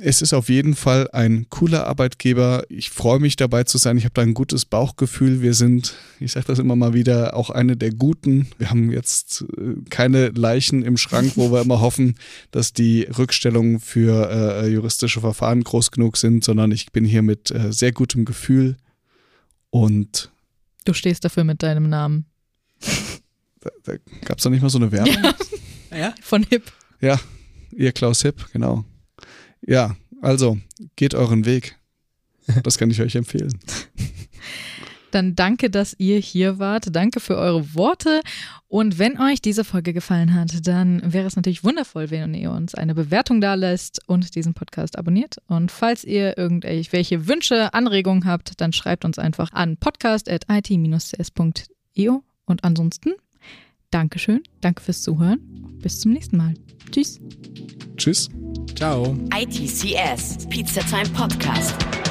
Es 0.00 0.22
ist 0.22 0.32
auf 0.32 0.48
jeden 0.48 0.74
Fall 0.74 1.08
ein 1.12 1.46
cooler 1.50 1.86
Arbeitgeber. 1.86 2.64
Ich 2.68 2.90
freue 2.90 3.20
mich 3.20 3.36
dabei 3.36 3.62
zu 3.62 3.78
sein. 3.78 3.96
Ich 3.96 4.04
habe 4.04 4.14
da 4.14 4.22
ein 4.22 4.34
gutes 4.34 4.64
Bauchgefühl. 4.64 5.40
Wir 5.40 5.54
sind, 5.54 5.94
ich 6.18 6.32
sage 6.32 6.46
das 6.46 6.58
immer 6.58 6.74
mal 6.74 6.94
wieder, 6.94 7.36
auch 7.36 7.50
eine 7.50 7.76
der 7.76 7.92
Guten. 7.92 8.48
Wir 8.58 8.70
haben 8.70 8.90
jetzt 8.90 9.44
äh, 9.56 9.74
keine 9.90 10.28
Leichen 10.30 10.82
im 10.82 10.96
Schrank, 10.96 11.32
wo 11.36 11.52
wir 11.52 11.60
immer 11.62 11.80
hoffen, 11.80 12.16
dass 12.50 12.72
die 12.72 13.02
Rückstellungen 13.02 13.78
für 13.78 14.30
äh, 14.30 14.68
juristische 14.68 15.20
Verfahren 15.20 15.62
groß 15.62 15.92
genug 15.92 16.16
sind, 16.16 16.42
sondern 16.42 16.72
ich 16.72 16.90
bin 16.90 17.04
hier 17.04 17.22
mit 17.22 17.52
äh, 17.52 17.72
sehr 17.72 17.92
gutem 17.92 18.24
Gefühl 18.24 18.76
und 19.70 20.30
Du 20.84 20.92
stehst 20.92 21.24
dafür 21.24 21.44
mit 21.44 21.62
deinem 21.62 21.88
Namen. 21.88 22.26
da, 23.60 23.70
da 23.84 23.94
gab 24.24 24.38
es 24.38 24.44
doch 24.44 24.50
nicht 24.50 24.60
mal 24.60 24.68
so 24.70 24.78
eine 24.78 24.90
Werbung. 24.92 25.16
Ah 25.90 25.96
Ja? 25.96 26.14
Von 26.20 26.42
Hip. 26.50 26.72
Ja, 27.00 27.20
ihr 27.70 27.92
Klaus 27.92 28.22
Hipp, 28.22 28.46
genau. 28.52 28.84
Ja, 29.66 29.96
also 30.20 30.58
geht 30.96 31.14
euren 31.14 31.46
Weg. 31.46 31.76
Das 32.62 32.76
kann 32.78 32.90
ich 32.90 33.00
euch 33.00 33.14
empfehlen. 33.14 33.58
Dann 35.10 35.34
danke, 35.36 35.70
dass 35.70 35.94
ihr 35.98 36.18
hier 36.18 36.58
wart. 36.58 36.88
Danke 36.90 37.20
für 37.20 37.36
eure 37.36 37.74
Worte. 37.76 38.20
Und 38.66 38.98
wenn 38.98 39.20
euch 39.20 39.40
diese 39.40 39.62
Folge 39.62 39.92
gefallen 39.92 40.34
hat, 40.34 40.66
dann 40.66 41.12
wäre 41.12 41.28
es 41.28 41.36
natürlich 41.36 41.62
wundervoll, 41.62 42.10
wenn 42.10 42.34
ihr 42.34 42.50
uns 42.50 42.74
eine 42.74 42.96
Bewertung 42.96 43.40
da 43.40 43.54
lässt 43.54 44.00
und 44.08 44.34
diesen 44.34 44.54
Podcast 44.54 44.98
abonniert. 44.98 45.36
Und 45.46 45.70
falls 45.70 46.02
ihr 46.02 46.36
irgendwelche 46.36 47.28
Wünsche, 47.28 47.72
Anregungen 47.74 48.24
habt, 48.24 48.60
dann 48.60 48.72
schreibt 48.72 49.04
uns 49.04 49.20
einfach 49.20 49.52
an 49.52 49.76
podcast.it-cs.io. 49.76 52.24
Und 52.46 52.64
ansonsten, 52.64 53.12
Dankeschön, 53.92 54.42
danke 54.60 54.82
fürs 54.82 55.02
Zuhören. 55.02 55.38
Bis 55.80 56.00
zum 56.00 56.12
nächsten 56.12 56.36
Mal. 56.36 56.54
Tschüss. 56.90 57.20
Tschüss. 57.96 58.28
Ciao. 58.74 59.14
ITCS, 59.30 60.48
Pizza 60.50 60.80
Time 60.82 61.06
Podcast. 61.06 62.03